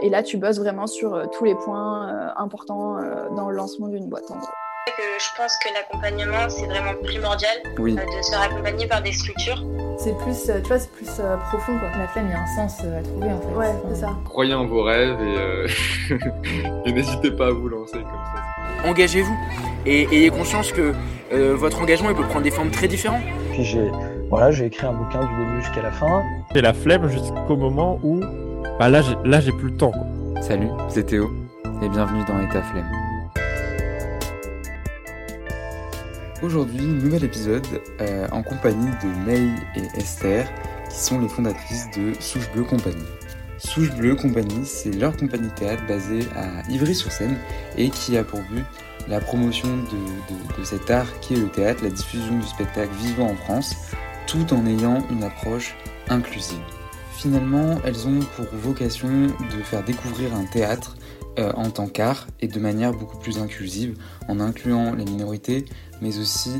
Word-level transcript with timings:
et 0.00 0.08
là, 0.10 0.22
tu 0.22 0.36
bosses 0.36 0.58
vraiment 0.58 0.86
sur 0.86 1.30
tous 1.30 1.44
les 1.44 1.54
points 1.54 2.32
importants 2.36 2.96
dans 3.36 3.48
le 3.48 3.56
lancement 3.56 3.88
d'une 3.88 4.08
boîte 4.08 4.30
en 4.30 4.36
gros. 4.36 4.48
je 4.86 5.36
pense 5.36 5.52
que 5.64 5.72
l'accompagnement, 5.74 6.48
c'est 6.48 6.66
vraiment 6.66 6.94
primordial 7.02 7.56
de 7.78 8.22
se 8.22 8.30
faire 8.30 8.42
accompagner 8.42 8.86
par 8.86 9.02
des 9.02 9.12
structures. 9.12 9.64
C'est 9.98 10.16
plus, 10.18 10.46
tu 10.46 10.68
vois, 10.68 10.78
c'est 10.78 10.90
plus 10.90 11.06
profond 11.50 11.78
quoi. 11.78 11.88
La 11.96 12.08
flemme, 12.08 12.26
il 12.26 12.32
y 12.32 12.34
a 12.34 12.40
un 12.40 12.56
sens 12.56 12.80
à 12.80 13.02
trouver 13.02 13.28
en 13.32 13.40
fait. 13.40 13.54
Ouais, 13.54 13.74
c'est 13.90 14.00
ça. 14.00 14.10
Croyez 14.24 14.54
en 14.54 14.66
vos 14.66 14.82
rêves 14.82 15.18
et, 15.20 16.18
et 16.88 16.92
n'hésitez 16.92 17.30
pas 17.30 17.48
à 17.48 17.50
vous 17.50 17.68
lancer 17.68 17.98
comme 17.98 18.04
ça. 18.04 18.88
Engagez-vous 18.88 19.36
et 19.86 20.08
ayez 20.12 20.30
conscience 20.30 20.72
que 20.72 20.92
votre 21.30 21.80
engagement 21.80 22.10
il 22.10 22.16
peut 22.16 22.26
prendre 22.26 22.42
des 22.42 22.50
formes 22.50 22.70
très 22.70 22.88
différentes. 22.88 23.22
Puis 23.52 23.64
j'ai 23.64 23.90
voilà, 24.32 24.50
j'ai 24.50 24.64
écrit 24.64 24.86
un 24.86 24.94
bouquin 24.94 25.20
du 25.20 25.44
début 25.44 25.60
jusqu'à 25.62 25.82
la 25.82 25.92
fin. 25.92 26.22
J'ai 26.54 26.62
la 26.62 26.72
flemme 26.72 27.06
jusqu'au 27.06 27.54
moment 27.54 28.00
où 28.02 28.20
bah 28.82 28.88
là, 28.88 29.00
j'ai, 29.40 29.52
plus 29.52 29.68
le 29.68 29.76
temps. 29.76 29.92
Quoi. 29.92 30.42
Salut, 30.42 30.66
c'est 30.88 31.04
Théo 31.04 31.30
et 31.82 31.88
bienvenue 31.88 32.24
dans 32.26 32.40
État 32.40 32.62
Flemme. 32.62 32.90
Aujourd'hui, 36.42 36.80
nouvel 36.80 37.22
épisode 37.22 37.64
euh, 38.00 38.26
en 38.32 38.42
compagnie 38.42 38.90
de 39.04 39.24
May 39.24 39.50
et 39.76 39.86
Esther, 39.96 40.48
qui 40.90 40.98
sont 40.98 41.20
les 41.20 41.28
fondatrices 41.28 41.90
de 41.96 42.12
Souche 42.18 42.50
Bleu 42.50 42.64
Compagnie. 42.64 43.06
Souche 43.58 43.92
Bleu 43.92 44.16
Compagnie, 44.16 44.66
c'est 44.66 44.90
leur 44.90 45.16
compagnie 45.16 45.50
théâtre 45.50 45.84
basée 45.86 46.26
à 46.34 46.68
Ivry-sur-Seine 46.68 47.38
et 47.78 47.88
qui 47.88 48.16
a 48.16 48.24
pour 48.24 48.40
but 48.50 48.64
la 49.06 49.20
promotion 49.20 49.68
de, 49.68 50.58
de, 50.58 50.64
cet 50.64 50.90
art 50.90 51.20
qui 51.20 51.34
est 51.34 51.40
le 51.40 51.50
théâtre, 51.50 51.84
la 51.84 51.90
diffusion 51.90 52.36
du 52.36 52.46
spectacle 52.46 52.92
vivant 53.00 53.28
en 53.30 53.36
France, 53.36 53.76
tout 54.26 54.52
en 54.52 54.66
ayant 54.66 55.06
une 55.08 55.22
approche 55.22 55.76
inclusive. 56.08 56.58
Finalement, 57.22 57.78
elles 57.84 58.08
ont 58.08 58.18
pour 58.34 58.46
vocation 58.52 59.28
de 59.28 59.62
faire 59.62 59.84
découvrir 59.84 60.34
un 60.34 60.44
théâtre 60.44 60.96
euh, 61.38 61.52
en 61.54 61.70
tant 61.70 61.86
qu'art 61.86 62.26
et 62.40 62.48
de 62.48 62.58
manière 62.58 62.92
beaucoup 62.92 63.16
plus 63.16 63.38
inclusive, 63.38 63.96
en 64.26 64.40
incluant 64.40 64.92
les 64.92 65.04
minorités, 65.04 65.66
mais 66.00 66.18
aussi 66.18 66.50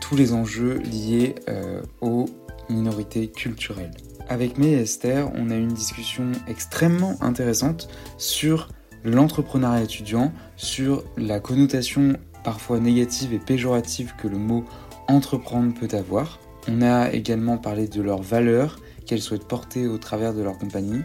tous 0.00 0.16
les 0.16 0.32
enjeux 0.32 0.78
liés 0.78 1.34
euh, 1.50 1.82
aux 2.00 2.24
minorités 2.70 3.28
culturelles. 3.28 3.90
Avec 4.30 4.56
May 4.56 4.68
et 4.68 4.80
Esther, 4.80 5.30
on 5.34 5.50
a 5.50 5.56
eu 5.56 5.60
une 5.60 5.74
discussion 5.74 6.32
extrêmement 6.48 7.18
intéressante 7.20 7.88
sur 8.16 8.70
l'entrepreneuriat 9.04 9.82
étudiant, 9.82 10.32
sur 10.56 11.04
la 11.18 11.38
connotation 11.38 12.16
parfois 12.44 12.80
négative 12.80 13.34
et 13.34 13.38
péjorative 13.38 14.14
que 14.16 14.26
le 14.26 14.38
mot 14.38 14.64
entreprendre 15.06 15.74
peut 15.74 15.94
avoir. 15.94 16.40
On 16.66 16.80
a 16.80 17.12
également 17.12 17.58
parlé 17.58 17.88
de 17.88 18.00
leurs 18.00 18.22
valeurs 18.22 18.78
qu'elles 19.06 19.22
souhaitent 19.22 19.48
porter 19.48 19.86
au 19.86 19.98
travers 19.98 20.34
de 20.34 20.42
leur 20.42 20.58
compagnie, 20.58 21.02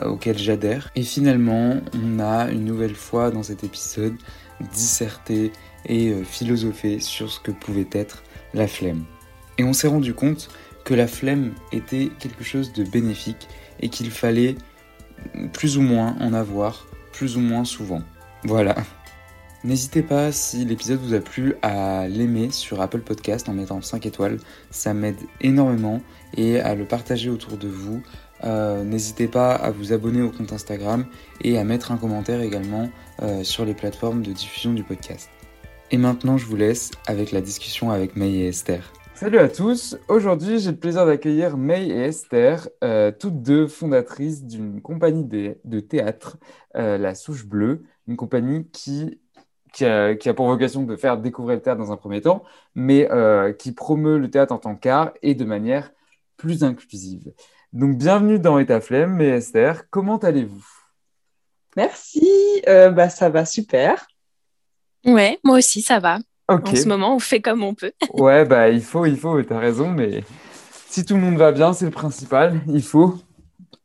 euh, 0.00 0.08
auxquelles 0.08 0.38
j'adhère. 0.38 0.90
Et 0.94 1.02
finalement, 1.02 1.80
on 1.94 2.20
a 2.20 2.50
une 2.50 2.64
nouvelle 2.64 2.94
fois 2.94 3.30
dans 3.30 3.42
cet 3.42 3.64
épisode 3.64 4.14
disserté 4.72 5.52
et 5.86 6.10
euh, 6.10 6.24
philosophé 6.24 7.00
sur 7.00 7.30
ce 7.30 7.40
que 7.40 7.50
pouvait 7.50 7.88
être 7.92 8.22
la 8.54 8.66
flemme. 8.66 9.04
Et 9.58 9.64
on 9.64 9.72
s'est 9.72 9.88
rendu 9.88 10.14
compte 10.14 10.48
que 10.84 10.94
la 10.94 11.06
flemme 11.06 11.52
était 11.72 12.10
quelque 12.18 12.44
chose 12.44 12.72
de 12.72 12.84
bénéfique 12.84 13.48
et 13.80 13.88
qu'il 13.88 14.10
fallait 14.10 14.56
plus 15.52 15.78
ou 15.78 15.82
moins 15.82 16.16
en 16.20 16.32
avoir 16.32 16.86
plus 17.12 17.36
ou 17.36 17.40
moins 17.40 17.64
souvent. 17.64 18.02
Voilà. 18.44 18.76
N'hésitez 19.66 20.02
pas, 20.02 20.30
si 20.30 20.64
l'épisode 20.64 21.00
vous 21.00 21.14
a 21.14 21.18
plu, 21.18 21.56
à 21.60 22.06
l'aimer 22.06 22.52
sur 22.52 22.80
Apple 22.80 23.00
Podcast 23.00 23.48
en 23.48 23.52
mettant 23.52 23.82
5 23.82 24.06
étoiles. 24.06 24.38
Ça 24.70 24.94
m'aide 24.94 25.18
énormément 25.40 26.00
et 26.36 26.60
à 26.60 26.76
le 26.76 26.84
partager 26.84 27.30
autour 27.30 27.56
de 27.56 27.66
vous. 27.66 28.00
Euh, 28.44 28.84
n'hésitez 28.84 29.26
pas 29.26 29.56
à 29.56 29.72
vous 29.72 29.92
abonner 29.92 30.22
au 30.22 30.30
compte 30.30 30.52
Instagram 30.52 31.04
et 31.40 31.58
à 31.58 31.64
mettre 31.64 31.90
un 31.90 31.96
commentaire 31.96 32.42
également 32.42 32.88
euh, 33.22 33.42
sur 33.42 33.64
les 33.64 33.74
plateformes 33.74 34.22
de 34.22 34.30
diffusion 34.30 34.72
du 34.72 34.84
podcast. 34.84 35.30
Et 35.90 35.96
maintenant, 35.96 36.38
je 36.38 36.46
vous 36.46 36.54
laisse 36.54 36.92
avec 37.08 37.32
la 37.32 37.40
discussion 37.40 37.90
avec 37.90 38.14
May 38.14 38.34
et 38.34 38.46
Esther. 38.46 38.92
Salut 39.14 39.38
à 39.38 39.48
tous, 39.48 39.98
aujourd'hui 40.08 40.60
j'ai 40.60 40.70
le 40.70 40.76
plaisir 40.76 41.06
d'accueillir 41.06 41.56
May 41.56 41.88
et 41.88 42.02
Esther, 42.02 42.68
euh, 42.84 43.10
toutes 43.10 43.42
deux 43.42 43.66
fondatrices 43.66 44.44
d'une 44.44 44.80
compagnie 44.80 45.24
de, 45.24 45.80
théâtre, 45.80 46.36
La 46.74 47.16
Souche 47.16 47.46
Bleue, 47.46 47.82
une 48.06 48.16
compagnie 48.16 48.68
qui 48.68 49.18
qui 49.76 49.84
a, 49.84 50.34
pour 50.34 50.46
vocation 50.46 50.84
de 50.84 50.96
faire 50.96 51.18
découvrir 51.18 51.56
le 51.56 51.62
théâtre 51.62 51.78
dans 51.78 51.92
un 51.92 51.96
premier 51.96 52.22
temps, 52.22 52.44
mais 52.74 53.10
euh, 53.10 53.52
qui 53.52 53.72
promeut 53.72 54.18
le 54.18 54.30
théâtre 54.30 54.54
en 54.54 54.58
tant 54.58 54.74
qu'art 54.74 55.12
et 55.22 55.34
de 55.34 55.44
manière 55.44 55.90
plus 56.38 56.64
inclusive. 56.64 57.32
Donc, 57.74 57.98
bienvenue 57.98 58.38
dans 58.38 58.58
État 58.58 58.80
Flemme, 58.80 59.16
mais 59.16 59.28
Esther, 59.28 59.90
comment 59.90 60.16
allez-vous? 60.16 60.66
Merci, 61.76 62.26
euh, 62.68 62.88
bah, 62.88 63.10
ça 63.10 63.28
va 63.28 63.44
super. 63.44 64.06
Ouais, 65.04 65.38
moi 65.44 65.58
aussi, 65.58 65.82
ça 65.82 65.98
va. 65.98 66.18
En 66.48 66.58
ce 66.74 66.88
moment, 66.88 67.14
on 67.14 67.18
fait 67.18 67.42
comme 67.42 67.62
on 67.62 67.74
peut. 67.74 67.92
ouais, 68.14 68.46
bah, 68.46 68.70
il 68.70 68.80
faut, 68.80 69.04
il 69.04 69.18
faut, 69.18 69.42
tu 69.42 69.52
as 69.52 69.58
raison, 69.58 69.90
mais 69.90 70.24
si 70.88 71.04
tout 71.04 71.16
le 71.16 71.20
monde 71.20 71.36
va 71.36 71.52
bien, 71.52 71.74
c'est 71.74 71.84
le 71.84 71.90
principal, 71.90 72.62
il 72.66 72.82
faut. 72.82 73.14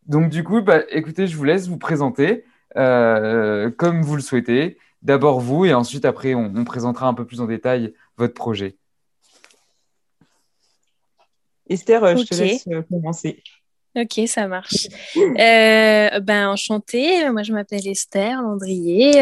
Donc, 0.06 0.30
du 0.30 0.46
coup, 0.46 0.62
bah, 0.62 0.80
écoutez, 0.90 1.28
je 1.28 1.36
vous 1.36 1.44
laisse 1.44 1.68
vous 1.68 1.78
présenter 1.78 2.46
euh, 2.78 3.70
comme 3.72 4.04
vous 4.04 4.16
le 4.16 4.22
souhaitez 4.22 4.78
d'abord 5.02 5.40
vous 5.40 5.66
et 5.66 5.74
ensuite 5.74 6.06
après 6.06 6.34
on, 6.34 6.64
présentera 6.64 7.08
un 7.08 7.14
peu 7.14 7.26
plus 7.26 7.42
en 7.42 7.46
détail 7.46 7.94
votre 8.18 8.34
projet. 8.34 8.78
Esther, 11.70 12.04
euh, 12.04 12.16
je 12.18 12.24
te 12.24 12.36
laisse 12.36 12.68
euh, 12.68 12.82
commencer. 12.84 13.42
Ok, 13.96 14.22
ça 14.28 14.48
marche. 14.48 14.88
Euh, 15.18 16.20
ben, 16.20 16.50
enchantée, 16.50 17.30
moi 17.30 17.44
je 17.44 17.52
m'appelle 17.54 17.86
Esther 17.88 18.42
Landrier. 18.42 19.14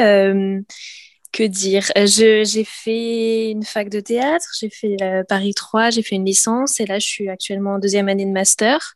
que 1.31 1.43
dire? 1.43 1.91
J'ai 1.95 2.63
fait 2.63 3.51
une 3.51 3.63
fac 3.63 3.89
de 3.89 3.99
théâtre, 3.99 4.47
j'ai 4.59 4.69
fait 4.69 4.97
Paris 5.27 5.53
3, 5.53 5.89
j'ai 5.89 6.03
fait 6.03 6.15
une 6.15 6.25
licence 6.25 6.79
et 6.79 6.85
là 6.85 6.99
je 6.99 7.07
suis 7.07 7.29
actuellement 7.29 7.73
en 7.73 7.79
deuxième 7.79 8.09
année 8.09 8.25
de 8.25 8.31
master. 8.31 8.95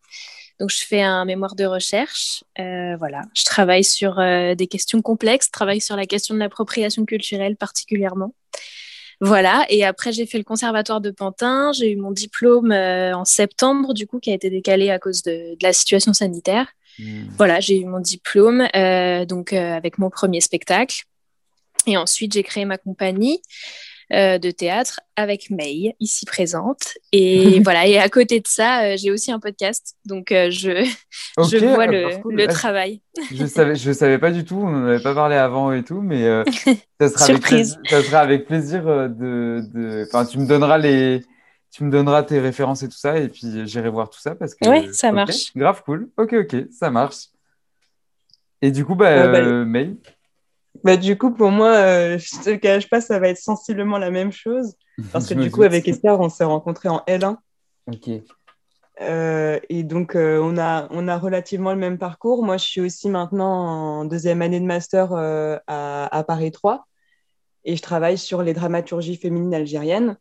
Donc, 0.59 0.69
je 0.69 0.85
fais 0.85 1.01
un 1.01 1.25
mémoire 1.25 1.55
de 1.55 1.65
recherche. 1.65 2.43
Euh, 2.59 2.95
voilà, 2.97 3.23
je 3.33 3.43
travaille 3.43 3.83
sur 3.83 4.19
euh, 4.19 4.55
des 4.55 4.67
questions 4.67 5.01
complexes, 5.01 5.47
je 5.47 5.51
travaille 5.51 5.81
sur 5.81 5.95
la 5.95 6.05
question 6.05 6.35
de 6.35 6.39
l'appropriation 6.39 7.05
culturelle 7.05 7.55
particulièrement. 7.55 8.33
Voilà, 9.21 9.65
et 9.69 9.85
après 9.85 10.11
j'ai 10.11 10.25
fait 10.25 10.37
le 10.37 10.43
conservatoire 10.43 10.99
de 10.99 11.09
Pantin, 11.09 11.71
j'ai 11.71 11.91
eu 11.91 11.95
mon 11.95 12.11
diplôme 12.11 12.71
euh, 12.71 13.15
en 13.15 13.25
septembre, 13.25 13.93
du 13.93 14.05
coup, 14.05 14.19
qui 14.19 14.31
a 14.31 14.33
été 14.33 14.49
décalé 14.49 14.89
à 14.89 14.99
cause 14.99 15.21
de, 15.23 15.55
la 15.61 15.71
situation 15.71 16.13
sanitaire. 16.13 16.67
Hmm. 16.99 17.25
Voilà, 17.37 17.59
j'ai 17.59 17.77
eu 17.77 17.85
mon 17.85 17.99
diplôme, 17.99 18.67
donc 19.27 19.53
avec 19.53 19.97
mon 19.97 20.09
premier 20.09 20.41
spectacle. 20.41 21.03
Et 21.87 21.97
ensuite, 21.97 22.33
j'ai 22.33 22.43
créé 22.43 22.65
ma 22.65 22.77
compagnie. 22.77 23.41
Euh, 24.11 24.37
de 24.37 24.51
théâtre 24.51 24.99
avec 25.15 25.49
May, 25.49 25.95
ici 25.99 26.25
présente. 26.25 26.97
Et 27.11 27.59
voilà, 27.63 27.87
et 27.87 27.97
à 27.97 28.09
côté 28.09 28.41
de 28.41 28.47
ça, 28.47 28.83
euh, 28.83 28.95
j'ai 28.97 29.11
aussi 29.11 29.31
un 29.31 29.39
podcast. 29.39 29.95
Donc, 30.05 30.31
euh, 30.31 30.49
je, 30.51 30.85
je 31.37 31.57
vois 31.57 31.87
le, 31.87 32.47
travail. 32.47 33.01
Je 33.33 33.45
savais, 33.45 33.75
je 33.75 33.91
savais 33.91 34.17
pas 34.17 34.31
du 34.31 34.43
tout, 34.43 34.57
on 34.57 34.69
n'en 34.69 34.85
avait 34.85 35.01
pas 35.01 35.15
parlé 35.15 35.35
avant 35.35 35.71
et 35.71 35.83
tout, 35.83 36.01
mais 36.01 36.23
ça, 36.99 37.07
sera 37.07 37.25
avec 37.25 37.41
plaisir, 37.41 37.77
ça 37.89 38.03
sera 38.03 38.19
avec 38.19 38.45
plaisir 38.45 38.83
de. 38.83 40.05
Enfin, 40.07 40.25
tu 40.25 40.37
me 40.37 40.47
donneras 40.47 40.77
les. 40.77 41.21
Tu 41.71 41.83
me 41.83 41.89
donneras 41.89 42.21
tes 42.21 42.39
références 42.39 42.83
et 42.83 42.87
tout 42.87 42.97
ça, 42.97 43.17
et 43.17 43.29
puis 43.29 43.65
j'irai 43.65 43.89
voir 43.89 44.09
tout 44.09 44.19
ça 44.19 44.35
parce 44.35 44.53
que. 44.53 44.67
Oui, 44.69 44.93
ça 44.93 45.11
marche. 45.11 45.55
Grave 45.55 45.81
cool. 45.83 46.09
Ok, 46.17 46.33
ok, 46.33 46.65
ça 46.71 46.91
marche. 46.91 47.29
Et 48.61 48.69
du 48.69 48.85
coup, 48.85 48.95
bah, 48.95 49.27
bah 49.27 49.41
May, 49.65 49.95
bah, 50.83 50.97
du 50.97 51.17
coup, 51.17 51.31
pour 51.31 51.49
moi, 51.49 51.75
euh, 51.75 52.17
je 52.17 52.43
te 52.43 52.55
cache 52.55 52.89
pas, 52.89 52.99
ça 52.99 53.19
va 53.19 53.29
être 53.29 53.37
sensiblement 53.37 53.97
la 53.97 54.11
même 54.11 54.31
chose. 54.31 54.75
Parce 55.11 55.27
que 55.27 55.33
du 55.41 55.49
coup, 55.49 55.63
avec 55.63 55.87
Esther, 55.87 56.19
on 56.19 56.29
s'est 56.29 56.43
rencontrés 56.43 56.89
en 56.89 57.03
L1. 57.07 57.37
Ok. 57.87 58.09
Euh, 59.01 59.59
et 59.69 59.83
donc, 59.83 60.15
euh, 60.15 60.39
on, 60.41 60.57
a, 60.57 60.87
on 60.91 61.07
a 61.07 61.17
relativement 61.17 61.71
le 61.71 61.79
même 61.79 61.97
parcours. 61.97 62.43
Moi, 62.43 62.57
je 62.57 62.65
suis 62.65 62.81
aussi 62.81 63.09
maintenant 63.09 63.99
en 64.01 64.05
deuxième 64.05 64.41
année 64.41 64.59
de 64.59 64.65
master 64.65 65.13
à, 65.13 66.17
à, 66.17 66.23
Paris 66.23 66.51
3 66.51 66.85
et 67.65 67.75
je 67.75 67.81
travaille 67.81 68.17
sur 68.17 68.43
les 68.43 68.53
dramaturgies 68.53 69.17
féminines 69.17 69.53
algériennes. 69.53 70.17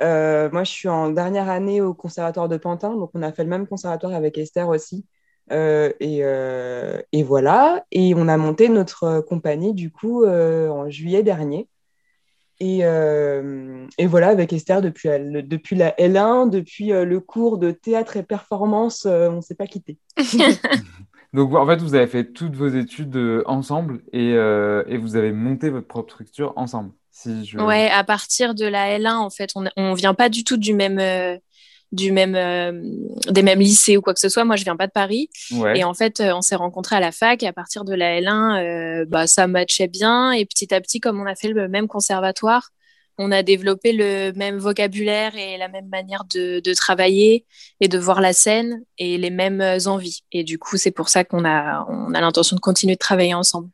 moi, 0.00 0.64
je 0.64 0.70
suis 0.70 0.88
en 0.88 1.10
dernière 1.10 1.50
année 1.50 1.80
au 1.80 1.92
Conservatoire 1.92 2.48
de 2.48 2.56
Pantin, 2.56 2.94
donc 2.94 3.10
on 3.14 3.22
a 3.22 3.32
fait 3.32 3.42
le 3.42 3.50
même 3.50 3.66
conservatoire 3.66 4.14
avec 4.14 4.38
Esther 4.38 4.68
aussi. 4.68 5.04
Euh, 5.52 5.92
euh, 6.02 7.00
et, 7.12 7.22
voilà. 7.22 7.84
Et 7.90 8.14
on 8.16 8.28
a 8.28 8.36
monté 8.36 8.68
notre 8.68 9.20
compagnie, 9.20 9.74
du 9.74 9.90
coup, 9.90 10.24
euh, 10.24 10.68
en 10.68 10.90
juillet 10.90 11.22
dernier. 11.22 11.68
Et, 12.60 12.78
voilà, 14.06 14.28
avec 14.28 14.52
Esther, 14.52 14.82
depuis, 14.82 15.08
depuis 15.08 15.76
la 15.76 15.92
L1, 15.92 16.50
depuis 16.50 16.88
le 16.88 17.20
cours 17.20 17.58
de 17.58 17.70
théâtre 17.70 18.16
et 18.16 18.22
performance, 18.22 19.06
on 19.06 19.36
ne 19.36 19.40
s'est 19.40 19.54
pas 19.54 19.66
quitté. 19.66 19.98
Donc, 21.34 21.54
en 21.54 21.66
fait, 21.66 21.80
vous 21.82 21.94
avez 21.94 22.06
fait 22.06 22.32
toutes 22.32 22.56
vos 22.56 22.68
études 22.68 23.42
ensemble 23.46 24.02
et, 24.12 24.34
vous 24.98 25.16
avez 25.16 25.32
monté 25.32 25.70
votre 25.70 25.86
propre 25.86 26.12
structure 26.12 26.52
ensemble. 26.56 26.92
Si 27.10 27.44
je... 27.44 27.58
Ouais, 27.58 27.90
à 27.90 28.04
partir 28.04 28.54
de 28.54 28.64
la 28.64 28.98
L1, 28.98 29.14
en 29.14 29.30
fait, 29.30 29.50
on 29.54 29.62
ne 29.62 29.94
vient 29.94 30.14
pas 30.14 30.28
du 30.28 30.44
tout 30.44 30.56
du 30.56 30.72
même 30.72 30.98
du 31.92 32.12
même, 32.12 32.32
des 33.30 33.42
mêmes 33.42 33.60
lycées 33.60 33.96
ou 33.96 34.02
quoi 34.02 34.14
que 34.14 34.20
ce 34.20 34.28
soit. 34.28 34.44
Moi, 34.44 34.56
je 34.56 34.64
viens 34.64 34.76
pas 34.76 34.86
de 34.86 34.92
Paris. 34.92 35.30
Et 35.74 35.84
en 35.84 35.94
fait, 35.94 36.20
on 36.20 36.42
s'est 36.42 36.56
rencontrés 36.56 36.96
à 36.96 37.00
la 37.00 37.12
fac. 37.12 37.42
Et 37.42 37.46
à 37.46 37.52
partir 37.52 37.84
de 37.84 37.94
la 37.94 38.20
L1, 38.20 39.06
bah, 39.06 39.26
ça 39.26 39.46
matchait 39.46 39.88
bien. 39.88 40.32
Et 40.32 40.44
petit 40.44 40.74
à 40.74 40.80
petit, 40.80 41.00
comme 41.00 41.20
on 41.20 41.26
a 41.26 41.34
fait 41.34 41.48
le 41.48 41.68
même 41.68 41.88
conservatoire, 41.88 42.70
on 43.18 43.32
a 43.32 43.42
développé 43.42 43.92
le 43.92 44.32
même 44.36 44.58
vocabulaire 44.58 45.36
et 45.36 45.58
la 45.58 45.68
même 45.68 45.88
manière 45.88 46.24
de, 46.24 46.74
travailler 46.74 47.44
et 47.80 47.88
de 47.88 47.98
voir 47.98 48.20
la 48.20 48.32
scène 48.32 48.84
et 48.96 49.18
les 49.18 49.30
mêmes 49.30 49.62
envies. 49.86 50.22
Et 50.30 50.44
du 50.44 50.58
coup, 50.58 50.76
c'est 50.76 50.92
pour 50.92 51.08
ça 51.08 51.24
qu'on 51.24 51.44
a, 51.44 51.84
on 51.88 52.14
a 52.14 52.20
l'intention 52.20 52.54
de 52.54 52.60
continuer 52.60 52.94
de 52.94 53.00
travailler 53.00 53.34
ensemble. 53.34 53.70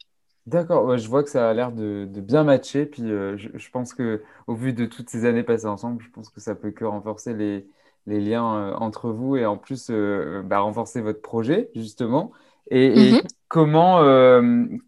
D'accord, 0.47 0.97
je 0.99 1.09
vois 1.09 1.23
que 1.23 1.31
ça 1.31 1.49
a 1.49 1.55
l'air 1.55 1.73
de, 1.73 2.07
bien 2.07 2.45
matcher. 2.45 2.87
Puis 2.87 3.03
euh, 3.03 3.37
je, 3.37 3.71
pense 3.71 3.95
que 3.95 4.23
au 4.47 4.55
vu 4.55 4.73
de 4.73 4.87
toutes 4.87 5.11
ces 5.11 5.27
années 5.27 5.43
passées 5.43 5.67
ensemble, 5.67 6.03
je 6.03 6.11
pense 6.11 6.31
que 6.31 6.41
ça 6.41 6.55
peut 6.55 6.71
que 6.71 6.85
renforcer 6.85 7.35
les, 7.35 7.67
liens 8.07 8.57
euh, 8.57 8.75
entre 8.75 9.11
vous 9.11 9.37
et 9.37 9.47
en 9.47 9.57
plus 9.57 9.89
euh, 9.91 10.43
bah, 10.43 10.61
renforcer 10.61 11.01
votre 11.01 11.23
projet, 11.23 11.71
justement. 11.75 12.33
Et, 12.71 13.13
mhm. 13.13 13.21
comment, 13.49 14.01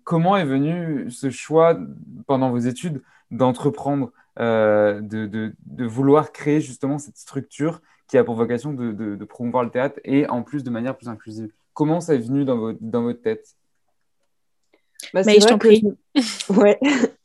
comment 0.05 0.37
est 0.37 0.47
venu 0.47 1.11
ce 1.11 1.29
choix 1.29 1.79
pendant 2.27 2.51
vos 2.51 2.59
études 2.59 3.03
d'entreprendre 3.31 4.13
euh, 4.39 5.01
de, 5.01 5.55
vouloir 5.87 6.31
créer 6.31 6.61
justement 6.61 6.99
cette 6.99 7.17
structure 7.17 7.81
qui 8.07 8.19
a 8.19 8.25
pour 8.25 8.35
vocation 8.35 8.75
de, 8.75 9.25
promouvoir 9.25 9.65
le 9.65 9.71
théâtre 9.71 9.99
et 10.05 10.29
en 10.29 10.43
plus 10.43 10.63
de 10.63 10.71
manière 10.71 10.97
plus 10.97 11.09
inclusive? 11.09 11.51
Comment 11.73 12.01
ça 12.01 12.15
est 12.15 12.19
venu 12.19 12.45
dans 12.45 12.59
votre, 12.59 12.79
dans 12.81 13.03
votre 13.03 13.23
tête? 13.23 13.57
Bah, 15.15 15.23
c'est 15.23 15.39
vrai, 15.39 15.59
que... 15.59 15.93
ouais. 16.53 16.79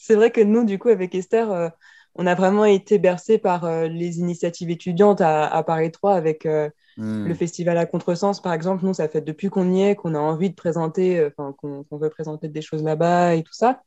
vrai 0.10 0.32
que 0.32 0.42
nous, 0.42 0.66
du 0.66 0.80
coup, 0.80 0.90
avec 0.90 1.14
Esther, 1.16 1.52
euh, 1.52 1.70
on 2.16 2.28
a 2.28 2.36
vraiment 2.36 2.66
été 2.66 3.00
bercés 3.00 3.38
par 3.38 3.66
euh, 3.66 3.88
les 3.88 4.20
initiatives 4.20 4.70
étudiantes 4.70 5.22
à, 5.22 5.64
Paris 5.64 5.92
3 5.92 6.14
avec 6.16 6.46
hmm. 6.46 7.28
le 7.28 7.34
festival 7.34 7.78
à 7.78 7.86
contresens, 7.86 8.42
par 8.42 8.54
exemple. 8.54 8.86
Nous, 8.86 8.96
ça 8.96 9.08
fait 9.08 9.22
depuis 9.22 9.50
qu'on 9.50 9.72
y 9.72 9.82
est 9.84 9.96
qu'on 9.96 10.16
a 10.16 10.20
envie 10.20 10.50
de 10.50 10.56
présenter, 10.56 11.26
enfin, 11.26 11.54
qu'on 11.58 11.98
veut 11.98 12.10
présenter 12.10 12.50
des 12.50 12.62
choses 12.62 12.84
là-bas 12.84 13.36
et 13.36 13.44
tout 13.44 13.54
ça. 13.54 13.82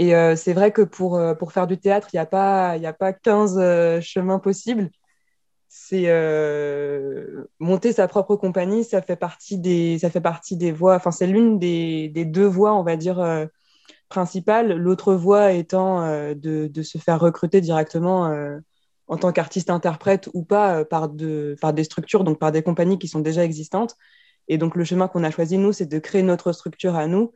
Et 0.00 0.14
euh, 0.14 0.34
c'est 0.34 0.54
vrai 0.54 0.72
que 0.72 0.80
pour, 0.80 1.16
euh, 1.16 1.34
pour 1.34 1.52
faire 1.52 1.66
du 1.66 1.76
théâtre, 1.78 2.08
il 2.12 2.16
n'y 2.16 2.20
a, 2.20 2.26
pas, 2.26 2.70
a 2.70 2.92
pas 2.94 3.12
15 3.12 3.58
euh, 3.58 4.00
chemins 4.00 4.38
possibles. 4.38 4.90
C'est 5.68 6.06
monter 7.60 7.92
sa 7.92 8.08
propre 8.08 8.34
compagnie, 8.36 8.82
ça 8.82 9.02
fait 9.02 9.16
partie 9.16 9.58
des, 9.58 9.98
ça 9.98 10.08
fait 10.08 10.20
partie 10.22 10.56
des 10.56 10.72
voies, 10.72 10.96
enfin 10.96 11.10
c'est 11.10 11.26
l'une 11.26 11.58
des, 11.58 12.08
des, 12.08 12.24
deux 12.24 12.46
voies, 12.46 12.74
on 12.74 12.82
va 12.82 12.96
dire, 12.96 13.18
principales. 14.10 14.76
L'autre 14.76 15.14
voie 15.14 15.52
étant 15.52 16.06
de, 16.34 16.66
de, 16.66 16.82
se 16.82 16.98
faire 16.98 17.18
recruter 17.18 17.62
directement 17.62 18.30
en 19.08 19.16
tant 19.16 19.32
qu'artiste-interprète 19.32 20.28
ou 20.34 20.44
pas 20.44 20.84
par, 20.84 21.08
de, 21.08 21.56
par 21.60 21.72
des 21.72 21.84
structures, 21.84 22.24
donc 22.24 22.38
par 22.38 22.52
des 22.52 22.62
compagnies 22.62 22.98
qui 22.98 23.08
sont 23.08 23.20
déjà 23.20 23.44
existantes. 23.44 23.96
Et 24.48 24.58
donc 24.58 24.76
le 24.76 24.84
chemin 24.84 25.08
qu'on 25.08 25.24
a 25.24 25.30
choisi, 25.30 25.56
nous, 25.56 25.72
c'est 25.72 25.86
de 25.86 25.98
créer 25.98 26.22
notre 26.22 26.52
structure 26.52 26.96
à 26.96 27.06
nous, 27.06 27.32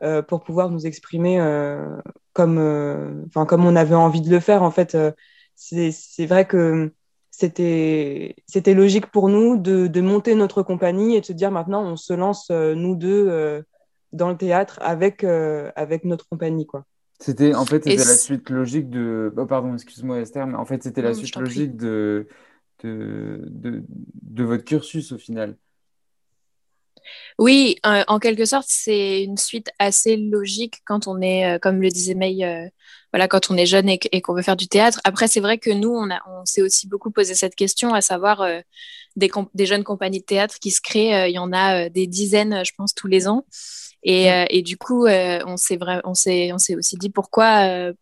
euh, 0.00 0.22
pour 0.22 0.44
pouvoir 0.44 0.70
nous 0.70 0.86
exprimer 0.86 1.40
euh, 1.40 1.96
comme, 2.32 2.58
euh, 2.58 3.24
comme 3.48 3.66
on 3.66 3.74
avait 3.74 3.96
envie 3.96 4.20
de 4.20 4.30
le 4.30 4.38
faire. 4.38 4.62
En 4.62 4.70
fait, 4.70 4.96
c'est 5.56 6.26
vrai 6.26 6.46
que 6.46 6.92
c'était 7.32 8.34
logique 8.74 9.06
pour 9.06 9.28
nous 9.28 9.56
de, 9.56 10.00
monter 10.00 10.36
notre 10.36 10.62
compagnie 10.62 11.16
et 11.16 11.20
de 11.20 11.26
se 11.26 11.32
dire 11.32 11.50
maintenant 11.50 11.82
on 11.82 11.96
se 11.96 12.12
lance 12.12 12.50
nous 12.50 12.94
deux 12.94 13.64
dans 14.12 14.30
le 14.30 14.36
théâtre 14.36 14.78
avec, 14.82 15.24
avec 15.24 16.04
notre 16.04 16.28
compagnie. 16.28 16.66
quoi. 16.66 16.84
C'était 17.20 17.54
en 17.54 17.64
fait 17.64 17.82
c'était 17.82 17.96
la 17.96 18.04
suite 18.04 18.48
logique 18.48 18.90
de 18.90 19.32
oh, 19.36 19.46
pardon 19.46 19.74
excuse-moi 19.74 20.20
Esther 20.20 20.46
mais 20.46 20.54
en 20.54 20.64
fait 20.64 20.84
c'était 20.84 21.02
la 21.02 21.14
suite 21.14 21.34
logique 21.36 21.76
de 21.76 22.28
de, 22.84 23.42
de, 23.48 23.82
de, 24.22 24.44
votre 24.44 24.64
cursus 24.64 25.10
au 25.10 25.18
final. 25.18 25.56
Oui, 27.38 27.78
euh, 27.86 28.04
en 28.06 28.18
quelque 28.18 28.44
sorte, 28.44 28.66
c'est 28.68 29.22
une 29.24 29.36
suite 29.36 29.70
assez 29.80 30.16
logique 30.16 30.76
quand 30.84 31.08
on 31.08 31.20
est, 31.20 31.56
euh, 31.56 31.58
comme 31.58 31.80
le 31.80 31.88
disait 31.88 32.14
May, 32.14 32.44
euh, 32.44 32.68
voilà, 33.12 33.26
quand 33.26 33.50
on 33.50 33.56
est 33.56 33.66
jeune 33.66 33.88
et, 33.88 33.98
qu'on 34.20 34.34
veut 34.34 34.42
faire 34.42 34.56
du 34.56 34.68
théâtre. 34.68 35.00
Après, 35.02 35.26
c'est 35.26 35.40
vrai 35.40 35.58
que 35.58 35.70
nous, 35.70 35.90
on, 35.90 36.08
on 36.10 36.44
s'est 36.44 36.62
aussi 36.62 36.86
beaucoup 36.86 37.10
posé 37.10 37.34
cette 37.34 37.56
question, 37.56 37.94
à 37.94 38.00
savoir 38.00 38.46
des, 39.16 39.30
des, 39.54 39.66
jeunes 39.66 39.84
compagnies 39.84 40.20
de 40.20 40.24
théâtre 40.24 40.58
qui 40.60 40.70
se 40.70 40.80
créent. 40.80 41.28
Il 41.28 41.34
y 41.34 41.38
en 41.38 41.52
a 41.52 41.88
des 41.88 42.06
dizaines, 42.06 42.64
je 42.64 42.72
pense, 42.76 42.94
tous 42.94 43.08
les 43.08 43.26
ans. 43.26 43.44
Et, 44.02 44.28
et 44.50 44.62
du 44.62 44.76
coup, 44.76 45.06
on 45.06 45.56
s'est 45.56 45.78
on 46.04 46.14
s'est, 46.14 46.52
on 46.52 46.58
s'est 46.58 46.76
aussi 46.76 46.96
dit 46.96 47.10
pourquoi 47.10 47.92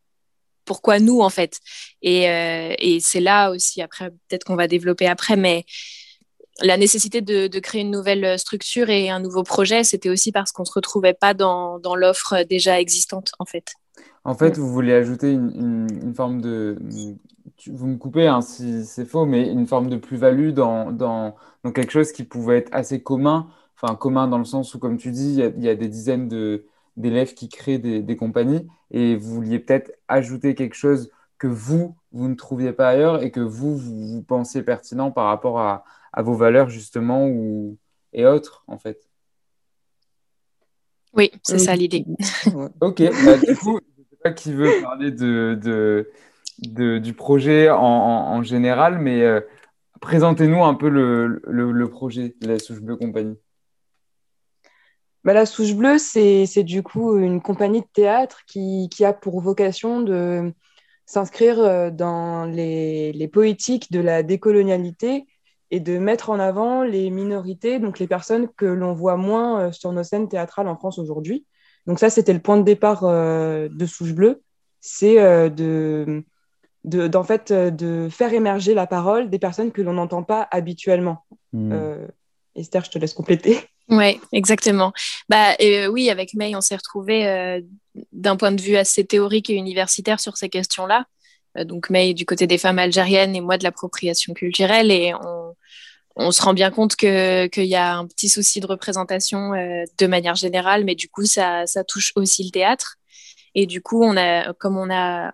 pourquoi 0.64 0.98
nous 0.98 1.20
en 1.20 1.30
fait. 1.30 1.58
Et, 2.02 2.24
et 2.24 3.00
c'est 3.00 3.20
là 3.20 3.50
aussi 3.50 3.82
après 3.82 4.10
peut-être 4.10 4.44
qu'on 4.44 4.56
va 4.56 4.68
développer 4.68 5.06
après 5.06 5.36
mais 5.36 5.64
la 6.62 6.76
nécessité 6.76 7.20
de, 7.20 7.58
créer 7.58 7.82
une 7.82 7.90
nouvelle 7.90 8.38
structure 8.38 8.88
et 8.90 9.10
un 9.10 9.20
nouveau 9.20 9.42
projet, 9.42 9.84
c'était 9.84 10.08
aussi 10.08 10.32
parce 10.32 10.52
qu'on 10.52 10.62
ne 10.62 10.66
se 10.66 10.72
retrouvait 10.72 11.14
pas 11.14 11.34
dans, 11.34 11.80
l'offre 11.94 12.44
déjà 12.48 12.80
existante, 12.80 13.32
en 13.38 13.44
fait. 13.44 13.72
En 14.24 14.34
fait, 14.34 14.58
vous 14.58 14.72
voulez 14.72 14.92
ajouter 14.92 15.32
une, 15.32 16.12
forme 16.16 16.40
de... 16.40 16.78
Vous 17.68 17.86
me 17.86 17.96
coupez 17.96 18.26
hein, 18.26 18.42
si 18.42 18.84
c'est 18.84 19.04
faux, 19.04 19.24
mais 19.24 19.48
une 19.48 19.66
forme 19.66 19.88
de 19.88 19.96
plus-value 19.96 20.50
dans, 20.50 20.92
dans, 20.92 21.34
quelque 21.74 21.90
chose 21.90 22.12
qui 22.12 22.24
pouvait 22.24 22.58
être 22.58 22.70
assez 22.72 23.02
commun, 23.02 23.48
enfin 23.76 23.94
commun 23.94 24.28
dans 24.28 24.38
le 24.38 24.44
sens 24.44 24.74
où, 24.74 24.78
comme 24.78 24.96
tu 24.96 25.10
dis, 25.10 25.34
il 25.34 25.62
y 25.64 25.68
a, 25.68 25.74
des 25.74 25.88
dizaines 25.88 26.28
d'élèves 26.96 27.34
qui 27.34 27.48
créent 27.48 27.78
des, 27.78 28.16
compagnies, 28.16 28.66
et 28.90 29.16
vous 29.16 29.34
vouliez 29.34 29.58
peut-être 29.58 29.92
ajouter 30.08 30.54
quelque 30.54 30.74
chose 30.74 31.10
que 31.38 31.46
vous, 31.46 31.96
vous 32.12 32.28
ne 32.28 32.34
trouviez 32.34 32.72
pas 32.72 32.88
ailleurs 32.88 33.22
et 33.22 33.30
que 33.30 33.40
vous, 33.40 33.76
vous, 33.76 34.06
vous 34.06 34.22
pensiez 34.22 34.62
pertinent 34.62 35.10
par 35.10 35.26
rapport 35.26 35.60
à, 35.60 35.84
à 36.12 36.22
vos 36.22 36.34
valeurs 36.34 36.70
justement 36.70 37.26
ou, 37.28 37.76
et 38.12 38.26
autres 38.26 38.64
en 38.66 38.78
fait. 38.78 39.06
Oui, 41.16 41.30
c'est 41.42 41.58
ça 41.58 41.74
l'idée. 41.74 42.04
ok, 42.80 43.02
bah, 43.24 43.38
du 43.38 43.56
coup, 43.56 43.80
je 43.96 44.02
ne 44.02 44.06
sais 44.10 44.16
pas 44.22 44.32
qui 44.32 44.52
veut 44.52 44.70
parler 44.82 45.10
de, 45.10 45.58
de, 46.58 46.98
du 46.98 47.14
projet 47.14 47.70
en, 47.70 47.78
en, 47.78 48.42
général, 48.42 48.98
mais 48.98 49.22
euh, 49.22 49.40
présentez-nous 50.00 50.62
un 50.62 50.74
peu 50.74 50.90
le, 50.90 51.40
le, 51.46 51.88
projet 51.88 52.34
de 52.40 52.48
la 52.48 52.58
Souche 52.58 52.80
Bleue 52.80 52.96
Compagnie. 52.96 53.38
Bah, 55.26 55.32
la 55.32 55.44
Souche 55.44 55.74
Bleue, 55.74 55.98
c'est 55.98 56.62
du 56.62 56.84
coup 56.84 57.18
une 57.18 57.42
compagnie 57.42 57.80
de 57.80 57.88
théâtre 57.92 58.42
qui, 58.46 58.88
qui 58.88 59.04
a 59.04 59.12
pour 59.12 59.40
vocation 59.40 60.00
de 60.00 60.54
s'inscrire 61.04 61.58
euh, 61.58 61.90
dans 61.90 62.44
les, 62.44 63.10
les, 63.12 63.26
poétiques 63.26 63.90
de 63.90 63.98
la 63.98 64.22
décolonialité 64.22 65.26
et 65.72 65.80
de 65.80 65.98
mettre 65.98 66.30
en 66.30 66.38
avant 66.38 66.84
les 66.84 67.10
minorités, 67.10 67.80
donc 67.80 67.98
les 67.98 68.06
personnes 68.06 68.46
que 68.56 68.66
l'on 68.66 68.94
voit 68.94 69.16
moins 69.16 69.62
euh, 69.62 69.72
sur 69.72 69.90
nos 69.90 70.04
scènes 70.04 70.28
théâtrales 70.28 70.68
en 70.68 70.76
France 70.76 71.00
aujourd'hui. 71.00 71.44
Donc 71.88 71.98
ça, 71.98 72.08
c'était 72.08 72.32
le 72.32 72.38
point 72.38 72.56
de 72.56 72.62
départ 72.62 73.02
euh, 73.02 73.68
de 73.68 73.84
Souche 73.84 74.12
Bleue, 74.12 74.44
c'est 74.80 75.16
de, 75.50 76.22
de, 76.84 77.22
fait, 77.24 77.52
de 77.52 78.08
faire 78.08 78.32
émerger 78.32 78.74
la 78.74 78.86
parole 78.86 79.28
des 79.28 79.40
personnes 79.40 79.72
que 79.72 79.82
l'on 79.82 79.94
n'entend 79.94 80.22
pas 80.22 80.46
habituellement. 80.52 81.24
Hmm. 81.52 81.72
Esther, 82.56 82.84
je 82.84 82.90
te 82.90 82.98
laisse 82.98 83.14
compléter. 83.14 83.60
Oui, 83.88 84.20
exactement. 84.32 84.92
Bah, 85.28 85.54
oui, 85.90 86.10
avec 86.10 86.34
May, 86.34 86.56
on 86.56 86.60
s'est 86.60 86.76
retrouvés 86.76 87.62
d'un 88.12 88.36
point 88.36 88.52
de 88.52 88.60
vue 88.60 88.76
assez 88.76 89.04
théorique 89.04 89.50
et 89.50 89.54
universitaire 89.54 90.18
sur 90.18 90.36
ces 90.36 90.48
questions-là. 90.48 91.06
Euh, 91.56 91.64
donc 91.64 91.90
May 91.90 92.14
du 92.14 92.26
côté 92.26 92.46
des 92.46 92.58
femmes 92.58 92.78
algériennes 92.78 93.34
et 93.34 93.40
moi 93.40 93.58
de 93.58 93.64
l'appropriation 93.64 94.34
culturelle. 94.34 94.90
Et 94.90 95.12
on, 96.16 96.30
se 96.30 96.42
rend 96.42 96.54
bien 96.54 96.70
compte 96.70 96.96
qu'il 96.96 97.50
y 97.56 97.74
a 97.74 97.96
un 97.96 98.06
petit 98.06 98.28
souci 98.28 98.60
de 98.60 98.66
représentation 98.66 99.52
euh, 99.52 99.84
de 99.98 100.06
manière 100.06 100.34
générale, 100.34 100.84
mais 100.84 100.94
du 100.94 101.08
coup, 101.08 101.26
ça, 101.26 101.64
touche 101.86 102.12
aussi 102.16 102.44
le 102.44 102.50
théâtre. 102.50 102.96
Et 103.54 103.66
du 103.66 103.82
coup, 103.82 104.02
on 104.02 104.16
a, 104.16 104.52
comme 104.54 104.76
on 104.76 104.90
a 104.90 105.32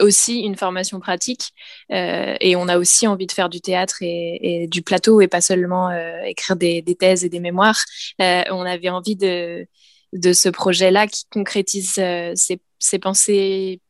aussi 0.00 0.40
une 0.40 0.56
formation 0.56 1.00
pratique 1.00 1.52
euh, 1.92 2.36
et 2.40 2.56
on 2.56 2.68
a 2.68 2.78
aussi 2.78 3.06
envie 3.06 3.26
de 3.26 3.32
faire 3.32 3.48
du 3.48 3.60
théâtre 3.60 3.96
et, 4.00 4.66
du 4.70 4.82
plateau 4.82 5.20
et 5.20 5.28
pas 5.28 5.40
seulement 5.40 5.90
écrire 6.24 6.56
des, 6.56 6.82
thèses 6.98 7.24
et 7.24 7.28
des 7.28 7.40
mémoires, 7.40 7.84
on 8.18 8.62
avait 8.62 8.88
envie 8.88 9.16
de, 9.16 9.66
de 10.12 10.32
ce 10.32 10.48
projet-là 10.48 11.06
qui 11.06 11.24
concrétise 11.30 12.00
ces 12.34 12.98
pensées 13.00 13.80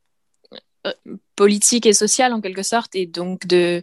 euh, 0.87 0.93
politique 1.35 1.85
et 1.85 1.93
sociale 1.93 2.33
en 2.33 2.41
quelque 2.41 2.63
sorte, 2.63 2.95
et 2.95 3.05
donc 3.05 3.47
de, 3.47 3.81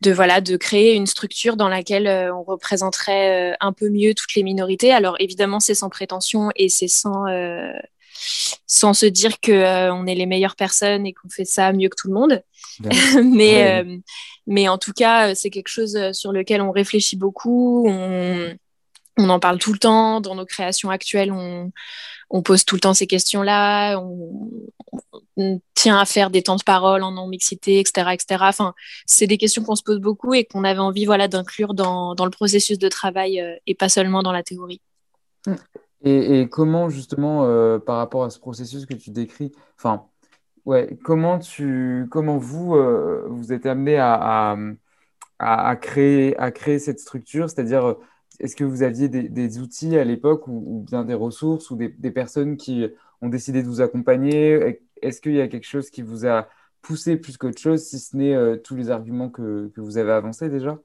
de, 0.00 0.12
voilà, 0.12 0.40
de 0.40 0.56
créer 0.56 0.94
une 0.94 1.06
structure 1.06 1.56
dans 1.56 1.68
laquelle 1.68 2.06
euh, 2.06 2.34
on 2.34 2.42
représenterait 2.42 3.52
euh, 3.52 3.56
un 3.60 3.72
peu 3.74 3.90
mieux 3.90 4.14
toutes 4.14 4.34
les 4.34 4.42
minorités. 4.42 4.92
Alors 4.92 5.16
évidemment, 5.18 5.60
c'est 5.60 5.74
sans 5.74 5.90
prétention 5.90 6.50
et 6.56 6.68
c'est 6.70 6.88
sans, 6.88 7.24
sans 8.66 8.94
se 8.94 9.06
dire 9.06 9.40
qu'on 9.40 9.52
on 9.52 10.06
est 10.06 10.14
les 10.14 10.26
meilleures 10.26 10.56
personnes 10.56 11.06
et 11.06 11.12
qu'on 11.12 11.28
fait 11.28 11.44
ça 11.44 11.72
mieux 11.72 11.88
que 11.88 11.96
tout 11.96 12.08
le 12.08 12.14
monde. 12.14 12.42
mais, 13.24 13.84
mais 14.46 14.68
en 14.68 14.78
tout 14.78 14.92
cas, 14.92 15.34
c'est 15.34 15.50
quelque 15.50 15.68
chose 15.68 15.98
sur 16.12 16.32
lequel 16.32 16.60
on 16.62 16.70
réfléchit 16.70 17.16
beaucoup. 17.16 17.86
On, 17.88 18.54
on 19.18 19.28
en 19.28 19.40
parle 19.40 19.58
tout 19.58 19.72
le 19.72 19.78
temps. 19.78 20.20
Dans 20.20 20.34
nos 20.34 20.46
créations 20.46 20.90
actuelles, 20.90 21.32
on, 21.32 22.42
pose 22.42 22.64
tout 22.64 22.74
le 22.76 22.80
temps 22.80 22.94
ces 22.94 23.06
questions-là. 23.06 23.98
On, 23.98 25.60
tient 25.74 25.98
à 25.98 26.04
faire 26.04 26.30
des 26.30 26.42
temps 26.42 26.56
de 26.56 26.62
parole 26.62 27.02
en 27.02 27.12
non-mixité, 27.12 27.80
etc., 27.80 28.10
etc. 28.12 28.40
Enfin, 28.42 28.74
c'est 29.06 29.26
des 29.26 29.38
questions 29.38 29.62
qu'on 29.64 29.76
se 29.76 29.82
pose 29.82 29.98
beaucoup 29.98 30.34
et 30.34 30.44
qu'on 30.44 30.64
avait 30.64 30.78
envie 30.78 31.04
voilà, 31.04 31.26
d'inclure 31.26 31.74
dans, 31.74 32.14
le 32.14 32.30
processus 32.30 32.78
de 32.78 32.88
travail 32.88 33.40
euh, 33.40 33.56
et 33.66 33.74
pas 33.74 33.88
seulement 33.88 34.22
dans 34.22 34.32
la 34.32 34.42
théorie. 34.42 34.80
Et, 36.04 36.48
comment, 36.50 36.88
justement, 36.88 37.44
euh, 37.44 37.78
par 37.78 37.96
rapport 37.96 38.24
à 38.24 38.30
ce 38.30 38.40
processus 38.40 38.86
que 38.86 38.94
tu 38.94 39.10
décris, 39.10 39.52
enfin, 39.76 40.06
ouais, 40.64 40.98
comment, 41.04 41.38
tu, 41.38 42.06
comment 42.10 42.38
vous, 42.38 42.74
euh, 42.74 43.24
vous 43.28 43.52
êtes 43.52 43.66
amené 43.66 43.98
à, 43.98 44.56
à, 45.38 45.76
créer, 45.76 46.36
à 46.38 46.50
créer 46.50 46.78
cette 46.78 46.98
structure, 47.00 47.48
c'est-à-dire 47.50 47.96
est-ce 48.40 48.56
que 48.56 48.64
vous 48.64 48.82
aviez 48.82 49.08
des, 49.08 49.58
outils 49.58 49.96
à 49.96 50.04
l'époque 50.04 50.48
ou, 50.48 50.84
bien 50.86 51.04
des 51.04 51.14
ressources 51.14 51.70
ou 51.70 51.76
des, 51.76 52.10
personnes 52.10 52.56
qui 52.56 52.86
ont 53.20 53.28
décidé 53.28 53.62
de 53.62 53.68
vous 53.68 53.80
accompagner? 53.80 54.80
Est-ce 55.00 55.20
qu'il 55.20 55.34
y 55.34 55.40
a 55.40 55.48
quelque 55.48 55.66
chose 55.66 55.90
qui 55.90 56.02
vous 56.02 56.26
a 56.26 56.48
poussé 56.80 57.16
plus 57.16 57.36
qu'autre 57.36 57.60
chose, 57.60 57.82
si 57.84 57.98
ce 58.00 58.16
n'est 58.16 58.34
euh, 58.34 58.56
tous 58.56 58.74
les 58.74 58.90
arguments 58.90 59.30
que, 59.30 59.70
vous 59.76 59.98
avez 59.98 60.12
avancés 60.12 60.48
déjà? 60.48 60.78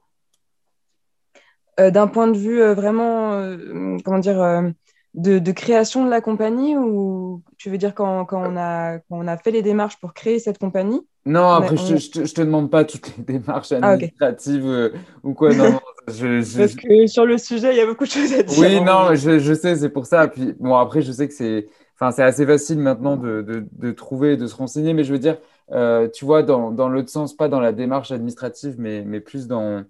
Euh, 1.80 1.90
D'un 1.90 2.06
point 2.06 2.28
de 2.28 2.38
vue 2.38 2.62
euh, 2.62 2.74
vraiment, 2.74 3.56
comment 4.04 4.18
dire, 4.18 4.72
de, 5.18 5.52
création 5.52 6.04
de 6.04 6.10
la 6.10 6.20
compagnie 6.20 6.76
ou 6.76 7.42
tu 7.56 7.70
veux 7.70 7.78
dire 7.78 7.94
quand, 7.94 8.26
on 8.30 8.56
a, 8.56 8.98
quand 8.98 9.18
on 9.18 9.26
a 9.26 9.36
fait 9.36 9.50
les 9.50 9.62
démarches 9.62 9.98
pour 9.98 10.14
créer 10.14 10.38
cette 10.38 10.58
compagnie? 10.58 11.00
Non, 11.26 11.50
après, 11.50 11.76
je, 11.76 11.94
ne 11.94 12.26
te 12.26 12.40
demande 12.40 12.70
pas 12.70 12.84
toutes 12.84 13.16
les 13.16 13.24
démarches 13.38 13.72
ah, 13.72 13.88
administratives 13.88 14.92
ou 15.22 15.34
quoi. 15.34 15.54
Non, 15.54 15.80
Parce 16.06 16.18
que 16.20 17.06
sur 17.06 17.26
le 17.26 17.36
sujet, 17.36 17.74
il 17.74 17.78
y 17.78 17.80
a 17.80 17.86
beaucoup 17.86 18.04
de 18.04 18.10
choses 18.10 18.32
à 18.32 18.42
dire. 18.42 18.58
Oui, 18.58 18.80
non, 18.80 19.14
je, 19.14 19.38
je 19.38 19.54
sais, 19.54 19.76
c'est 19.76 19.90
pour 19.90 20.06
ça. 20.06 20.28
Puis, 20.28 20.54
bon, 20.58 20.76
après, 20.76 21.02
je 21.02 21.12
sais 21.12 21.26
que 21.26 21.34
c'est 21.34 21.66
enfin, 22.00 22.22
assez 22.22 22.46
facile 22.46 22.78
maintenant 22.78 23.16
de, 23.16 23.42
de, 23.42 23.66
de, 23.72 23.90
trouver, 23.90 24.36
de 24.36 24.46
se 24.46 24.54
renseigner, 24.54 24.94
mais 24.94 25.04
je 25.04 25.12
veux 25.12 25.18
dire, 25.18 25.38
euh, 25.72 26.08
tu 26.08 26.24
vois, 26.24 26.42
dans, 26.42 26.70
dans 26.70 26.88
l'autre 26.88 27.10
sens, 27.10 27.36
pas 27.36 27.48
dans 27.48 27.60
la 27.60 27.72
démarche 27.72 28.12
administrative, 28.12 28.76
mais, 28.78 29.02
mais 29.04 29.20
plus 29.20 29.48
dans 29.48 29.84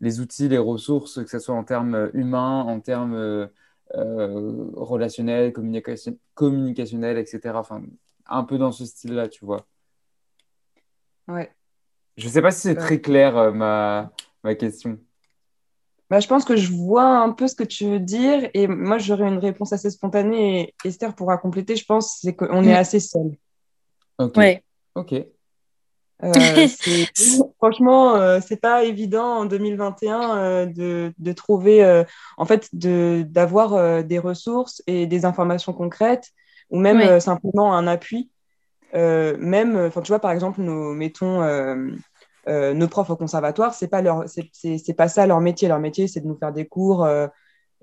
les 0.00 0.20
outils, 0.20 0.48
les 0.48 0.58
ressources, 0.58 1.22
que 1.22 1.28
ce 1.28 1.40
soit 1.40 1.54
en 1.54 1.64
termes 1.64 2.10
humains, 2.14 2.62
en 2.62 2.80
termes 2.80 3.48
euh, 3.94 4.70
relationnels, 4.74 5.52
communication, 5.52 6.16
communicationnels, 6.34 7.18
etc. 7.18 7.40
Enfin, 7.54 7.82
un 8.26 8.44
peu 8.44 8.58
dans 8.58 8.72
ce 8.72 8.84
style-là, 8.84 9.28
tu 9.28 9.44
vois. 9.44 9.66
Ouais. 11.26 11.50
Je 12.16 12.26
ne 12.26 12.32
sais 12.32 12.42
pas 12.42 12.50
si 12.50 12.60
c'est 12.60 12.74
très 12.74 13.00
clair, 13.00 13.36
euh, 13.36 13.52
ma, 13.52 14.12
ma 14.42 14.54
question. 14.54 14.98
Bah, 16.10 16.20
je 16.20 16.26
pense 16.26 16.44
que 16.44 16.56
je 16.56 16.72
vois 16.72 17.18
un 17.18 17.32
peu 17.32 17.46
ce 17.48 17.54
que 17.54 17.64
tu 17.64 17.84
veux 17.84 18.00
dire 18.00 18.48
et 18.54 18.66
moi 18.66 18.96
j'aurais 18.96 19.28
une 19.28 19.38
réponse 19.38 19.74
assez 19.74 19.90
spontanée 19.90 20.74
et 20.84 20.88
Esther 20.88 21.14
pourra 21.14 21.36
compléter, 21.36 21.76
je 21.76 21.84
pense, 21.84 22.18
c'est 22.22 22.34
qu'on 22.34 22.64
est 22.64 22.74
assez 22.74 22.98
seul. 22.98 23.36
Ok. 24.18 24.36
Ouais. 24.36 24.64
Ok. 24.94 25.14
Euh, 26.24 26.32
franchement, 27.58 28.16
euh, 28.16 28.40
c'est 28.44 28.60
pas 28.60 28.84
évident 28.84 29.38
en 29.38 29.44
2021 29.44 30.36
euh, 30.36 30.66
de, 30.66 31.12
de, 31.18 31.32
trouver, 31.32 32.04
en 32.36 32.44
fait, 32.44 32.68
d'avoir 32.72 34.04
des 34.04 34.18
ressources 34.18 34.82
et 34.86 35.06
des 35.06 35.24
informations 35.24 35.72
concrètes 35.72 36.30
ou 36.70 36.78
même 36.78 37.20
simplement 37.20 37.74
un 37.74 37.86
appui. 37.86 38.30
même, 38.92 39.76
enfin, 39.76 40.02
tu 40.02 40.08
vois, 40.08 40.20
par 40.20 40.32
exemple, 40.32 40.60
nous 40.60 40.92
mettons 40.92 41.42
euh, 42.48 42.72
nos 42.72 42.88
profs 42.88 43.10
au 43.10 43.16
conservatoire, 43.16 43.74
c'est 43.74 43.88
pas 43.88 44.00
leur, 44.00 44.24
c'est 44.26 44.94
pas 44.96 45.08
ça 45.08 45.26
leur 45.26 45.40
métier. 45.40 45.68
Leur 45.68 45.80
métier, 45.80 46.08
c'est 46.08 46.20
de 46.20 46.26
nous 46.26 46.36
faire 46.36 46.52
des 46.52 46.66
cours. 46.66 47.04
Euh, 47.04 47.26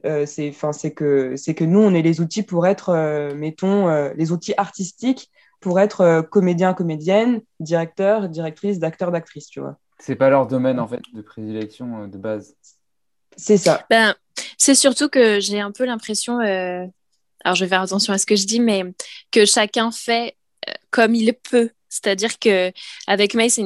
euh, 0.06 0.26
c'est, 0.26 0.50
enfin, 0.50 0.74
c'est 0.74 0.92
que, 0.92 1.36
c'est 1.36 1.54
que 1.54 1.64
nous, 1.64 1.80
on 1.80 1.94
est 1.94 2.02
les 2.02 2.20
outils 2.20 2.44
pour 2.44 2.66
être, 2.66 3.34
mettons, 3.36 3.88
les 4.16 4.32
outils 4.32 4.54
artistiques 4.58 5.30
pour 5.60 5.80
être 5.80 6.22
comédien, 6.30 6.74
comédienne, 6.74 7.42
directeur, 7.60 8.30
directrice, 8.30 8.80
d'acteur, 8.80 9.12
d'actrice, 9.12 9.48
tu 9.48 9.60
vois. 9.60 9.78
C'est 10.00 10.16
pas 10.16 10.30
leur 10.30 10.48
domaine 10.48 10.80
en 10.80 10.88
fait 10.88 11.02
de 11.14 11.22
prédilection 11.22 12.08
de 12.08 12.18
base. 12.18 12.56
C'est 13.38 13.58
ça. 13.58 13.86
Ben, 13.90 14.16
c'est 14.58 14.76
surtout 14.76 15.10
que 15.10 15.40
j'ai 15.40 15.60
un 15.60 15.72
peu 15.72 15.86
l'impression, 15.86 16.40
alors 16.40 17.56
je 17.56 17.64
vais 17.64 17.70
faire 17.70 17.82
attention 17.82 18.14
à 18.14 18.18
ce 18.18 18.26
que 18.26 18.36
je 18.36 18.46
dis, 18.46 18.60
mais 18.60 18.84
que 19.32 19.46
chacun 19.46 19.92
fait 19.92 20.36
comme 20.90 21.16
il 21.16 21.34
peut. 21.34 21.70
C'est-à-dire 21.90 22.40
que 22.40 22.72
avec 23.08 23.34
May, 23.36 23.50
c'est 23.50 23.64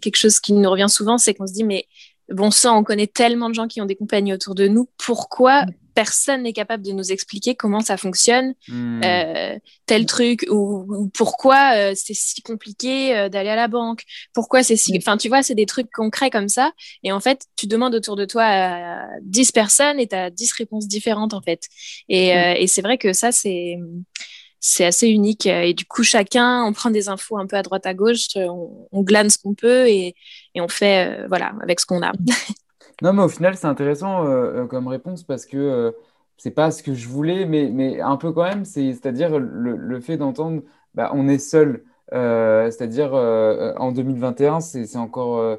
quelque 0.00 0.16
chose 0.16 0.40
qui 0.40 0.52
nous 0.54 0.70
revient 0.70 0.88
souvent, 0.88 1.18
c'est 1.18 1.34
qu'on 1.34 1.46
se 1.46 1.52
dit 1.52 1.64
mais 1.64 1.86
bon 2.28 2.50
sang, 2.50 2.78
on 2.78 2.84
connaît 2.84 3.06
tellement 3.06 3.48
de 3.48 3.54
gens 3.54 3.68
qui 3.68 3.80
ont 3.80 3.86
des 3.86 3.96
compagnies 3.96 4.32
autour 4.32 4.54
de 4.54 4.68
nous, 4.68 4.88
pourquoi 4.98 5.64
mm. 5.64 5.72
personne 5.94 6.42
n'est 6.42 6.52
capable 6.52 6.84
de 6.84 6.92
nous 6.92 7.10
expliquer 7.12 7.54
comment 7.54 7.80
ça 7.80 7.96
fonctionne, 7.96 8.54
mm. 8.68 9.00
euh, 9.04 9.58
tel 9.86 10.06
truc, 10.06 10.46
ou, 10.50 11.10
pourquoi 11.14 11.72
euh, 11.74 11.92
c'est 11.96 12.14
si 12.14 12.42
compliqué 12.42 13.16
euh, 13.16 13.28
d'aller 13.28 13.50
à 13.50 13.56
la 13.56 13.68
banque, 13.68 14.02
pourquoi 14.34 14.62
c'est 14.62 14.76
si... 14.76 14.92
Mm. 14.92 14.98
Enfin, 14.98 15.16
tu 15.16 15.28
vois, 15.28 15.42
c'est 15.42 15.54
des 15.54 15.66
trucs 15.66 15.90
concrets 15.90 16.30
comme 16.30 16.48
ça, 16.48 16.72
et 17.02 17.12
en 17.12 17.20
fait, 17.20 17.46
tu 17.56 17.66
demandes 17.66 17.94
autour 17.94 18.16
de 18.16 18.24
toi 18.24 18.44
à 18.44 19.06
10 19.22 19.52
personnes 19.52 20.00
et 20.00 20.06
tu 20.06 20.16
as 20.16 20.30
10 20.30 20.52
réponses 20.52 20.86
différentes, 20.86 21.34
en 21.34 21.40
fait. 21.40 21.68
Et, 22.08 22.28
et 22.28 22.66
c'est 22.66 22.82
vrai 22.82 22.98
que 22.98 23.12
ça, 23.12 23.32
c'est 23.32 23.78
c'est 24.60 24.84
assez 24.84 25.08
unique. 25.08 25.46
Et 25.46 25.74
du 25.74 25.84
coup, 25.84 26.02
chacun, 26.02 26.64
on 26.64 26.72
prend 26.72 26.90
des 26.90 27.08
infos 27.08 27.38
un 27.38 27.46
peu 27.46 27.56
à 27.56 27.62
droite 27.62 27.86
à 27.86 27.94
gauche, 27.94 28.26
on, 28.36 29.02
glane 29.02 29.30
ce 29.30 29.38
qu'on 29.38 29.54
peut 29.54 29.88
et, 29.88 30.14
et, 30.58 30.60
on 30.60 30.68
fait 30.68 31.22
euh, 31.22 31.26
voilà 31.28 31.52
avec 31.62 31.80
ce 31.80 31.86
qu'on 31.86 32.02
a. 32.02 32.12
non, 33.02 33.12
mais 33.12 33.22
au 33.22 33.28
final, 33.28 33.56
c'est 33.56 33.66
intéressant 33.66 34.24
euh, 34.24 34.62
euh, 34.62 34.66
comme 34.66 34.88
réponse 34.88 35.22
parce 35.22 35.46
que 35.46 35.94
c'est 36.36 36.52
pas 36.52 36.70
ce 36.70 36.82
que 36.82 36.94
je 36.94 37.08
voulais, 37.08 37.46
mais, 37.46 37.70
mais 37.72 38.00
un 38.00 38.16
peu 38.16 38.32
quand 38.32 38.44
même. 38.44 38.64
C'est-à-dire 38.64 39.38
le, 39.38 39.76
le, 39.76 40.00
fait 40.00 40.16
d'entendre, 40.16 40.62
bah, 40.94 41.10
on 41.14 41.28
est 41.28 41.38
seul. 41.38 41.84
c'est-à-dire 42.12 43.12
en 43.14 43.92
2021, 43.92 44.60
c'est 44.60 44.96
encore. 44.96 45.56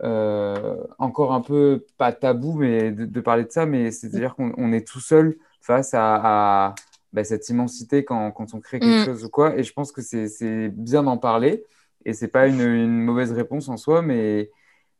encore 0.00 1.32
un 1.32 1.40
peu 1.40 1.84
pas 1.96 2.12
tabou 2.12 2.54
mais 2.58 2.90
de, 2.90 3.20
parler 3.20 3.44
de 3.44 3.50
ça 3.50 3.64
mais 3.64 3.90
c'est 3.90 4.08
à 4.08 4.18
dire 4.18 4.34
qu'on 4.34 4.72
est 4.72 4.86
tout 4.86 5.00
seul 5.00 5.36
face 5.62 5.94
à 5.94 6.74
bah, 7.12 7.24
cette 7.24 7.48
immensité 7.48 8.04
quand, 8.04 8.30
quand, 8.32 8.52
on 8.52 8.60
crée 8.60 8.78
quelque 8.78 9.02
mm. 9.02 9.04
chose 9.06 9.24
ou 9.24 9.30
quoi. 9.30 9.56
Et 9.56 9.62
je 9.62 9.72
pense 9.72 9.90
que 9.90 10.02
c'est 10.02 10.68
bien 10.68 11.02
d'en 11.02 11.16
parler. 11.16 11.64
Et 12.06 12.14
c'est 12.14 12.28
pas 12.28 12.46
une, 12.46 12.60
une, 12.60 13.00
mauvaise 13.02 13.32
réponse 13.32 13.68
en 13.68 13.76
soi, 13.76 14.00
mais 14.00 14.50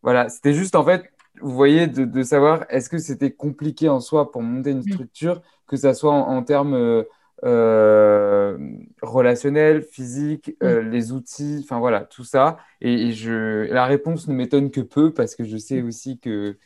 voilà, 0.02 0.28
c'était 0.28 0.52
juste 0.52 0.74
en 0.74 0.84
fait, 0.84 1.10
vous 1.40 1.52
voyez, 1.52 1.86
de, 1.86 2.04
de 2.04 2.22
savoir 2.22 2.66
est-ce 2.68 2.90
que 2.90 2.98
c'était 2.98 3.30
compliqué 3.30 3.88
en 3.88 4.00
soi 4.00 4.30
pour 4.30 4.42
monter 4.42 4.72
une 4.72 4.80
mm. 4.80 4.92
structure, 4.92 5.42
que 5.66 5.76
ça 5.76 5.94
soit 5.94 6.12
en, 6.12 6.42
termes 6.42 6.74
euh, 6.74 7.04
euh, 7.44 8.58
relationnels, 9.02 9.82
physiques, 9.82 10.54
euh, 10.62 10.82
mm. 10.82 10.90
les 10.90 11.12
outils, 11.12 11.60
enfin 11.62 11.78
voilà, 11.78 12.00
tout 12.00 12.24
ça. 12.24 12.58
Et, 12.80 13.12
je, 13.12 13.70
la 13.72 13.86
réponse 13.86 14.28
ne 14.28 14.34
m'étonne 14.34 14.70
que 14.70 14.80
peu 14.82 15.14
parce 15.14 15.36
que 15.36 15.44
je 15.44 15.56
sais 15.56 15.82
aussi 15.82 16.18
que, 16.18 16.58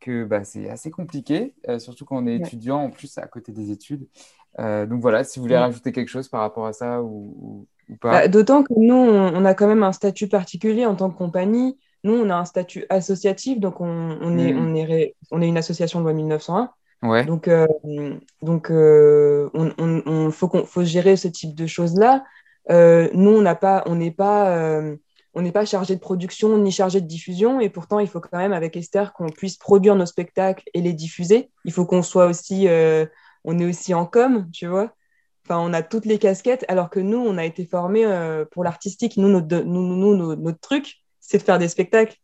que 0.00 0.24
bah, 0.24 0.44
c'est 0.44 0.70
assez 0.70 0.90
compliqué, 0.90 1.54
surtout 1.78 2.04
quand 2.04 2.22
on 2.22 2.26
est 2.26 2.36
étudiant 2.36 2.78
en 2.78 2.90
plus 2.90 3.18
à 3.18 3.26
côté 3.26 3.52
des 3.52 3.70
études. 3.72 4.06
Euh, 4.58 4.86
donc 4.86 5.00
voilà, 5.00 5.24
si 5.24 5.38
vous 5.38 5.44
voulez 5.44 5.56
rajouter 5.56 5.92
quelque 5.92 6.08
chose 6.08 6.28
par 6.28 6.40
rapport 6.40 6.66
à 6.66 6.72
ça 6.72 7.02
ou. 7.02 7.66
Bah, 8.02 8.28
d'autant 8.28 8.62
que 8.62 8.72
nous, 8.76 8.94
on, 8.94 9.44
a 9.44 9.54
quand 9.54 9.66
même 9.66 9.82
un 9.82 9.92
statut 9.92 10.28
particulier 10.28 10.86
en 10.86 10.94
tant 10.94 11.10
que 11.10 11.16
compagnie. 11.16 11.78
Nous, 12.04 12.12
on 12.12 12.30
a 12.30 12.36
un 12.36 12.44
statut 12.44 12.84
associatif, 12.90 13.60
donc 13.60 13.80
on, 13.80 14.38
est, 14.38 14.54
on, 14.54 14.74
est, 14.74 15.16
on 15.30 15.42
est 15.42 15.48
une 15.48 15.56
association 15.56 16.00
de 16.00 16.04
loi 16.04 16.12
1901. 16.12 16.70
Ouais. 17.02 17.24
Donc, 17.24 17.48
euh, 17.48 17.66
donc 18.42 18.70
euh, 18.70 19.48
on, 19.54 20.30
faut, 20.30 20.48
qu'on, 20.48 20.64
faut 20.64 20.84
gérer 20.84 21.16
ce 21.16 21.28
type 21.28 21.54
de 21.54 21.66
choses-là. 21.66 22.24
nous, 22.68 23.30
on 23.30 23.42
n'a 23.42 23.54
pas, 23.54 23.82
on 23.86 23.94
n'est 23.94 24.10
pas, 24.10 24.82
on 25.34 25.42
n'est 25.42 25.52
pas 25.52 25.64
chargé 25.64 25.94
de 25.94 26.00
production 26.00 26.56
ni 26.58 26.70
chargé 26.70 27.00
de 27.00 27.06
diffusion, 27.06 27.60
et 27.60 27.70
pourtant, 27.70 27.98
il 28.00 28.08
faut 28.08 28.20
quand 28.20 28.38
même 28.38 28.52
avec 28.52 28.76
Esther 28.76 29.12
qu'on 29.12 29.30
puisse 29.30 29.56
produire 29.56 29.96
nos 29.96 30.06
spectacles 30.06 30.64
et 30.74 30.80
les 30.80 30.92
diffuser. 30.92 31.50
Il 31.64 31.72
faut 31.72 31.86
qu'on 31.86 32.02
soit 32.02 32.26
aussi 32.26 32.68
on 33.44 33.58
est 33.58 33.64
aussi 33.64 33.94
en 33.94 34.04
com, 34.06 34.48
tu 34.52 34.66
vois. 34.66 34.92
Enfin, 35.48 35.60
on 35.60 35.72
a 35.72 35.82
toutes 35.82 36.04
les 36.04 36.18
casquettes, 36.18 36.66
alors 36.68 36.90
que 36.90 37.00
nous, 37.00 37.16
on 37.16 37.38
a 37.38 37.44
été 37.46 37.64
formés 37.64 38.04
euh, 38.04 38.44
pour 38.44 38.64
l'artistique. 38.64 39.16
Nous, 39.16 39.28
notre, 39.28 39.64
nous, 39.64 40.36
notre 40.36 40.60
truc, 40.60 40.96
c'est 41.20 41.38
de 41.38 41.42
faire 41.42 41.58
des 41.58 41.68
spectacles. 41.68 42.16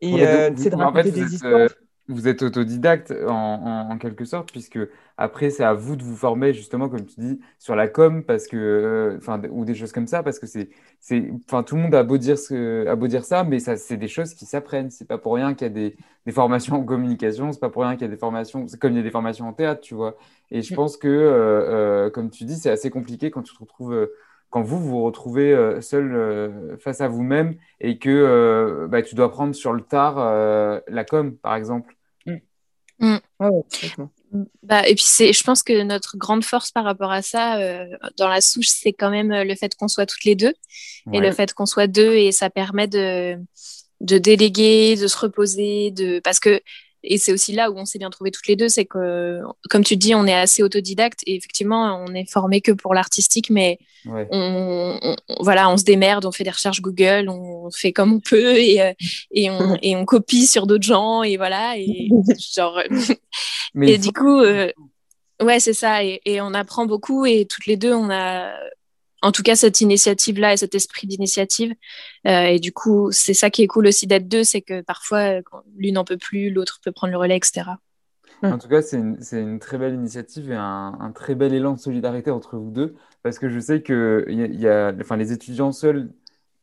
Et 0.00 0.26
euh, 0.26 0.50
c'est 0.56 0.70
de 0.70 0.74
raconter 0.74 1.12
des 1.12 1.34
histoires. 1.34 1.68
Vous 2.08 2.26
êtes 2.26 2.42
autodidacte 2.42 3.12
en, 3.28 3.96
quelque 3.98 4.24
sorte, 4.24 4.50
puisque 4.50 4.78
après, 5.16 5.50
c'est 5.50 5.62
à 5.62 5.72
vous 5.72 5.94
de 5.94 6.02
vous 6.02 6.16
former, 6.16 6.52
justement, 6.52 6.88
comme 6.88 7.06
tu 7.06 7.20
dis, 7.20 7.40
sur 7.58 7.76
la 7.76 7.86
com, 7.86 8.24
parce 8.24 8.48
que, 8.48 8.56
euh, 8.56 9.48
ou 9.50 9.64
des 9.64 9.74
choses 9.74 9.92
comme 9.92 10.08
ça, 10.08 10.22
parce 10.22 10.40
que 10.40 10.46
c'est, 10.46 10.70
c'est, 10.98 11.30
enfin, 11.46 11.62
tout 11.62 11.76
le 11.76 11.82
monde 11.82 11.94
a 11.94 12.02
beau 12.02 12.18
dire, 12.18 12.38
ce, 12.38 12.86
a 12.86 12.96
beau 12.96 13.06
dire 13.06 13.24
ça, 13.24 13.44
mais 13.44 13.60
ça, 13.60 13.76
c'est 13.76 13.96
des 13.96 14.08
choses 14.08 14.34
qui 14.34 14.46
s'apprennent. 14.46 14.90
C'est 14.90 15.06
pas 15.06 15.18
pour 15.18 15.34
rien 15.34 15.54
qu'il 15.54 15.66
y 15.68 15.70
a 15.70 15.72
des, 15.72 15.96
des 16.26 16.32
formations 16.32 16.76
en 16.76 16.84
communication, 16.84 17.52
c'est 17.52 17.60
pas 17.60 17.70
pour 17.70 17.82
rien 17.82 17.92
qu'il 17.92 18.02
y 18.02 18.10
a 18.10 18.12
des 18.12 18.16
formations, 18.16 18.66
comme 18.80 18.92
il 18.92 18.96
y 18.96 19.00
a 19.00 19.04
des 19.04 19.10
formations 19.10 19.46
en 19.48 19.52
théâtre, 19.52 19.80
tu 19.80 19.94
vois. 19.94 20.16
Et 20.50 20.62
je 20.62 20.72
mm. 20.72 20.76
pense 20.76 20.96
que, 20.96 21.08
euh, 21.08 22.06
euh, 22.06 22.10
comme 22.10 22.30
tu 22.30 22.44
dis, 22.44 22.56
c'est 22.56 22.70
assez 22.70 22.90
compliqué 22.90 23.30
quand 23.30 23.42
tu 23.42 23.54
te 23.54 23.60
retrouves 23.60 24.08
quand 24.52 24.62
vous 24.62 24.78
vous 24.78 25.02
retrouvez 25.02 25.80
seul 25.80 26.76
face 26.78 27.00
à 27.00 27.08
vous-même 27.08 27.56
et 27.80 27.98
que 27.98 28.86
bah, 28.88 29.02
tu 29.02 29.14
dois 29.14 29.30
prendre 29.30 29.54
sur 29.54 29.72
le 29.72 29.80
tard 29.80 30.16
la 30.86 31.04
com, 31.04 31.36
par 31.36 31.56
exemple. 31.56 31.96
Mm. 33.02 33.16
Bah, 34.62 34.88
et 34.88 34.94
puis 34.94 35.04
c'est, 35.04 35.32
je 35.32 35.42
pense 35.42 35.62
que 35.62 35.82
notre 35.82 36.16
grande 36.16 36.44
force 36.44 36.70
par 36.70 36.84
rapport 36.84 37.10
à 37.10 37.20
ça, 37.20 37.58
euh, 37.58 37.86
dans 38.16 38.28
la 38.28 38.40
souche, 38.40 38.68
c'est 38.68 38.92
quand 38.92 39.10
même 39.10 39.30
le 39.30 39.54
fait 39.56 39.74
qu'on 39.74 39.88
soit 39.88 40.06
toutes 40.06 40.24
les 40.24 40.36
deux 40.36 40.54
et 41.12 41.20
le 41.20 41.32
fait 41.32 41.52
qu'on 41.52 41.66
soit 41.66 41.88
deux 41.88 42.14
et 42.14 42.32
ça 42.32 42.48
permet 42.48 42.86
de, 42.86 43.36
de 44.00 44.18
déléguer, 44.18 44.96
de 44.96 45.08
se 45.08 45.18
reposer, 45.18 45.90
de 45.90 46.20
parce 46.20 46.38
que 46.38 46.60
et 47.04 47.18
c'est 47.18 47.32
aussi 47.32 47.52
là 47.52 47.70
où 47.70 47.76
on 47.76 47.84
s'est 47.84 47.98
bien 47.98 48.10
trouvé 48.10 48.30
toutes 48.30 48.46
les 48.46 48.56
deux, 48.56 48.68
c'est 48.68 48.84
que, 48.84 49.40
comme 49.68 49.82
tu 49.82 49.96
dis, 49.96 50.14
on 50.14 50.26
est 50.26 50.34
assez 50.34 50.62
autodidacte 50.62 51.20
et 51.26 51.34
effectivement, 51.34 52.02
on 52.06 52.14
est 52.14 52.30
formé 52.30 52.60
que 52.60 52.72
pour 52.72 52.94
l'artistique, 52.94 53.50
mais 53.50 53.78
on, 54.06 55.16
voilà, 55.40 55.68
on 55.68 55.76
se 55.76 55.84
démerde, 55.84 56.24
on 56.24 56.32
fait 56.32 56.44
des 56.44 56.50
recherches 56.50 56.80
Google, 56.80 57.28
on 57.28 57.70
fait 57.70 57.92
comme 57.92 58.12
on 58.12 58.20
peut 58.20 58.56
et, 58.56 58.80
euh, 58.82 58.92
et, 59.32 59.50
on, 59.50 59.76
et 59.82 59.96
on 59.96 60.04
copie 60.04 60.46
sur 60.46 60.66
d'autres 60.66 60.84
gens 60.84 61.22
et 61.22 61.36
voilà. 61.36 61.76
Et, 61.76 62.08
genre, 62.54 62.80
et 63.80 63.98
du 63.98 64.12
coup, 64.12 64.40
euh, 64.40 64.70
ouais, 65.42 65.60
c'est 65.60 65.74
ça. 65.74 66.04
Et, 66.04 66.20
et, 66.24 66.40
on 66.40 66.54
apprend 66.54 66.86
beaucoup 66.86 67.26
et 67.26 67.46
toutes 67.46 67.66
les 67.66 67.76
deux, 67.76 67.92
on 67.92 68.10
a 68.10 68.52
en 69.22 69.32
tout 69.32 69.42
cas 69.42 69.56
cette 69.56 69.80
initiative-là 69.80 70.52
et 70.52 70.56
cet 70.56 70.74
esprit 70.74 71.06
d'initiative. 71.06 71.74
Euh, 72.26 72.42
et 72.42 72.58
du 72.58 72.72
coup, 72.72 73.10
c'est 73.12 73.34
ça 73.34 73.50
qui 73.50 73.62
est 73.62 73.66
cool 73.66 73.86
aussi 73.86 74.06
d'être 74.06 74.28
deux, 74.28 74.44
c'est 74.44 74.60
que 74.60 74.82
parfois, 74.82 75.40
l'une 75.76 75.94
n'en 75.94 76.04
peut 76.04 76.18
plus, 76.18 76.50
l'autre 76.50 76.80
peut 76.84 76.92
prendre 76.92 77.12
le 77.12 77.18
relais, 77.18 77.36
etc. 77.36 77.62
En 78.42 78.58
tout 78.58 78.68
cas, 78.68 78.82
c'est 78.82 78.96
une, 78.96 79.18
une, 79.32 79.60
très 79.60 79.78
belle 79.78 79.94
initiative 79.94 80.50
et 80.50 80.56
un, 80.56 80.96
un, 80.98 81.12
très 81.12 81.36
bel 81.36 81.54
élan 81.54 81.74
de 81.74 81.78
solidarité 81.78 82.32
entre 82.32 82.56
vous 82.56 82.72
deux, 82.72 82.96
parce 83.22 83.38
que 83.38 83.48
je 83.48 83.60
sais 83.60 83.82
que 83.82 84.26
y 84.28 84.62
y 84.62 84.66
a, 84.66 84.92
enfin, 85.00 85.16
les 85.16 85.30
étudiants 85.30 85.70
seuls, 85.70 86.10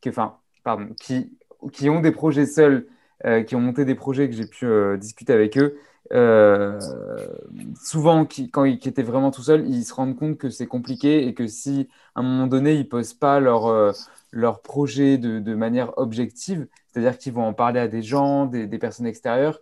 qui, 0.02 0.10
enfin, 0.10 0.36
pardon, 0.62 0.88
qui, 1.00 1.32
qui 1.72 1.88
ont 1.88 2.00
des 2.00 2.12
projets 2.12 2.44
seuls, 2.44 2.86
euh, 3.24 3.42
qui 3.42 3.56
ont 3.56 3.60
monté 3.60 3.86
des 3.86 3.94
projets 3.94 4.28
que 4.28 4.36
j'ai 4.36 4.46
pu 4.46 4.66
euh, 4.66 4.98
discuter 4.98 5.32
avec 5.32 5.56
eux, 5.56 5.78
euh, 6.12 6.80
souvent, 7.80 8.24
qui, 8.24 8.50
quand 8.50 8.64
ils 8.64 8.76
étaient 8.86 9.02
vraiment 9.02 9.30
tout 9.30 9.42
seuls, 9.42 9.68
ils 9.68 9.84
se 9.84 9.94
rendent 9.94 10.16
compte 10.16 10.38
que 10.38 10.50
c'est 10.50 10.66
compliqué 10.66 11.26
et 11.26 11.34
que 11.34 11.46
si 11.46 11.88
à 12.14 12.20
un 12.20 12.22
moment 12.22 12.46
donné, 12.46 12.74
ils 12.74 12.80
ne 12.80 12.84
posent 12.84 13.14
pas 13.14 13.40
leur, 13.40 13.66
euh, 13.66 13.92
leur 14.32 14.60
projet 14.60 15.18
de, 15.18 15.38
de, 15.38 15.54
manière 15.54 15.96
objective, 15.98 16.66
c'est-à-dire 16.88 17.16
qu'ils 17.18 17.32
vont 17.32 17.44
en 17.44 17.54
parler 17.54 17.80
à 17.80 17.88
des 17.88 18.02
gens, 18.02 18.46
des, 18.46 18.66
des 18.66 18.78
personnes 18.78 19.06
extérieures, 19.06 19.60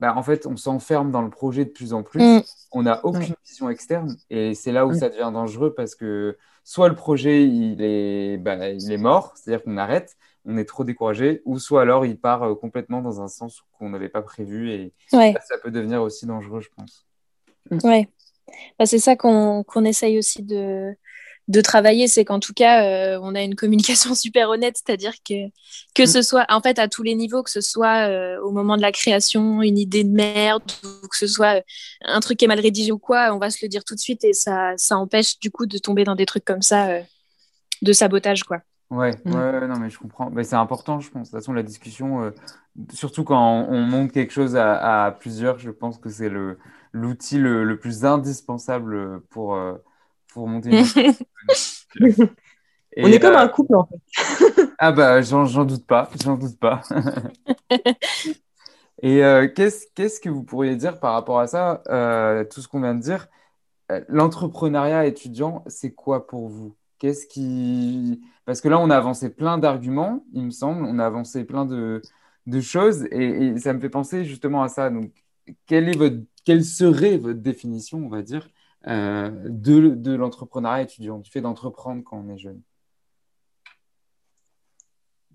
bah, 0.00 0.14
en 0.16 0.22
fait, 0.22 0.46
on 0.46 0.56
s'enferme 0.56 1.10
dans 1.10 1.22
le 1.22 1.30
projet 1.30 1.64
de 1.64 1.70
plus 1.70 1.94
en 1.94 2.02
plus. 2.02 2.20
Mm. 2.20 2.42
On 2.72 2.82
n'a 2.82 3.04
aucune 3.04 3.34
vision 3.46 3.70
externe 3.70 4.16
et 4.28 4.54
c'est 4.54 4.72
là 4.72 4.86
où 4.86 4.90
mm. 4.90 4.98
ça 4.98 5.08
devient 5.08 5.30
dangereux 5.32 5.72
parce 5.74 5.94
que 5.94 6.36
soit 6.64 6.88
le 6.88 6.94
projet 6.94 7.46
il 7.46 7.80
est, 7.80 8.36
bah, 8.36 8.68
il 8.68 8.92
est 8.92 8.98
mort, 8.98 9.32
c'est-à-dire 9.36 9.64
qu'on 9.64 9.78
arrête, 9.78 10.16
on 10.46 10.56
est 10.56 10.64
trop 10.64 10.84
découragé, 10.84 11.42
ou 11.44 11.58
soit 11.58 11.82
alors 11.82 12.06
il 12.06 12.18
part 12.18 12.44
euh, 12.44 12.54
complètement 12.54 13.02
dans 13.02 13.20
un 13.20 13.28
sens 13.28 13.62
qu'on 13.72 13.90
n'avait 13.90 14.08
pas 14.08 14.22
prévu 14.22 14.70
et 14.70 14.92
ça, 15.10 15.58
peut 15.62 15.70
devenir 15.70 16.02
aussi 16.02 16.24
dangereux, 16.24 16.60
je 16.60 16.68
pense. 16.76 17.06
Ouais, 17.82 18.08
bah, 18.78 18.86
c'est 18.86 19.00
ça 19.00 19.16
qu'on 19.16 19.84
essaye 19.84 20.18
aussi 20.18 20.44
de, 20.44 20.94
de 21.48 21.60
travailler, 21.60 22.06
c'est 22.06 22.24
qu'en 22.24 22.38
tout 22.38 22.52
cas, 22.52 22.84
euh, 22.84 23.18
on 23.22 23.34
a 23.34 23.42
une 23.42 23.56
communication 23.56 24.14
super 24.14 24.48
honnête, 24.48 24.76
c'est-à-dire 24.76 25.14
que 25.28 25.34
que 25.96 26.06
ce 26.06 26.22
soit, 26.22 26.46
en 26.48 26.60
fait, 26.60 26.78
à 26.78 26.86
tous 26.86 27.02
les 27.02 27.16
niveaux, 27.16 27.42
que 27.42 27.50
ce 27.50 27.60
soit 27.60 28.08
euh, 28.08 28.40
au 28.40 28.52
moment 28.52 28.76
de 28.76 28.82
la 28.82 28.92
création, 28.92 29.62
une 29.62 29.78
idée 29.78 30.04
de 30.04 30.12
merde, 30.12 30.62
ou 30.84 31.08
que 31.08 31.16
ce 31.16 31.26
soit 31.26 31.60
un 32.02 32.20
truc 32.20 32.38
qui 32.38 32.44
est 32.44 32.48
mal 32.48 32.60
rédigé 32.60 32.92
ou 32.92 32.98
quoi, 32.98 33.34
on 33.34 33.38
va 33.38 33.50
se 33.50 33.58
le 33.62 33.68
dire 33.68 33.84
tout 33.84 33.96
de 33.96 34.00
suite 34.00 34.22
et 34.22 34.32
ça, 34.32 34.74
ça 34.76 34.96
empêche 34.96 35.40
du 35.40 35.50
coup 35.50 35.66
de 35.66 35.78
tomber 35.78 36.04
dans 36.04 36.14
des 36.14 36.26
trucs 36.26 36.44
comme 36.44 36.62
ça, 36.62 37.00
de 37.82 37.92
sabotage, 37.92 38.44
quoi. 38.44 38.60
Ouais, 38.90 39.12
mm. 39.24 39.34
ouais, 39.34 39.66
non, 39.66 39.78
mais 39.78 39.88
je 39.90 39.98
comprends. 39.98 40.30
Mais 40.30 40.44
c'est 40.44 40.54
important, 40.56 41.00
je 41.00 41.10
pense. 41.10 41.28
De 41.28 41.32
toute 41.32 41.40
façon, 41.40 41.52
la 41.52 41.64
discussion, 41.64 42.22
euh, 42.22 42.30
surtout 42.92 43.24
quand 43.24 43.66
on, 43.68 43.82
monte 43.82 44.12
quelque 44.12 44.32
chose 44.32 44.54
à, 44.56 45.16
plusieurs, 45.18 45.58
je 45.58 45.70
pense 45.70 45.98
que 45.98 46.08
c'est 46.08 46.28
le, 46.28 46.58
l'outil 46.92 47.38
le, 47.38 47.76
plus 47.78 48.04
indispensable 48.04 49.22
pour, 49.22 49.56
euh, 49.56 49.74
pour 50.28 50.46
monter 50.46 50.70
une 50.70 50.84
On 52.98 53.08
est 53.08 53.20
comme 53.20 53.34
euh, 53.34 53.40
un 53.40 53.48
couple, 53.48 53.74
en 53.74 53.86
fait. 53.86 54.00
ah 54.78 54.90
bah, 54.90 55.20
j'en, 55.20 55.44
doute 55.64 55.86
pas, 55.86 56.08
j'en 56.22 56.36
doute 56.36 56.58
pas. 56.58 56.80
Et 59.02 59.20
qu'est-ce, 59.54 59.84
qu'est-ce 59.94 60.18
que 60.20 60.30
vous 60.30 60.42
pourriez 60.42 60.74
dire 60.76 60.98
par 60.98 61.12
rapport 61.12 61.40
à 61.40 61.46
ça, 61.46 61.82
tout 62.50 62.62
ce 62.62 62.68
qu'on 62.68 62.80
vient 62.80 62.94
de 62.94 63.02
dire? 63.02 63.28
L'entrepreneuriat 64.08 65.04
étudiant, 65.04 65.62
c'est 65.66 65.92
quoi 65.92 66.26
pour 66.26 66.48
vous? 66.48 66.74
Qu'est-ce 66.98 67.26
qui 67.26 68.20
parce 68.46 68.60
que 68.60 68.68
là, 68.68 68.78
on 68.78 68.90
a 68.90 68.96
avancé 68.96 69.28
plein 69.28 69.58
d'arguments, 69.58 70.24
il 70.32 70.44
me 70.44 70.50
semble, 70.50 70.84
on 70.86 71.00
a 71.00 71.04
avancé 71.04 71.44
plein 71.44 71.66
de, 71.66 72.00
choses, 72.62 73.06
et, 73.10 73.58
ça 73.58 73.72
me 73.72 73.80
fait 73.80 73.90
penser 73.90 74.24
justement 74.24 74.62
à 74.62 74.68
ça. 74.68 74.88
Donc, 74.88 75.10
quelle, 75.66 75.88
est 75.88 75.96
votre, 75.96 76.18
quelle 76.44 76.64
serait 76.64 77.18
votre 77.18 77.40
définition, 77.40 77.98
on 77.98 78.08
va 78.08 78.22
dire, 78.22 78.48
euh, 78.86 79.30
de, 79.46 79.88
de 79.88 80.14
l'entrepreneuriat 80.14 80.82
étudiant, 80.82 81.18
du 81.18 81.28
fait 81.28 81.40
d'entreprendre 81.40 82.04
quand 82.04 82.24
on 82.24 82.32
est 82.32 82.38
jeune 82.38 82.62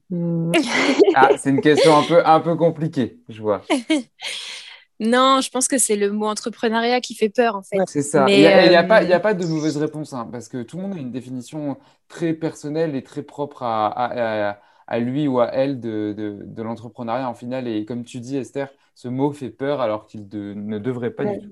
hmm. 0.10 0.54
ah, 1.16 1.32
c'est 1.38 1.50
une 1.50 1.60
question 1.60 1.98
un 1.98 2.04
peu, 2.04 2.26
un 2.26 2.40
peu 2.40 2.56
compliquée, 2.56 3.20
je 3.28 3.42
vois. 3.42 3.62
Non, 5.02 5.42
je 5.42 5.50
pense 5.50 5.68
que 5.68 5.80
c'est 5.80 5.96
le 5.96 6.12
mot 6.12 6.28
entrepreneuriat 6.28 7.02
qui 7.02 7.16
fait 7.16 7.30
peur, 7.30 7.56
en 7.56 7.64
fait. 7.64 7.80
c'est 7.88 8.04
ça. 8.04 8.28
il 8.30 8.38
n'y 8.38 8.46
a, 8.46 8.84
pas, 8.84 8.98
a, 8.98 9.20
pas 9.20 9.34
de 9.34 9.46
mauvaise 9.48 9.76
réponse, 9.78 10.14
hein, 10.14 10.30
parce 10.32 10.48
que 10.48 10.62
tout 10.62 10.78
le 10.78 10.84
monde 10.84 10.94
a 10.94 11.00
une 11.00 11.12
définition 11.12 11.80
très 12.08 12.34
personnelle 12.34 12.96
et 12.96 13.02
très 13.02 13.24
propre 13.24 13.64
à, 13.64 13.88
à, 14.88 15.00
lui 15.00 15.28
ou 15.28 15.40
à 15.40 15.48
elle 15.48 15.80
de, 15.80 16.14
de, 16.16 16.62
l'entrepreneuriat 16.62 17.28
en 17.28 17.34
final. 17.34 17.68
Et 17.68 17.84
comme 17.84 18.04
tu 18.04 18.20
dis, 18.20 18.38
Esther, 18.38 18.70
ce 18.94 19.08
mot 19.08 19.32
fait 19.32 19.50
peur 19.50 19.82
alors 19.82 20.06
qu'il 20.06 20.28
ne 20.32 20.78
devrait 20.78 21.12
pas 21.12 21.26
du 21.26 21.40
tout. 21.40 21.52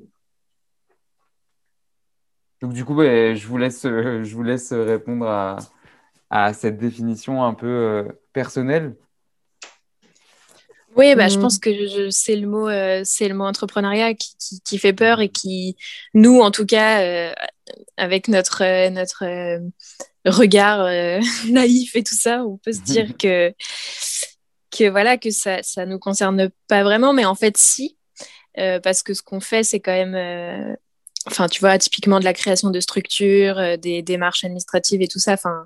Donc 2.62 2.74
du 2.74 2.86
coup, 2.86 3.02
je, 3.02 3.48
vous 3.48 3.58
laisse, 3.58 3.82
je 3.84 4.36
vous 4.36 4.44
laisse 4.44 4.74
répondre 4.74 5.26
à, 5.26 5.58
à 6.30 6.54
cette 6.54 6.78
définition 6.78 7.44
un 7.44 7.56
peu 7.56 7.68
euh, 7.68 8.04
personnelle. 8.34 8.96
Oui, 11.00 11.16
bah, 11.16 11.30
je 11.30 11.38
mmh. 11.38 11.42
pense 11.42 11.60
que 11.60 12.10
c'est 12.10 12.36
le 12.36 12.46
mot, 12.46 12.68
euh, 12.68 13.04
c'est 13.06 13.30
le 13.30 13.34
mot 13.34 13.46
entrepreneuriat 13.46 14.16
qui, 14.16 14.60
qui, 14.66 14.78
fait 14.78 14.92
peur 14.92 15.22
et 15.22 15.30
qui, 15.30 15.78
nous, 16.14 16.42
en 16.42 16.52
tout 16.52 16.66
cas, 16.66 17.02
euh, 17.04 17.32
avec 17.96 18.28
notre 18.28 18.66
euh, 18.66 18.90
notre 18.90 19.24
regard 20.26 20.84
naïf 21.50 21.96
et 21.96 22.04
tout 22.04 22.16
ça, 22.16 22.44
on 22.44 22.58
peut 22.58 22.74
se 22.74 22.82
dire 22.82 23.16
que 23.18 23.54
que 24.78 24.90
voilà 24.90 25.18
que 25.18 25.30
ça 25.30 25.64
ça 25.64 25.86
nous 25.86 26.00
concerne 26.00 26.50
pas 26.68 26.84
vraiment, 26.84 27.14
mais 27.14 27.24
en 27.24 27.36
fait 27.36 27.56
si, 27.56 27.98
parce 28.84 29.02
que 29.02 29.14
ce 29.14 29.22
qu'on 29.22 29.40
fait, 29.40 29.64
c'est 29.64 29.80
quand 29.80 29.94
même, 29.94 30.76
enfin, 31.28 31.48
tu 31.48 31.62
vois, 31.62 31.78
typiquement 31.78 32.20
de 32.20 32.26
la 32.26 32.34
création 32.34 32.72
de 32.72 32.80
structures, 32.82 33.78
des 33.78 34.02
démarches 34.02 34.44
administratives 34.44 35.02
et 35.02 35.08
tout 35.08 35.20
ça. 35.20 35.32
Enfin, 35.32 35.66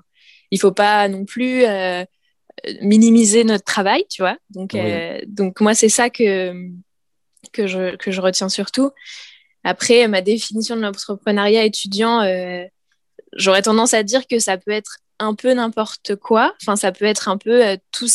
il 0.52 0.60
faut 0.60 0.70
pas 0.70 1.08
non 1.08 1.24
plus 1.24 1.64
minimiser 2.80 3.44
notre 3.44 3.64
travail, 3.64 4.04
tu 4.08 4.22
vois. 4.22 4.36
Donc, 4.50 4.74
euh, 4.74 5.20
donc 5.26 5.60
moi, 5.60 5.74
c'est 5.74 5.88
ça 5.88 6.10
que, 6.10 6.54
que, 7.52 7.66
je, 7.66 7.96
que 7.96 8.10
je 8.10 8.20
retiens 8.20 8.48
surtout. 8.48 8.90
Après, 9.64 10.08
ma 10.08 10.20
définition 10.20 10.76
de 10.76 10.82
l'entrepreneuriat 10.82 11.64
étudiant, 11.64 12.20
euh, 12.20 12.64
j'aurais 13.36 13.62
tendance 13.62 13.94
à 13.94 14.02
dire 14.02 14.26
que 14.26 14.38
ça 14.38 14.58
peut 14.58 14.70
être 14.70 14.98
un 15.18 15.34
peu 15.34 15.52
n'importe 15.52 16.16
quoi. 16.16 16.54
Enfin, 16.62 16.76
ça 16.76 16.92
peut 16.92 17.04
être 17.04 17.28
un 17.28 17.38
peu 17.38 17.64
euh, 17.64 17.76
tout, 17.92 18.08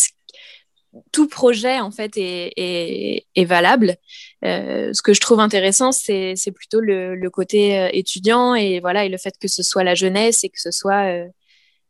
tout 1.11 1.27
projet, 1.27 1.79
en 1.79 1.91
fait, 1.91 2.17
est, 2.17 2.53
est, 2.57 3.25
est 3.35 3.45
valable. 3.45 3.97
ce 4.43 5.01
que 5.01 5.13
je 5.13 5.21
trouve 5.21 5.39
intéressant, 5.39 5.91
c'est 5.91 6.35
plutôt 6.55 6.79
le, 6.79 7.15
le 7.15 7.29
côté 7.29 7.89
étudiant 7.93 8.55
et, 8.55 8.79
voilà, 8.79 9.05
et 9.05 9.09
le 9.09 9.17
fait 9.17 9.35
que 9.39 9.47
ce 9.47 9.63
soit 9.63 9.83
la 9.83 9.95
jeunesse 9.95 10.43
et 10.43 10.49
que 10.49 10.59
ce 10.59 10.71
soit 10.71 11.25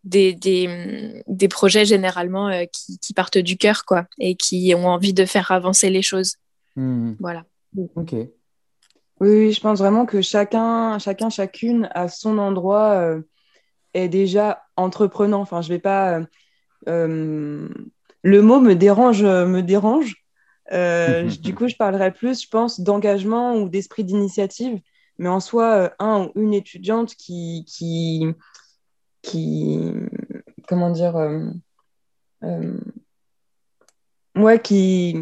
des, 0.03 0.33
des, 0.33 1.23
des, 1.27 1.47
projets 1.47 1.85
généralement 1.85 2.47
euh, 2.47 2.65
qui, 2.71 2.99
qui, 2.99 3.13
partent 3.13 3.38
du 3.38 3.57
cœur 3.57 3.85
quoi, 3.85 4.05
et 4.19 4.35
qui 4.35 4.73
ont 4.75 4.88
envie 4.88 5.13
de 5.13 5.25
faire 5.25 5.51
avancer 5.51 5.89
les 5.89 6.01
choses. 6.01 6.35
Hmm. 6.75 7.13
Voilà. 7.19 7.43
Ok. 7.95 8.15
Oui, 9.19 9.51
je 9.51 9.59
pense 9.59 9.79
vraiment 9.79 10.05
que 10.05 10.21
chacun, 10.21 10.97
chacun 10.99 11.29
chacune 11.29 11.89
à 11.93 12.07
son 12.07 12.38
endroit 12.38 12.93
euh, 12.93 13.21
est 13.93 14.07
déjà 14.07 14.63
entreprenant. 14.77 15.41
Enfin, 15.41 15.62
je 15.62 15.69
vais 15.69 15.79
pas. 15.79 16.21
Euh, 16.88 17.67
le 18.23 18.41
mot 18.41 18.59
me 18.59 18.75
dérange, 18.75 19.23
me 19.23 19.62
dérange. 19.62 20.15
du 21.41 21.55
coup, 21.55 21.67
je 21.67 21.75
parlerai 21.75 22.13
plus, 22.13 22.43
je 22.43 22.47
pense, 22.47 22.79
d'engagement 22.79 23.55
ou 23.57 23.67
d'esprit 23.67 24.03
d'initiative. 24.03 24.79
Mais 25.17 25.27
en 25.27 25.41
soi, 25.41 25.93
un 25.99 26.27
ou 26.27 26.31
une 26.35 26.53
étudiante 26.53 27.15
qui, 27.15 27.65
qui, 27.67 28.25
qui 29.29 29.77
comment 30.67 30.89
dire 30.89 31.15
euh, 31.17 31.51
euh, 32.43 32.79
qui 34.57 35.15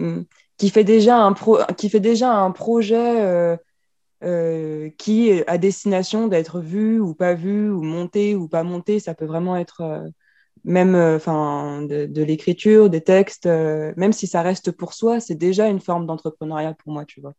qui 0.58 0.70
fait 0.70 0.84
déjà 0.84 1.18
un 1.18 1.34
pro, 1.34 1.60
qui 1.78 1.90
fait 1.90 2.00
déjà 2.00 2.32
un 2.34 2.52
projet 2.52 3.58
euh, 4.24 4.90
qui 4.98 5.44
à 5.48 5.58
destination 5.58 6.28
d'être 6.28 6.62
vu 6.62 7.00
ou 7.00 7.14
pas 7.14 7.34
vu 7.34 7.70
ou 7.70 7.82
monté 7.84 8.36
ou 8.36 8.48
pas 8.48 8.64
monté. 8.64 9.00
Ça 9.00 9.14
peut 9.14 9.26
vraiment 9.26 9.58
être 9.58 10.06
même 10.64 10.96
enfin 10.96 11.82
de, 11.84 12.24
l'écriture 12.24 12.90
des 12.90 13.02
textes 13.02 13.46
même 13.46 14.14
si 14.14 14.28
ça 14.28 14.42
reste 14.42 14.72
pour 14.72 14.94
soi 14.94 15.20
c'est 15.20 15.36
déjà 15.36 15.68
une 15.68 15.80
forme 15.80 16.06
d'entrepreneuriat 16.08 16.74
pour 16.74 16.92
moi 16.92 17.06
tu 17.06 17.22
vois 17.22 17.34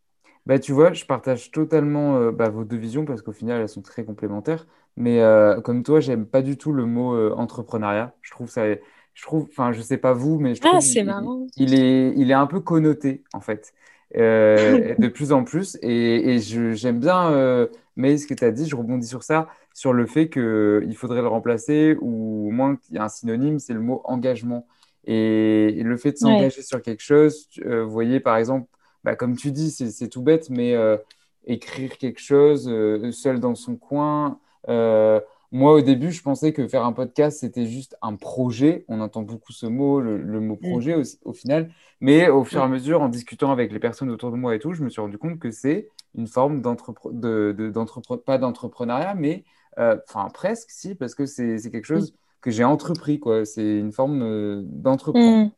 Bah, 0.49 0.59
tu 0.59 0.73
vois, 0.73 0.95
je 0.95 1.05
partage 1.05 1.51
totalement 1.51 2.33
bah, 2.33 2.49
vos 2.49 2.65
deux 2.65 2.79
visions 2.79 3.05
parce 3.05 3.21
qu'au 3.21 3.33
final, 3.33 3.61
elles 3.61 3.69
sont 3.69 3.83
très 3.83 4.05
complémentaires. 4.05 4.67
Mais 4.97 5.23
comme 5.63 5.83
toi, 5.83 6.01
j'aime 6.01 6.25
pas 6.27 6.41
du 6.41 6.57
tout 6.57 6.73
le 6.73 6.87
mot 6.87 7.15
entrepreneuriat. 7.35 8.15
Je 8.23 8.31
trouve 8.31 8.49
ça, 8.49 8.65
je 9.13 9.23
trouve, 9.23 9.47
enfin, 9.51 9.73
je 9.73 9.83
sais 9.83 9.99
pas 9.99 10.15
vous, 10.15 10.41
mais 10.41 10.55
je 10.55 10.63
ah, 10.65 10.69
trouve 10.69 10.81
c'est 10.81 11.05
marrant. 11.05 11.47
Il, 11.57 11.75
est, 11.75 12.15
il 12.17 12.31
est 12.31 12.35
un 12.35 12.47
peu 12.47 12.61
connoté 12.61 13.23
en 13.35 13.41
fait, 13.41 13.75
de 14.15 15.09
plus 15.09 15.33
en 15.33 15.45
plus. 15.45 15.77
Et, 15.83 16.35
et 16.35 16.41
j'aime 16.41 16.99
bien, 16.99 17.69
mais 17.97 18.17
ce 18.17 18.27
que 18.27 18.33
tu 18.33 18.45
as 18.45 18.51
dit, 18.51 18.67
je 18.67 18.75
rebondis 18.75 19.07
sur 19.07 19.23
ça, 19.23 19.49
sur 19.75 19.93
le 19.93 20.07
fait 20.07 20.31
qu'il 20.31 20.97
faudrait 20.97 21.21
le 21.21 21.29
remplacer 21.29 21.99
ou 22.01 22.49
au 22.49 22.51
moins 22.53 22.77
qu'il 22.77 22.95
y 22.95 22.99
a 22.99 23.05
un 23.05 23.09
synonyme, 23.11 23.59
c'est 23.59 23.75
le 23.75 23.81
mot 23.81 24.01
engagement. 24.05 24.67
Et, 25.05 25.83
le 25.83 25.97
fait 25.99 26.13
de 26.13 26.17
s'engager 26.17 26.63
sur 26.63 26.81
quelque 26.81 27.03
chose, 27.03 27.49
vous 27.65 27.91
voyez 27.91 28.19
par 28.19 28.37
exemple 28.37 28.67
bah, 29.05 29.17
comme 29.17 29.37
tu 29.37 29.53
dis, 29.53 29.71
c'est 29.71 30.09
tout 30.09 30.23
bête, 30.23 30.51
mais 30.51 30.75
euh, 30.75 30.97
écrire 31.45 31.97
quelque 31.99 32.21
chose 32.21 32.69
euh, 32.69 33.11
seul 33.13 33.41
dans 33.41 33.55
son 33.55 33.77
coin. 33.77 34.41
Euh, 34.69 35.21
moi, 35.51 35.73
au 35.73 35.81
début, 35.81 36.13
je 36.13 36.23
pensais 36.23 36.53
que 36.53 36.67
faire 36.69 36.85
un 36.85 36.93
podcast, 36.93 37.39
c'était 37.41 37.67
juste 37.67 37.97
un 38.03 38.17
projet. 38.17 38.85
On 38.89 39.01
entend 39.01 39.23
beaucoup 39.23 39.53
ce 39.53 39.67
mot, 39.67 40.01
le, 40.01 40.41
mot 40.41 40.59
mm. 40.61 40.71
projet 40.71 40.97
au, 41.25 41.33
final. 41.33 41.71
Mais 42.01 42.29
au 42.29 42.45
fur 42.45 42.61
et 42.61 42.65
à 42.65 42.69
mesure, 42.69 43.01
en 43.01 43.09
discutant 43.09 43.51
avec 43.51 43.73
les 43.73 43.79
personnes 43.79 44.11
autour 44.11 44.31
de 44.31 44.37
moi 44.37 44.55
et 44.55 44.59
tout, 44.59 44.75
je 44.75 44.85
me 44.85 44.91
suis 44.91 45.01
rendu 45.01 45.17
compte 45.17 45.39
que 45.39 45.51
c'est 45.51 45.89
une 46.15 46.27
forme 46.27 46.61
d'entrepreneuriat, 46.61 48.19
pas 48.27 48.39
d'entrepreneuriat, 48.39 49.15
mais 49.15 49.45
enfin 49.79 50.29
presque, 50.35 50.71
si, 50.71 50.95
parce 50.95 51.15
que 51.15 51.25
c'est 51.25 51.59
quelque 51.71 51.87
chose 51.87 52.15
que 52.43 52.51
j'ai 52.51 52.65
entrepris. 52.65 53.21
C'est 53.45 53.79
une 53.79 53.93
forme 53.93 54.65
d'entreprendre. 54.65 55.51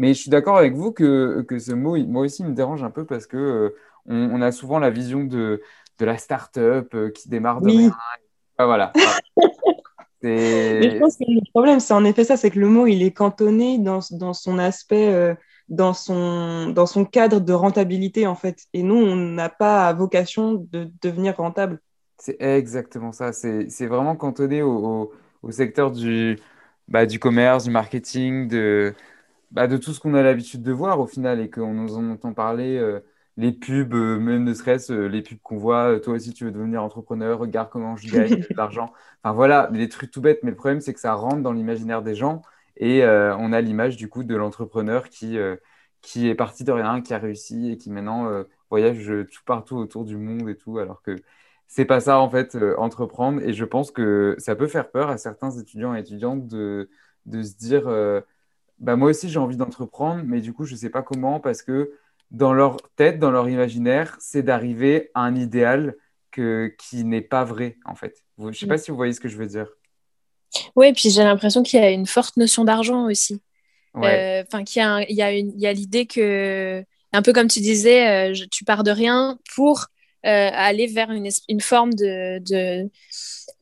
Mais 0.00 0.14
je 0.14 0.22
suis 0.22 0.30
d'accord 0.30 0.56
avec 0.56 0.72
vous 0.72 0.92
que, 0.92 1.42
que 1.42 1.58
ce 1.58 1.72
mot, 1.72 1.94
moi 2.06 2.22
aussi, 2.22 2.42
me 2.42 2.54
dérange 2.54 2.82
un 2.82 2.88
peu 2.88 3.04
parce 3.04 3.26
que 3.26 3.36
euh, 3.36 3.76
on, 4.06 4.40
a 4.40 4.50
souvent 4.50 4.78
la 4.78 4.88
vision 4.88 5.24
de, 5.24 5.60
de 5.98 6.04
la 6.06 6.16
start-up 6.16 6.94
euh, 6.94 7.10
qui 7.10 7.28
démarre 7.28 7.60
de 7.60 7.68
rien. 7.68 7.92
voilà. 8.58 8.94
Mais 10.22 10.90
je 10.92 10.98
pense 10.98 11.18
que 11.18 11.24
le 11.28 11.42
problème, 11.50 11.80
c'est 11.80 11.92
en 11.92 12.06
effet 12.06 12.24
ça, 12.24 12.38
c'est 12.38 12.50
que 12.50 12.58
le 12.58 12.68
mot, 12.68 12.86
il 12.86 13.02
est 13.02 13.10
cantonné 13.10 13.78
dans, 13.78 13.98
dans 14.12 14.32
son 14.32 14.58
aspect, 14.58 15.12
euh, 15.12 15.34
dans, 15.68 15.92
son, 15.92 16.70
dans 16.70 16.86
son 16.86 17.04
cadre 17.04 17.38
de 17.38 17.52
rentabilité, 17.52 18.26
en 18.26 18.34
fait. 18.34 18.64
Et 18.72 18.82
nous, 18.82 18.96
on 18.96 19.16
n'a 19.16 19.50
pas 19.50 19.92
vocation 19.92 20.66
de 20.72 20.90
devenir 21.02 21.36
rentable. 21.36 21.78
C'est 22.16 22.40
exactement 22.40 23.12
ça. 23.12 23.34
C'est 23.34 23.86
vraiment 23.86 24.16
cantonné 24.16 24.62
au, 24.62 25.12
au, 25.42 25.50
secteur 25.50 25.90
du, 25.90 26.38
bah, 26.88 27.04
du 27.04 27.18
commerce, 27.18 27.64
du 27.64 27.70
marketing, 27.70 28.48
de, 28.48 28.94
bah, 29.50 29.66
de 29.66 29.76
tout 29.76 29.92
ce 29.92 30.00
qu'on 30.00 30.14
a 30.14 30.22
l'habitude 30.22 30.62
de 30.62 30.72
voir 30.72 31.00
au 31.00 31.06
final 31.06 31.40
et 31.40 31.50
qu'on 31.50 31.74
nous 31.74 31.96
en 31.96 32.08
entend 32.10 32.32
parler, 32.34 32.76
euh, 32.78 33.00
les 33.36 33.52
pubs, 33.52 33.94
euh, 33.94 34.18
même 34.18 34.44
ne 34.44 34.54
serait-ce 34.54 34.92
euh, 34.92 35.06
les 35.08 35.22
pubs 35.22 35.40
qu'on 35.42 35.56
voit, 35.56 35.98
toi 36.00 36.14
aussi 36.14 36.32
tu 36.32 36.44
veux 36.44 36.52
devenir 36.52 36.82
entrepreneur, 36.84 37.38
regarde 37.38 37.68
comment 37.70 37.96
je 37.96 38.08
gagne 38.10 38.36
de 38.40 38.46
l'argent. 38.56 38.92
Enfin 39.22 39.34
voilà, 39.34 39.68
des 39.68 39.88
trucs 39.88 40.10
tout 40.12 40.20
bêtes, 40.20 40.40
mais 40.44 40.50
le 40.50 40.56
problème 40.56 40.80
c'est 40.80 40.94
que 40.94 41.00
ça 41.00 41.14
rentre 41.14 41.42
dans 41.42 41.52
l'imaginaire 41.52 42.02
des 42.02 42.14
gens 42.14 42.42
et 42.76 43.04
on 43.04 43.52
a 43.52 43.60
l'image 43.60 43.96
du 43.96 44.08
coup 44.08 44.24
de 44.24 44.34
l'entrepreneur 44.36 45.10
qui, 45.10 45.36
qui 46.00 46.28
est 46.28 46.34
parti 46.34 46.64
de 46.64 46.72
rien, 46.72 47.02
qui 47.02 47.12
a 47.12 47.18
réussi 47.18 47.70
et 47.72 47.76
qui 47.76 47.90
maintenant 47.90 48.44
voyage 48.70 49.12
tout 49.30 49.42
partout 49.44 49.76
autour 49.76 50.04
du 50.04 50.16
monde 50.16 50.48
et 50.48 50.56
tout, 50.56 50.78
alors 50.78 51.02
que 51.02 51.16
c'est 51.68 51.84
pas 51.84 52.00
ça 52.00 52.20
en 52.20 52.30
fait, 52.30 52.56
entreprendre. 52.78 53.42
Et 53.42 53.52
je 53.52 53.64
pense 53.66 53.90
que 53.90 54.34
ça 54.38 54.56
peut 54.56 54.66
faire 54.66 54.90
peur 54.90 55.10
à 55.10 55.18
certains 55.18 55.50
étudiants 55.50 55.94
et 55.94 56.00
étudiantes 56.00 56.46
de, 56.46 56.88
de 57.26 57.42
se 57.42 57.54
dire 57.56 57.86
bah, 58.80 58.96
moi 58.96 59.10
aussi 59.10 59.28
j'ai 59.28 59.38
envie 59.38 59.56
d'entreprendre, 59.56 60.22
mais 60.26 60.40
du 60.40 60.52
coup 60.52 60.64
je 60.64 60.72
ne 60.72 60.78
sais 60.78 60.90
pas 60.90 61.02
comment 61.02 61.38
parce 61.38 61.62
que 61.62 61.92
dans 62.30 62.52
leur 62.52 62.76
tête, 62.96 63.18
dans 63.18 63.30
leur 63.30 63.48
imaginaire, 63.48 64.16
c'est 64.20 64.42
d'arriver 64.42 65.10
à 65.14 65.22
un 65.22 65.34
idéal 65.34 65.96
que, 66.30 66.74
qui 66.78 67.04
n'est 67.04 67.20
pas 67.20 67.44
vrai 67.44 67.76
en 67.84 67.94
fait. 67.94 68.22
Je 68.38 68.44
ne 68.44 68.52
sais 68.52 68.66
pas 68.66 68.74
mm. 68.74 68.78
si 68.78 68.90
vous 68.90 68.96
voyez 68.96 69.12
ce 69.12 69.20
que 69.20 69.28
je 69.28 69.36
veux 69.36 69.46
dire. 69.46 69.66
Oui, 70.74 70.88
et 70.88 70.92
puis 70.92 71.10
j'ai 71.10 71.22
l'impression 71.22 71.62
qu'il 71.62 71.80
y 71.80 71.82
a 71.82 71.90
une 71.90 72.06
forte 72.06 72.36
notion 72.36 72.64
d'argent 72.64 73.06
aussi. 73.06 73.40
Euh, 73.96 74.44
enfin, 74.46 74.62
qu'il 74.64 74.80
y 74.80 74.84
a, 75.22 75.34
y 75.34 75.66
a 75.66 75.72
l'idée 75.72 76.06
que, 76.06 76.84
un 77.12 77.22
peu 77.22 77.32
comme 77.32 77.48
tu 77.48 77.60
disais, 77.60 78.30
euh, 78.30 78.46
tu 78.50 78.64
pars 78.64 78.84
de 78.84 78.90
rien 78.90 79.38
pour 79.54 79.86
euh, 80.26 80.50
aller 80.52 80.86
vers 80.86 81.10
une, 81.10 81.28
une 81.48 81.60
forme 81.60 81.94
de, 81.94 82.38
de, 82.40 82.90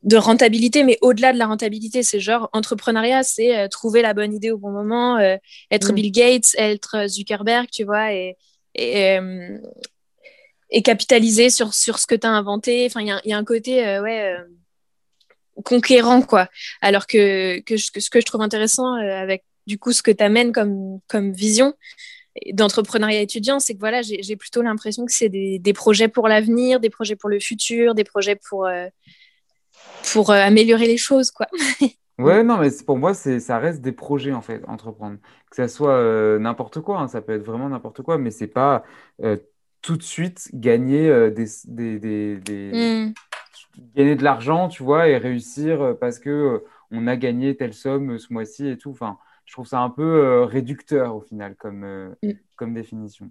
de, 0.03 0.16
rentabilité, 0.16 0.83
mais 0.83 0.99
au-delà 1.03 1.33
de 1.33 1.38
la 1.38 1.47
rentabilité, 1.47 2.03
c'est 2.03 2.18
genre 2.18 2.51
entrepreneuriat, 2.53 3.23
c'est 3.23 3.57
euh, 3.57 3.68
trouver 3.68 4.03
la 4.03 4.12
bonne 4.12 4.35
idée 4.35 4.51
au 4.51 4.59
bon 4.59 4.71
moment, 4.71 5.18
euh, 5.18 5.37
être 5.71 5.92
mm. 5.92 5.94
Bill 5.94 6.12
Gates, 6.12 6.55
être 6.57 7.07
Zuckerberg, 7.07 7.68
tu 7.71 7.85
vois, 7.85 8.12
et, 8.12 8.37
et, 8.75 9.18
et 10.71 10.83
capitaliser 10.83 11.51
sur, 11.51 11.75
sur 11.75 11.99
ce 11.99 12.07
que 12.07 12.14
tu 12.14 12.27
as 12.27 12.31
inventé. 12.31 12.87
Enfin, 12.87 13.03
il 13.03 13.07
y, 13.07 13.29
y, 13.29 13.33
a 13.33 13.38
un 13.38 13.44
côté, 13.44 13.81
ouais 14.01 14.37
conquérant 15.64 16.23
quoi 16.23 16.49
alors 16.81 17.09
que, 17.09 17.59
que, 17.61 17.75
que, 17.92 17.99
ce 17.99 18.11
que 18.11 18.21
je 18.21 18.25
trouve 18.25 18.42
intéressant 18.42 18.94
avec 18.94 19.42
du 19.66 19.77
coup 19.77 19.90
ce 19.90 20.03
que 20.03 20.12
tu 20.12 20.23
amènes 20.23 20.53
comme, 20.53 21.01
comme 21.09 21.33
vision 21.33 21.75
d'entrepreneuriat 22.53 23.20
étudiant, 23.20 23.61
c'est 23.61 23.74
que 23.74 23.81
voilà, 23.81 24.03
j'ai 24.03 24.37
plutôt 24.37 24.62
l'impression 24.62 25.05
que 25.07 25.12
c'est 25.12 25.29
des, 25.29 25.59
des, 25.59 25.72
projets 25.72 26.09
pour 26.09 26.29
l'avenir, 26.29 26.81
des 26.81 26.90
projets 26.90 27.16
pour 27.16 27.29
le 27.29 27.40
futur, 27.40 27.94
des 27.94 28.05
projets 28.05 28.37
pour, 28.37 28.66
euh, 28.66 28.87
pour 30.12 30.31
euh, 30.31 30.35
améliorer 30.35 30.87
les 30.87 30.96
choses, 30.96 31.31
quoi. 31.31 31.46
ouais, 32.18 32.42
non, 32.42 32.59
mais 32.59 32.70
pour 32.87 32.98
moi, 32.98 33.14
ça 33.14 33.59
reste 33.59 33.81
des 33.81 33.92
projets, 33.92 34.33
en 34.33 34.42
fait, 34.42 34.62
entreprendre. 34.66 35.18
Que 35.51 35.57
ça 35.57 35.68
soit 35.68 35.96
euh, 35.96 36.38
n'importe 36.38 36.81
quoi, 36.81 37.01
hein, 37.01 37.09
ça 37.09 37.20
peut 37.20 37.35
être 37.35 37.44
vraiment 37.44 37.68
n'importe 37.68 38.03
quoi, 38.03 38.18
mais 38.18 38.31
c'est 38.31 38.46
pas 38.46 38.85
tout 39.81 39.96
de 39.96 40.03
suite 40.03 40.51
gagner 40.55 41.31
des, 41.31 41.46
des, 41.66 41.98
des, 42.38 42.70
hmm. 42.72 43.12
gagner 43.94 44.16
de 44.16 44.24
l'argent, 44.24 44.68
tu 44.68 44.83
vois, 44.83 45.09
et 45.09 45.16
réussir 45.16 45.96
parce 46.01 46.18
que 46.18 46.64
on 46.90 47.07
a 47.07 47.16
gagné 47.16 47.57
telle 47.57 47.74
somme 47.74 48.18
ce 48.18 48.33
mois-ci 48.33 48.66
et 48.66 48.77
tout. 48.77 48.90
Enfin, 48.90 49.18
je 49.48 49.54
trouve 49.54 49.66
ça 49.66 49.80
un 49.80 49.88
peu 49.88 50.02
euh, 50.02 50.44
réducteur 50.44 51.16
au 51.16 51.22
final 51.22 51.56
comme, 51.56 51.82
euh, 51.82 52.11
mm. 52.22 52.32
comme 52.54 52.74
définition. 52.74 53.30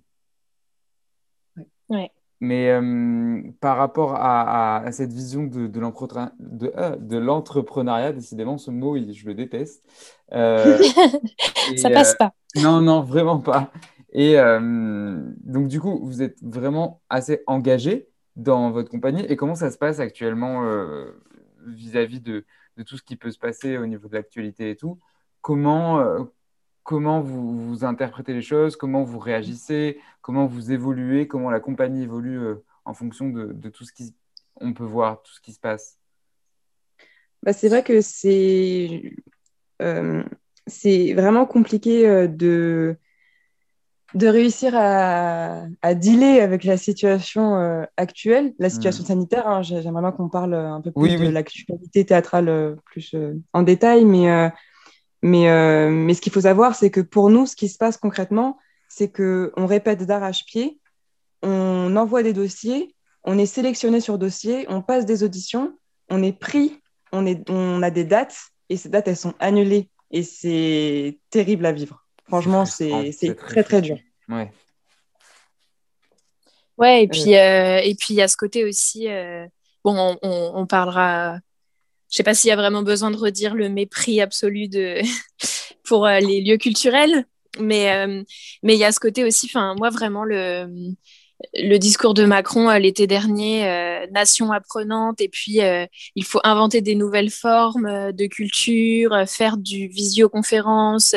Ouais. 1.90 2.12
Mais 2.42 2.72
euh, 2.72 3.44
par 3.62 3.78
rapport 3.78 4.16
à, 4.16 4.78
à, 4.78 4.92
cette 4.92 5.14
vision 5.14 5.44
de, 5.44 5.68
de 5.68 7.18
l'entrepreneuriat, 7.18 8.14
décidément, 8.14 8.58
ce 8.58 8.72
mot, 8.72 8.98
je 8.98 9.28
le 9.28 9.36
déteste. 9.36 9.84
ça 10.32 11.90
passe 11.92 12.16
pas. 12.16 12.34
non, 12.56 12.82
non, 12.82 13.02
vraiment 13.02 13.40
pas. 13.40 13.72
Et 14.12 14.36
donc, 14.38 15.68
du 15.68 15.80
coup, 15.80 16.00
vous 16.04 16.22
êtes 16.22 16.38
vraiment 16.44 17.02
assez 17.10 17.44
engagé 17.48 18.08
dans 18.36 18.70
votre 18.72 18.90
compagnie. 18.90 19.26
Et 19.26 19.36
comment 19.36 19.56
ça 19.56 19.72
se 19.72 19.78
passe 19.80 20.00
actuellement 20.00 20.64
vis-à-vis 21.66 22.20
-vis 22.20 22.24
de, 22.24 22.46
de, 22.78 22.84
tout 22.84 22.98
ce 22.98 23.04
qui 23.04 23.16
peut 23.16 23.32
se 23.32 23.40
passer 23.40 23.78
au 23.78 23.88
niveau 23.88 24.08
de 24.08 24.14
l'actualité 24.14 24.70
et 24.70 24.76
tout? 24.76 25.00
Comment, 25.42 26.00
euh, 26.00 26.24
comment 26.84 27.22
vous, 27.22 27.58
vous, 27.58 27.86
interprétez 27.86 28.34
les 28.34 28.42
choses, 28.42 28.76
comment 28.76 29.04
vous 29.04 29.20
réagissez, 29.20 30.00
comment 30.22 30.46
vous 30.46 30.72
évoluez, 30.72 31.28
comment 31.28 31.50
la 31.50 31.60
compagnie 31.60 32.04
évolue 32.04 32.40
euh, 32.40 32.64
en 32.86 32.94
fonction 32.94 33.30
de, 33.30 33.54
de 33.54 33.70
tout 33.70 33.86
ce 33.86 33.92
qu'on 33.94 34.74
peut 34.74 34.84
voir, 34.84 35.22
tout 35.22 35.34
ce 35.34 35.42
qui 35.42 35.54
se 35.54 35.60
passe 35.60 36.00
bah, 37.44 37.54
C'est 37.54 37.70
vrai 37.70 37.84
que 37.84 38.02
c'est 38.02 39.16
euh, 39.82 40.24
vraiment 41.14 41.46
compliqué 41.46 42.28
de, 42.28 42.98
de 44.14 44.28
réussir 44.28 44.74
à, 44.76 45.66
à, 45.82 45.94
dealer 45.96 46.42
avec 46.42 46.64
la 46.64 46.78
situation 46.78 47.86
actuelle, 47.98 48.54
la 48.60 48.70
situation 48.70 49.04
hmm. 49.04 49.08
sanitaire. 49.08 49.48
Hein. 49.48 49.62
J'aimerais 49.62 50.02
bien 50.02 50.12
qu'on 50.12 50.30
parle 50.30 50.56
un 50.56 50.82
peu 50.82 50.92
plus 50.92 51.18
de 51.18 51.30
l'actualité 51.30 52.06
théâtrale 52.06 52.78
plus 52.86 53.16
en 53.54 53.62
détail, 53.62 54.06
mais 54.06 54.52
mais, 55.22 55.50
euh, 55.50 55.90
mais 55.90 56.14
ce 56.14 56.22
qu'il 56.22 56.32
faut 56.32 56.42
savoir, 56.42 56.76
c'est 56.76 56.92
que 56.92 57.02
pour 57.02 57.30
nous, 57.30 57.46
ce 57.46 57.56
qui 57.56 57.70
se 57.70 57.78
passe 57.78 57.98
concrètement, 57.98 58.58
c'est 58.88 59.12
qu'on 59.12 59.66
répète 59.66 60.04
d'arrache-pied, 60.04 60.80
on 61.42 61.96
envoie 61.96 62.24
des 62.24 62.34
dossiers, 62.34 62.96
on 63.24 63.38
est 63.38 63.46
sélectionné 63.46 64.00
sur 64.00 64.18
dossier, 64.18 64.66
on 64.70 64.82
passe 64.82 65.06
des 65.06 65.24
auditions, 65.24 65.78
on 66.10 66.24
est 66.24 66.38
pris, 66.38 66.80
on, 67.12 67.26
est, 67.26 67.50
on 67.50 67.82
a 67.84 67.90
des 67.90 68.06
dates, 68.06 68.38
et 68.70 68.78
ces 68.78 68.90
dates, 68.90 69.08
elles 69.08 69.18
sont 69.18 69.34
annulées. 69.40 69.90
Et 70.12 70.24
c'est 70.24 71.20
terrible 71.30 71.66
à 71.66 71.72
vivre. 71.72 72.06
Franchement, 72.28 72.66
c'est 72.66 73.36
très, 73.36 73.64
très 73.64 73.82
dur. 73.82 73.98
Ouais. 74.30 74.52
Ouais, 76.78 77.04
et 77.04 77.08
puis 77.08 77.36
euh, 77.36 77.80
et 77.80 77.96
puis 77.96 78.14
il 78.14 78.18
y 78.18 78.22
a 78.22 78.28
ce 78.28 78.38
côté 78.38 78.64
aussi. 78.64 79.10
Euh, 79.10 79.48
bon, 79.84 80.18
on, 80.22 80.52
on, 80.54 80.68
parlera 80.68 81.40
je 82.10 82.18
sais 82.18 82.24
pas 82.24 82.34
s'il 82.34 82.50
y 82.50 82.52
a 82.52 82.56
vraiment 82.56 82.84
besoin 82.84 83.12
de 83.12 83.18
redire 83.18 83.56
le 83.56 83.70
mépris 83.70 84.22
absolu 84.22 84.68
de 84.68 85.02
pour 85.86 86.06
euh, 86.06 86.20
les 86.20 86.42
lieux 86.42 86.58
culturels, 86.58 87.26
mais 87.60 87.92
euh, 87.92 88.24
mais 88.64 88.76
il 88.76 88.80
y 88.80 88.84
a 88.84 88.92
ce 88.92 89.00
côté 89.00 89.24
aussi. 89.24 89.48
Enfin, 89.48 89.76
moi 89.78 89.90
vraiment 89.90 90.24
le 90.24 90.68
le 91.54 91.78
discours 91.78 92.16
de 92.16 92.26
Macron 92.26 92.72
l'été 92.80 93.06
dernier, 93.06 94.08
nation 94.12 94.52
apprenante, 94.52 95.22
et 95.22 95.30
puis 95.30 95.60
il 96.16 96.24
faut 96.26 96.40
inventer 96.44 96.82
des 96.82 96.96
nouvelles 96.96 97.30
formes 97.30 98.12
de 98.12 98.26
culture, 98.26 99.16
faire 99.28 99.58
du 99.58 99.88
visioconférence, 99.88 101.14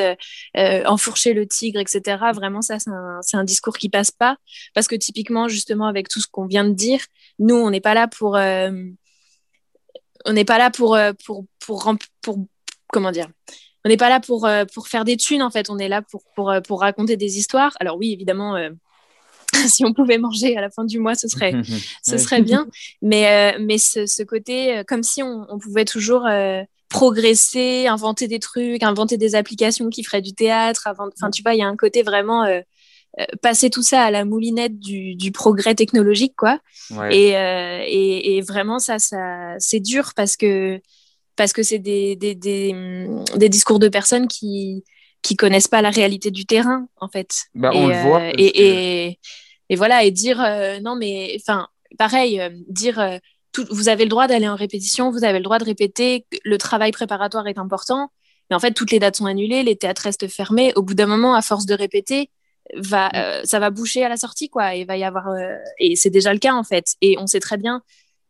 enfourcher 0.54 1.32
le 1.32 1.46
tigre, 1.46 1.80
etc. 1.80 2.18
Vraiment, 2.34 2.60
ça, 2.60 2.78
c'est 2.78 2.90
un, 2.90 3.20
un, 3.32 3.44
discours 3.44 3.78
qui 3.78 3.88
passe 3.88 4.10
pas, 4.10 4.36
parce 4.74 4.88
que 4.88 4.94
typiquement, 4.94 5.48
justement, 5.48 5.86
avec 5.86 6.10
tout 6.10 6.20
ce 6.20 6.26
qu'on 6.30 6.44
vient 6.44 6.64
de 6.64 6.74
dire, 6.74 7.00
nous, 7.38 7.54
on 7.54 7.70
n'est 7.70 7.80
pas 7.80 7.94
là 7.94 8.06
pour 8.06 8.36
on 10.24 10.32
n'est 10.32 10.44
pas 10.44 10.58
là 10.58 10.70
pour, 10.70 10.94
euh, 10.94 11.12
pour, 11.24 11.44
pour, 11.64 11.94
pour, 12.22 12.38
comment 12.88 13.12
dire? 13.12 13.28
On 13.84 13.88
n'est 13.88 13.96
pas 13.96 14.08
là 14.08 14.20
pour, 14.20 14.46
euh, 14.46 14.64
pour 14.72 14.88
faire 14.88 15.04
des 15.04 15.16
thunes 15.16 15.42
en 15.42 15.50
fait. 15.50 15.70
On 15.70 15.78
est 15.78 15.88
là 15.88 16.02
pour, 16.02 16.22
pour, 16.34 16.50
euh, 16.50 16.60
pour 16.60 16.80
raconter 16.80 17.16
des 17.16 17.38
histoires. 17.38 17.72
Alors 17.80 17.96
oui 17.96 18.12
évidemment 18.12 18.56
si 19.66 19.84
on 19.84 19.92
pouvait 19.92 20.18
manger 20.18 20.56
à 20.56 20.60
la 20.60 20.70
fin 20.70 20.84
du 20.84 20.98
mois 20.98 21.14
ce 21.14 21.28
serait 21.28 21.54
ce 22.02 22.18
serait 22.18 22.42
bien. 22.42 22.66
Mais 23.02 23.56
mais 23.58 23.78
ce, 23.78 24.06
ce, 24.06 24.22
côté 24.22 24.82
comme 24.86 25.02
si 25.02 25.22
on, 25.22 25.46
on 25.48 25.58
pouvait 25.58 25.86
toujours 25.86 26.28
progresser 26.90 27.86
inventer 27.86 28.28
des 28.28 28.40
trucs 28.40 28.82
inventer 28.82 29.16
des 29.16 29.34
applications 29.34 29.88
qui 29.90 30.02
feraient 30.02 30.22
du 30.22 30.34
théâtre 30.34 30.88
enfin 30.90 31.30
tu 31.30 31.42
vois 31.42 31.54
il 31.54 31.58
y 31.58 31.62
a 31.62 31.68
un 31.68 31.76
côté 31.76 32.02
vraiment 32.02 32.44
passer 33.42 33.70
tout 33.70 33.82
ça 33.82 34.02
à 34.02 34.10
la 34.10 34.24
moulinette 34.24 34.78
du, 34.78 35.14
du 35.14 35.32
progrès 35.32 35.74
technologique, 35.74 36.34
quoi. 36.36 36.58
Et, 37.10 37.36
euh, 37.36 37.82
et, 37.86 38.36
et, 38.36 38.40
vraiment, 38.40 38.78
ça, 38.78 38.98
ça 38.98 39.54
c'est 39.58 39.80
dur 39.80 40.12
parce 40.14 40.36
que 40.36 40.80
parce 41.36 41.52
que 41.52 41.62
c'est 41.62 41.78
des, 41.78 42.16
des, 42.16 42.34
des, 42.34 42.74
des, 43.36 43.48
discours 43.48 43.78
de 43.78 43.88
personnes 43.88 44.28
qui 44.28 44.84
qui 45.22 45.36
connaissent 45.36 45.68
pas 45.68 45.82
la 45.82 45.90
réalité 45.90 46.30
du 46.30 46.46
terrain, 46.46 46.86
en 46.96 47.08
fait. 47.08 47.46
Bah, 47.54 47.70
on 47.74 47.90
et, 47.90 47.94
le 47.94 48.02
voit. 48.02 48.20
Euh, 48.20 48.32
et, 48.38 49.18
et, 49.68 49.76
voilà, 49.76 50.04
et 50.04 50.10
dire 50.10 50.38
non, 50.82 50.96
mais 50.96 51.36
enfin, 51.40 51.68
pareil, 51.98 52.40
dire 52.68 53.20
tout, 53.52 53.66
vous 53.70 53.88
avez 53.88 54.04
le 54.04 54.10
droit 54.10 54.26
d'aller 54.26 54.48
en 54.48 54.56
répétition, 54.56 55.10
vous 55.10 55.24
avez 55.24 55.38
le 55.38 55.44
droit 55.44 55.58
de 55.58 55.64
répéter, 55.64 56.26
le 56.44 56.58
travail 56.58 56.92
préparatoire 56.92 57.46
est 57.48 57.58
important. 57.58 58.10
Mais 58.48 58.56
en 58.56 58.60
fait, 58.60 58.72
toutes 58.72 58.90
les 58.90 58.98
dates 58.98 59.16
sont 59.16 59.26
annulées, 59.26 59.62
les 59.62 59.76
théâtres 59.76 60.02
restent 60.02 60.28
fermés. 60.28 60.72
Au 60.74 60.82
bout 60.82 60.94
d'un 60.94 61.06
moment, 61.06 61.34
à 61.34 61.42
force 61.42 61.66
de 61.66 61.74
répéter, 61.74 62.30
va, 62.76 63.08
mm. 63.08 63.16
euh, 63.16 63.40
ça 63.44 63.58
va 63.58 63.70
boucher 63.70 64.04
à 64.04 64.08
la 64.08 64.16
sortie, 64.16 64.48
quoi. 64.48 64.74
Et 64.74 64.84
va 64.84 64.96
y 64.96 65.04
avoir, 65.04 65.28
euh, 65.28 65.56
et 65.78 65.96
c'est 65.96 66.10
déjà 66.10 66.32
le 66.32 66.38
cas 66.38 66.54
en 66.54 66.64
fait. 66.64 66.94
Et 67.00 67.16
on 67.18 67.26
sait 67.26 67.40
très 67.40 67.56
bien 67.56 67.82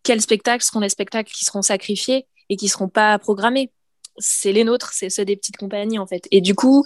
quels 0.02 0.20
spectacles 0.20 0.64
seront 0.64 0.80
les 0.80 0.88
spectacles 0.88 1.32
qui 1.32 1.44
seront 1.44 1.62
sacrifiés 1.62 2.26
et 2.48 2.56
qui 2.56 2.68
seront 2.68 2.88
pas 2.88 3.18
programmés. 3.18 3.70
C'est 4.18 4.52
les 4.52 4.64
nôtres, 4.64 4.92
c'est 4.92 5.10
ceux 5.10 5.24
des 5.24 5.36
petites 5.36 5.56
compagnies 5.56 5.98
en 5.98 6.06
fait. 6.06 6.26
Et 6.30 6.40
du 6.40 6.54
coup, 6.54 6.84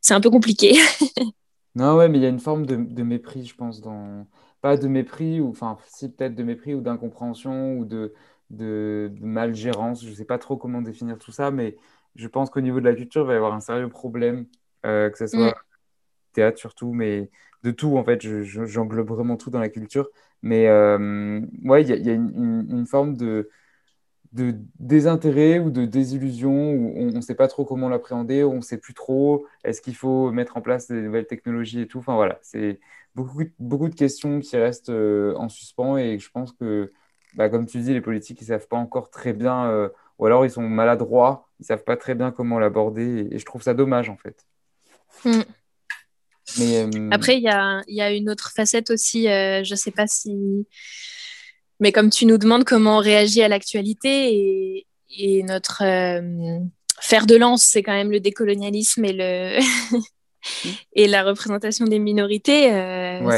c'est 0.00 0.14
un 0.14 0.20
peu 0.20 0.30
compliqué. 0.30 0.76
non, 1.74 1.96
ouais, 1.96 2.08
mais 2.08 2.18
il 2.18 2.22
y 2.22 2.26
a 2.26 2.30
une 2.30 2.40
forme 2.40 2.66
de, 2.66 2.76
de, 2.76 3.02
mépris, 3.02 3.46
je 3.46 3.54
pense, 3.54 3.80
dans 3.80 4.26
pas 4.60 4.76
de 4.76 4.88
mépris 4.88 5.40
ou 5.40 5.48
enfin 5.50 5.78
si 5.88 6.10
peut-être 6.10 6.34
de 6.34 6.42
mépris 6.42 6.74
ou 6.74 6.80
d'incompréhension 6.82 7.78
ou 7.78 7.84
de, 7.84 8.14
de, 8.50 9.10
de 9.14 9.24
malgérance. 9.24 10.04
Je 10.04 10.12
sais 10.12 10.26
pas 10.26 10.38
trop 10.38 10.56
comment 10.56 10.82
définir 10.82 11.18
tout 11.18 11.32
ça, 11.32 11.50
mais 11.50 11.76
je 12.14 12.28
pense 12.28 12.50
qu'au 12.50 12.60
niveau 12.60 12.80
de 12.80 12.84
la 12.84 12.94
culture, 12.94 13.22
il 13.22 13.26
va 13.26 13.32
y 13.34 13.36
avoir 13.36 13.54
un 13.54 13.60
sérieux 13.60 13.88
problème, 13.88 14.46
euh, 14.84 15.08
que 15.10 15.18
ce 15.18 15.26
soit 15.26 15.50
mm 15.50 15.69
théâtre 16.32 16.58
surtout, 16.58 16.92
mais 16.92 17.30
de 17.62 17.70
tout, 17.70 17.96
en 17.96 18.04
fait, 18.04 18.20
j'englobe 18.22 19.08
vraiment 19.08 19.36
tout 19.36 19.50
dans 19.50 19.60
la 19.60 19.68
culture. 19.68 20.08
Mais 20.42 20.68
euh, 20.68 21.40
ouais, 21.64 21.82
il 21.82 21.88
y 21.88 22.10
a, 22.10 22.12
une, 22.12 22.86
forme 22.86 23.16
de, 23.16 23.50
de 24.32 24.54
désintérêt 24.78 25.58
ou 25.58 25.70
de 25.70 25.84
désillusion 25.84 26.72
où 26.72 26.94
on 26.96 27.12
ne 27.12 27.20
sait 27.20 27.34
pas 27.34 27.48
trop 27.48 27.64
comment 27.64 27.88
l'appréhender, 27.88 28.44
on 28.44 28.56
ne 28.56 28.60
sait 28.60 28.78
plus 28.78 28.94
trop, 28.94 29.46
est-ce 29.64 29.82
qu'il 29.82 29.96
faut 29.96 30.30
mettre 30.32 30.56
en 30.56 30.62
place 30.62 30.88
des 30.88 31.02
nouvelles 31.02 31.26
technologies 31.26 31.82
et 31.82 31.86
tout. 31.86 31.98
Enfin 31.98 32.14
voilà, 32.14 32.38
c'est 32.42 32.80
beaucoup, 33.14 33.42
beaucoup 33.58 33.88
de 33.88 33.94
questions 33.94 34.40
qui 34.40 34.56
restent 34.56 34.90
euh, 34.90 35.34
en 35.36 35.48
suspens 35.48 35.96
et 35.98 36.18
je 36.18 36.30
pense 36.30 36.52
que, 36.52 36.92
bah, 37.34 37.48
comme 37.48 37.66
tu 37.66 37.78
dis, 37.80 37.92
les 37.92 38.00
politiques, 38.00 38.40
ils 38.40 38.44
ne 38.44 38.48
savent 38.48 38.68
pas 38.68 38.76
encore 38.76 39.10
très 39.10 39.32
bien, 39.32 39.66
euh, 39.66 39.88
ou 40.18 40.26
alors 40.26 40.44
ils 40.44 40.50
sont 40.50 40.68
maladroits, 40.68 41.48
ils 41.58 41.64
ne 41.64 41.66
savent 41.66 41.84
pas 41.84 41.96
très 41.96 42.14
bien 42.14 42.30
comment 42.30 42.58
l'aborder 42.58 43.28
et, 43.30 43.38
je 43.38 43.44
trouve 43.44 43.62
ça 43.62 43.74
dommage 43.74 44.08
en 44.08 44.16
fait. 44.16 44.46
Mm. 45.24 45.42
Euh, 46.58 47.08
Après, 47.10 47.36
il 47.36 47.42
y 47.42 47.48
a, 47.48 47.82
y 47.88 48.00
a, 48.00 48.12
une 48.12 48.30
autre 48.30 48.52
facette 48.54 48.90
aussi, 48.90 49.28
euh, 49.28 49.62
je 49.64 49.72
ne 49.72 49.76
sais 49.76 49.90
pas 49.90 50.06
si... 50.06 50.66
Mais 51.78 51.92
comme 51.92 52.10
tu 52.10 52.26
nous 52.26 52.36
demandes 52.36 52.64
comment 52.64 52.98
on 52.98 53.00
réagit 53.00 53.42
à 53.42 53.48
l'actualité 53.48 54.34
et, 54.34 54.86
et, 55.18 55.42
notre 55.42 55.82
euh, 55.82 56.58
fer 57.00 57.26
de 57.26 57.36
lance, 57.36 57.62
c'est 57.62 57.82
quand 57.82 57.94
même 57.94 58.10
le 58.10 58.20
décolonialisme 58.20 59.04
et, 59.04 59.12
le 59.14 59.58
et 60.92 61.08
la 61.08 61.22
représentation 61.22 61.86
des 61.86 61.98
minorités, 61.98 62.70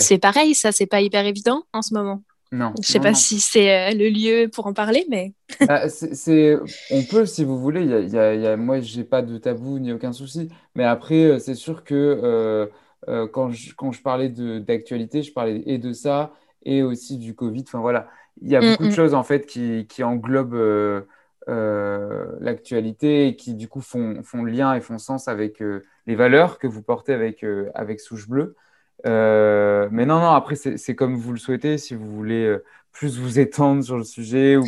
c'est 0.00 0.18
pareil, 0.18 0.54
ça, 0.54 0.72
c'est 0.72 0.86
pas 0.86 1.00
hyper 1.00 1.24
évident 1.24 1.64
en 1.72 1.82
ce 1.82 1.94
moment. 1.94 2.22
Non. 2.50 2.74
Je 2.82 2.86
sais 2.86 3.00
pas 3.00 3.14
si 3.14 3.40
c'est 3.40 3.94
le 3.94 4.10
lieu 4.10 4.50
pour 4.52 4.66
en 4.66 4.74
parler, 4.74 5.06
mais. 5.08 5.32
Ah, 5.68 5.88
c'est, 5.88 6.58
on 6.90 7.02
peut, 7.04 7.24
si 7.24 7.44
vous 7.44 7.58
voulez. 7.58 7.84
Y 7.84 7.94
a, 7.94 8.00
y 8.00 8.18
a, 8.18 8.34
y 8.34 8.46
a, 8.46 8.56
moi, 8.56 8.80
j'ai 8.80 9.04
pas 9.04 9.22
de 9.22 9.38
tabou 9.38 9.78
ni 9.78 9.92
aucun 9.92 10.12
souci. 10.12 10.48
Mais 10.74 10.84
après, 10.84 11.38
c'est 11.40 11.54
sûr 11.54 11.84
que 11.84 11.94
euh, 11.94 12.66
quand, 13.06 13.50
je, 13.50 13.74
quand 13.74 13.92
je 13.92 14.02
parlais 14.02 14.28
d'actualité, 14.28 15.22
je 15.22 15.32
parlais 15.32 15.62
et 15.66 15.78
de 15.78 15.92
ça 15.92 16.32
et 16.64 16.82
aussi 16.82 17.18
du 17.18 17.34
Covid. 17.34 17.64
Enfin 17.66 17.80
voilà, 17.80 18.08
il 18.40 18.50
y 18.50 18.56
a 18.56 18.60
beaucoup 18.60 18.84
de 18.84 18.88
mm, 18.88 18.92
mm. 18.92 18.94
choses 18.94 19.14
en 19.14 19.22
fait 19.22 19.46
qui, 19.46 19.86
qui 19.88 20.02
englobent 20.02 20.54
euh, 20.54 21.02
euh, 21.48 22.26
l'actualité 22.40 23.28
et 23.28 23.36
qui 23.36 23.54
du 23.54 23.68
coup 23.68 23.80
font, 23.80 24.22
font 24.22 24.44
lien 24.44 24.74
et 24.74 24.80
font 24.80 24.98
sens 24.98 25.28
avec 25.28 25.62
les 26.06 26.14
valeurs 26.14 26.58
que 26.58 26.66
vous 26.66 26.82
portez 26.82 27.12
avec, 27.12 27.44
avec 27.74 28.00
Souche 28.00 28.28
Bleue. 28.28 28.56
mais 29.04 30.06
non, 30.06 30.20
non, 30.20 30.30
après, 30.30 30.54
c'est 30.54 30.94
comme 30.94 31.16
vous 31.16 31.32
le 31.32 31.38
souhaitez. 31.38 31.78
Si 31.78 31.94
vous 31.94 32.10
voulez 32.10 32.56
plus 32.92 33.18
vous 33.18 33.38
étendre 33.38 33.82
sur 33.82 33.96
le 33.96 34.04
sujet 34.04 34.56
ou 34.56 34.64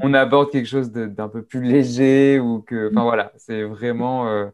qu'on 0.00 0.14
aborde 0.14 0.50
quelque 0.50 0.68
chose 0.68 0.92
d'un 0.92 1.28
peu 1.28 1.42
plus 1.42 1.62
léger 1.62 2.38
ou 2.38 2.60
que. 2.60 2.90
Enfin 2.90 3.02
voilà, 3.02 3.32
c'est 3.36 3.62
vraiment 3.64 4.50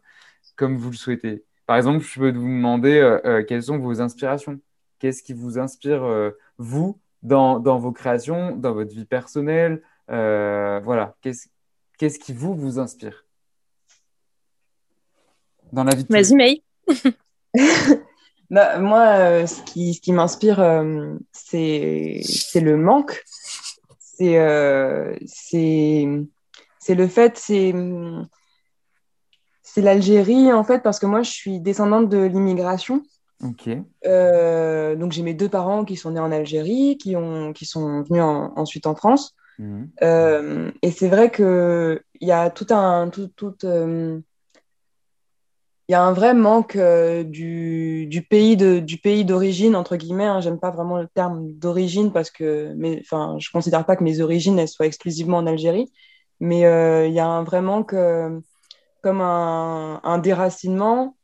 comme 0.55 0.75
vous 0.77 0.89
le 0.89 0.97
souhaitez. 0.97 1.43
Par 1.69 1.77
exemple, 1.77 2.03
je 2.03 2.19
peux 2.19 2.31
vous 2.31 2.47
demander 2.47 2.97
euh, 2.97 3.19
euh, 3.25 3.43
quelles 3.43 3.61
sont 3.61 3.77
vos 3.77 4.01
inspirations? 4.01 4.59
Qu'est-ce 4.97 5.21
qui 5.21 5.33
vous 5.33 5.59
inspire, 5.59 6.03
euh, 6.03 6.31
vous, 6.57 6.99
dans, 7.21 7.59
dans, 7.59 7.77
vos 7.77 7.91
créations, 7.91 8.55
dans 8.55 8.73
votre 8.73 8.91
vie 8.91 9.05
personnelle? 9.05 9.83
Voilà, 10.07 11.15
qu'est-ce 11.21 12.17
qui 12.17 12.33
vous, 12.33 12.55
vous 12.55 12.79
inspire? 12.79 13.23
Dans 15.71 15.83
la 15.83 15.93
vie 15.93 16.07
Vas-y, 16.09 16.33
May. 16.33 16.63
bah, 18.49 18.79
moi, 18.79 19.45
ce 19.45 19.61
qui, 19.61 19.93
ce 19.93 20.01
qui 20.01 20.11
m'inspire, 20.11 20.57
c'est 21.31 22.23
le 22.55 22.77
manque. 22.77 23.23
C'est 23.99 24.39
c'est 25.27 26.95
le 26.95 27.07
fait, 27.07 27.37
c'est 27.37 27.73
c'est 29.73 29.81
l'Algérie, 29.81 30.51
en 30.51 30.63
fait, 30.63 30.81
parce 30.81 30.99
que 30.99 31.05
moi, 31.05 31.21
je 31.21 31.31
suis 31.31 31.59
descendante 31.59 32.09
de 32.09 32.17
l'immigration. 32.23 33.03
Ok. 33.43 33.69
Euh, 34.05 34.95
donc, 34.95 35.11
j'ai 35.11 35.21
mes 35.21 35.33
deux 35.33 35.49
parents 35.49 35.85
qui 35.85 35.95
sont 35.95 36.11
nés 36.11 36.19
en 36.19 36.31
Algérie, 36.31 36.97
qui, 36.97 37.15
ont, 37.15 37.53
qui 37.53 37.65
sont 37.65 38.01
venus 38.01 38.23
ensuite 38.23 38.87
en 38.87 38.95
France. 38.95 39.35
Mhm. 39.59 39.89
Euh, 40.01 40.71
et 40.81 40.91
c'est 40.91 41.07
vrai 41.07 41.31
qu'il 41.31 42.01
y 42.21 42.31
a 42.31 42.49
tout 42.49 42.67
un. 42.71 43.09
Tout, 43.09 43.29
tout, 43.35 43.55
euh, 43.63 44.19
il 45.87 45.91
y 45.93 45.95
a 45.95 46.03
un 46.03 46.13
vrai 46.13 46.33
manque 46.35 46.77
du, 46.77 48.05
du, 48.07 48.21
pays 48.21 48.55
de, 48.55 48.77
du 48.77 48.97
pays 48.97 49.25
d'origine 49.25 49.75
entre 49.75 49.95
guillemets. 49.95 50.25
Hein. 50.25 50.39
J'aime 50.39 50.59
pas 50.59 50.69
vraiment 50.69 50.97
le 50.97 51.07
terme 51.07 51.51
d'origine 51.53 52.11
parce 52.11 52.29
que, 52.29 52.73
mais 52.77 52.99
enfin, 53.01 53.37
je 53.39 53.49
considère 53.51 53.85
pas 53.85 53.95
que 53.95 54.03
mes 54.03 54.21
origines 54.21 54.59
elles 54.59 54.67
soient 54.67 54.85
exclusivement 54.85 55.37
en 55.37 55.47
Algérie, 55.47 55.91
mais 56.39 56.59
il 56.59 57.13
y 57.13 57.19
a 57.19 57.27
un 57.27 57.43
vrai 57.43 57.63
manque 57.63 57.95
comme 59.01 59.21
un, 59.21 60.17
déracinement. 60.19 61.15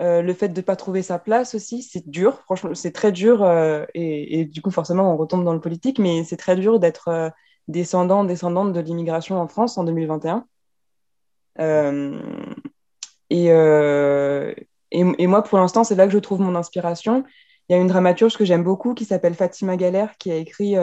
Euh, 0.00 0.22
le 0.22 0.34
fait 0.34 0.48
de 0.48 0.56
ne 0.56 0.64
pas 0.64 0.74
trouver 0.74 1.02
sa 1.02 1.20
place 1.20 1.54
aussi, 1.54 1.82
c'est 1.82 2.08
dur, 2.08 2.40
franchement, 2.40 2.74
c'est 2.74 2.90
très 2.92 3.12
dur. 3.12 3.44
Euh, 3.44 3.84
et, 3.94 4.44
du 4.44 4.60
coup, 4.60 4.70
forcément, 4.70 5.12
on 5.12 5.16
retombe 5.16 5.44
dans 5.44 5.52
le 5.52 5.60
politique, 5.60 5.98
mais 5.98 6.24
c'est 6.24 6.36
très 6.36 6.56
dur 6.56 6.80
d'être 6.80 7.08
euh, 7.08 7.30
descendant, 7.68 8.24
descendante 8.24 8.72
de 8.72 8.80
l'immigration 8.80 9.40
en 9.40 9.46
France 9.46 9.78
en 9.78 9.84
2021. 9.84 10.46
Et, 13.30 13.46
et, 14.90 15.26
moi, 15.26 15.42
pour 15.42 15.58
l'instant, 15.58 15.84
c'est 15.84 15.94
là 15.94 16.06
que 16.06 16.12
je 16.12 16.18
trouve 16.18 16.40
mon 16.40 16.54
inspiration. 16.54 17.24
Il 17.68 17.72
y 17.72 17.78
a 17.78 17.80
une 17.80 17.88
dramaturge 17.88 18.36
que 18.36 18.44
j'aime 18.44 18.64
beaucoup 18.64 18.94
qui 18.94 19.04
s'appelle 19.04 19.34
Fatima 19.34 19.76
Galère, 19.76 20.16
qui 20.18 20.30
a 20.30 20.36
écrit, 20.36 20.74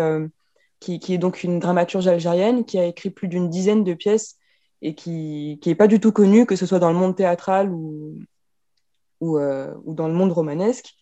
qui, 0.80 1.00
qui, 1.00 1.14
est 1.14 1.18
donc 1.18 1.44
une 1.44 1.60
dramaturge 1.60 2.08
algérienne, 2.08 2.66
qui 2.66 2.80
a 2.80 2.86
écrit 2.86 3.10
plus 3.10 3.28
d'une 3.28 3.50
dizaine 3.50 3.84
de 3.84 3.94
pièces 3.94 4.38
et 4.82 4.96
qui 4.96 5.60
n'est 5.66 5.76
pas 5.76 5.88
du 5.88 6.00
tout 6.00 6.12
connue, 6.12 6.46
que 6.46 6.56
ce 6.56 6.66
soit 6.66 6.80
dans 6.80 6.92
le 6.92 6.98
monde 6.98 7.16
théâtral 7.16 7.72
ou, 7.72 8.16
ou, 9.20 9.38
euh, 9.38 9.74
ou 9.84 9.94
dans 9.94 10.08
le 10.08 10.14
monde 10.14 10.32
romanesque. 10.32 10.96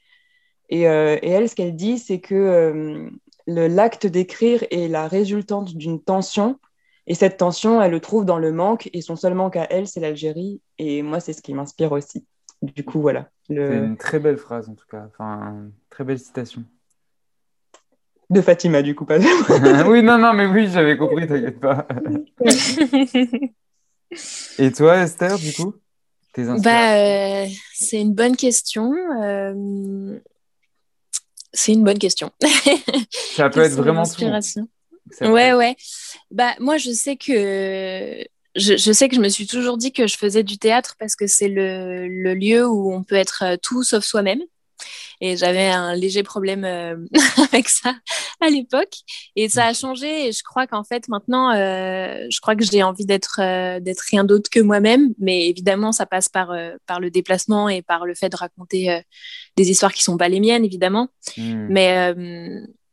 Et, 0.70 0.88
euh, 0.88 1.18
et 1.22 1.30
elle, 1.30 1.50
ce 1.50 1.56
qu'elle 1.56 1.76
dit, 1.76 1.98
c'est 1.98 2.20
que 2.20 2.36
euh, 2.36 3.10
l'acte 3.48 4.06
d'écrire 4.06 4.63
est 4.70 4.88
la 4.88 5.08
résultante 5.08 5.76
d'une 5.76 6.02
tension. 6.02 6.60
Et 7.08 7.15
cette 7.15 7.38
tension, 7.38 7.82
elle 7.82 7.92
le 7.92 8.00
trouve 8.00 8.26
dans 8.26 8.38
le 8.38 8.52
manque. 8.52 8.89
Et 8.94 9.02
son 9.02 9.15
seul 9.15 9.34
manque 9.34 9.56
à 9.56 9.65
elle, 9.72 9.88
c'est 9.88 10.00
l'Algérie. 10.00 10.62
Et 10.78 11.02
moi, 11.02 11.20
c'est 11.20 11.34
ce 11.34 11.42
qui 11.42 11.54
m'inspire 11.54 11.92
aussi. 11.92 12.26
Du 12.62 12.84
coup, 12.84 13.02
voilà. 13.02 13.30
Le... 13.50 13.68
C'est 13.68 13.78
une 13.78 13.98
très 13.98 14.20
belle 14.20 14.38
phrase, 14.38 14.70
en 14.70 14.76
tout 14.76 14.86
cas. 14.92 15.08
Enfin, 15.08 15.70
très 15.89 16.04
belle 16.04 16.20
citation. 16.20 16.63
De 18.30 18.42
Fatima, 18.42 18.84
du 18.84 18.94
coup, 18.94 19.06
pas 19.06 19.18
Oui, 19.88 20.04
non, 20.04 20.20
non, 20.20 20.34
mais 20.34 20.46
oui, 20.46 20.68
j'avais 20.68 20.98
compris, 20.98 21.26
t'inquiète 21.26 21.60
pas. 21.60 21.88
Et 24.58 24.72
toi, 24.72 24.98
Esther, 24.98 25.38
du 25.38 25.54
coup 25.54 25.74
tes 26.34 26.43
bah, 26.43 26.95
euh, 26.98 27.48
C'est 27.74 28.00
une 28.00 28.13
bonne 28.13 28.36
question. 28.36 28.93
Euh, 29.22 30.19
c'est 31.54 31.74
une 31.74 31.84
bonne 31.84 31.98
question. 31.98 32.32
Ça 33.36 33.50
peut 33.50 33.62
être 33.62 33.74
vraiment 33.74 34.02
inspiration. 34.02 34.67
Ouais, 35.22 35.54
ouais. 35.54 35.76
Bah, 36.30 36.56
moi, 36.60 36.78
je 36.78 36.91
sais 36.91 37.17
que 37.17 38.24
je, 38.56 38.78
je, 38.78 38.91
sais 38.91 39.10
que 39.10 39.15
je 39.15 39.22
me 39.22 39.30
suis 39.30 39.48
toujours 39.48 39.78
dit 39.78 39.91
que 39.91 40.06
je 40.06 40.17
faisais 40.17 40.43
du 40.43 40.58
théâtre 40.58 40.95
parce 41.00 41.15
que 41.15 41.26
c'est 41.26 41.48
le, 41.48 42.08
le, 42.08 42.36
lieu 42.36 42.67
où 42.67 42.93
on 42.93 43.04
peut 43.04 43.15
être 43.15 43.58
tout 43.62 43.84
sauf 43.84 44.04
soi-même. 44.04 44.41
Et 45.21 45.36
j'avais 45.36 45.67
un 45.67 45.95
léger 45.95 46.23
problème 46.23 46.63
euh, 46.63 46.95
avec 47.51 47.67
ça 47.67 47.95
à 48.39 48.49
l'époque. 48.49 48.95
Et 49.36 49.49
ça 49.49 49.65
a 49.65 49.73
changé. 49.73 50.27
Et 50.27 50.32
je 50.32 50.43
crois 50.43 50.65
qu'en 50.65 50.84
fait, 50.84 51.08
maintenant, 51.10 51.51
euh, 51.51 52.25
je 52.29 52.39
crois 52.39 52.55
que 52.55 52.63
j'ai 52.63 52.84
envie 52.84 53.05
d'être 53.05 53.39
euh, 53.41 53.79
d'être 53.79 54.01
rien 54.10 54.23
d'autre 54.23 54.49
que 54.49 54.60
moi-même. 54.60 55.13
Mais 55.19 55.47
évidemment, 55.47 55.91
ça 55.91 56.05
passe 56.05 56.29
par, 56.29 56.53
par 56.86 56.99
le 56.99 57.12
déplacement 57.12 57.69
et 57.69 57.82
par 57.82 58.05
le 58.05 58.15
fait 58.15 58.29
de 58.29 58.38
raconter 58.38 59.01
des 59.58 59.69
histoires 59.69 59.93
qui 59.93 60.03
sont 60.03 60.17
pas 60.17 60.29
les 60.29 60.39
miennes, 60.39 60.63
évidemment. 60.63 61.10
Hmm. 61.38 61.67
Mais, 61.69 62.15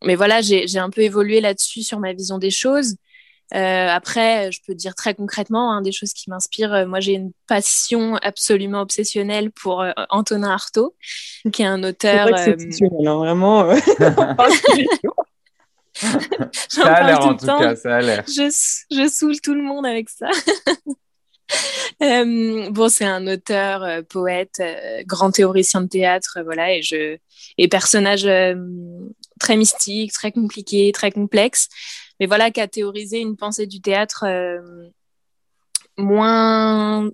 mais 0.05 0.15
voilà, 0.15 0.41
j'ai 0.41 0.79
un 0.79 0.91
peu 0.91 1.03
évolué 1.03 1.41
là-dessus 1.41 1.83
sur 1.83 2.01
ma 2.01 2.13
vision 2.13 2.39
des 2.39 2.51
choses. 2.51 2.97
Euh, 3.55 3.89
après, 3.89 4.51
je 4.51 4.61
peux 4.67 4.75
dire 4.75 4.97
très 4.97 5.15
concrètement 5.15 5.73
hein, 5.73 5.81
des 5.81 5.93
choses 5.93 6.13
qui 6.13 6.29
m'inspirent. 6.31 6.75
Euh, 6.75 6.87
moi, 6.87 6.99
j'ai 6.99 7.13
une 7.13 7.31
passion 7.47 8.17
absolument 8.17 8.81
obsessionnelle 8.81 9.53
pour 9.53 9.83
euh, 9.83 9.93
Antonin 10.11 10.51
Artaud, 10.51 10.97
qui 11.53 11.63
est 11.63 11.67
un 11.67 11.85
auteur. 11.85 12.29
C'est 12.39 12.55
obsessionnel, 12.55 13.07
hein, 13.07 13.17
vraiment. 13.17 13.71
ça 16.69 16.93
a 16.93 17.07
l'air 17.07 17.25
en 17.25 17.37
tout 17.37 17.47
cas, 17.47 17.77
ça 17.77 17.97
a 17.97 18.01
l'air. 18.01 18.25
Je, 18.27 18.51
je 18.91 19.09
saoule 19.09 19.41
tout 19.41 19.55
le 19.55 19.63
monde 19.63 19.87
avec 19.87 20.11
ça. 20.11 20.29
bon, 22.01 22.89
c'est 22.91 23.07
un 23.07 23.27
auteur, 23.29 24.03
poète, 24.11 24.61
grand 25.07 25.31
théoricien 25.31 25.81
de 25.83 25.87
théâtre, 25.87 26.41
voilà, 26.45 26.75
et 26.75 26.83
je 26.83 27.17
et 27.57 27.69
personnage 27.69 28.29
très 29.41 29.57
mystique, 29.57 30.13
très 30.13 30.33
compliqué, 30.33 30.93
très 30.93 31.11
complexe 31.11 31.69
mais 32.21 32.27
voilà, 32.27 32.51
qui 32.51 32.61
a 32.61 32.69
théorisé 32.69 33.21
une 33.21 33.37
pensée 33.37 33.67
du 33.67 33.81
théâtre 33.81 34.25
euh, 34.27 34.89
moins 35.97 37.11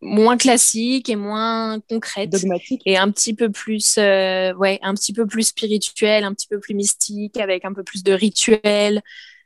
moins 0.00 0.36
classique 0.36 1.08
et 1.08 1.16
moins 1.16 1.80
concrète 1.88 2.28
dogmatique. 2.28 2.82
et 2.84 2.98
un 2.98 3.10
petit 3.10 3.32
peu 3.32 3.50
plus 3.50 3.96
euh, 3.96 4.52
ouais 4.54 4.78
un 4.82 4.92
petit 4.92 5.14
peu 5.14 5.26
plus 5.26 5.44
spirituel 5.44 6.24
un 6.24 6.34
petit 6.34 6.46
peu 6.46 6.60
plus 6.60 6.74
mystique 6.74 7.38
avec 7.38 7.64
un 7.64 7.72
peu 7.72 7.82
plus 7.82 8.02
de 8.02 8.12
rituel 8.12 9.00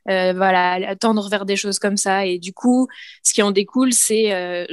euh, 0.09 0.33
voilà 0.33 0.97
tendre 0.97 1.29
vers 1.29 1.45
des 1.45 1.55
choses 1.55 1.79
comme 1.79 1.95
ça. 1.95 2.25
Et 2.25 2.39
du 2.39 2.51
coup 2.51 2.89
ce 3.23 3.33
qui 3.33 3.41
en 3.41 3.51
découle 3.51 3.93
c'est 3.93 4.67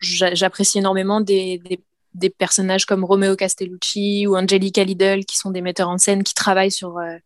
j'apprécie 0.00 0.78
énormément 0.78 1.22
des, 1.22 1.58
des, 1.58 1.80
des 2.14 2.30
personnages 2.30 2.86
comme 2.86 3.04
Romeo 3.04 3.36
Castellucci 3.36 4.26
ou 4.26 4.36
Angelica 4.36 4.82
Lidl, 4.84 5.24
qui 5.24 5.36
sont 5.36 5.50
des 5.50 5.60
metteurs 5.60 5.88
en 5.88 5.98
scène 5.98 6.22
qui 6.22 6.34
travaillent 6.34 6.72
sur, 6.72 6.98
euh, 6.98 7.16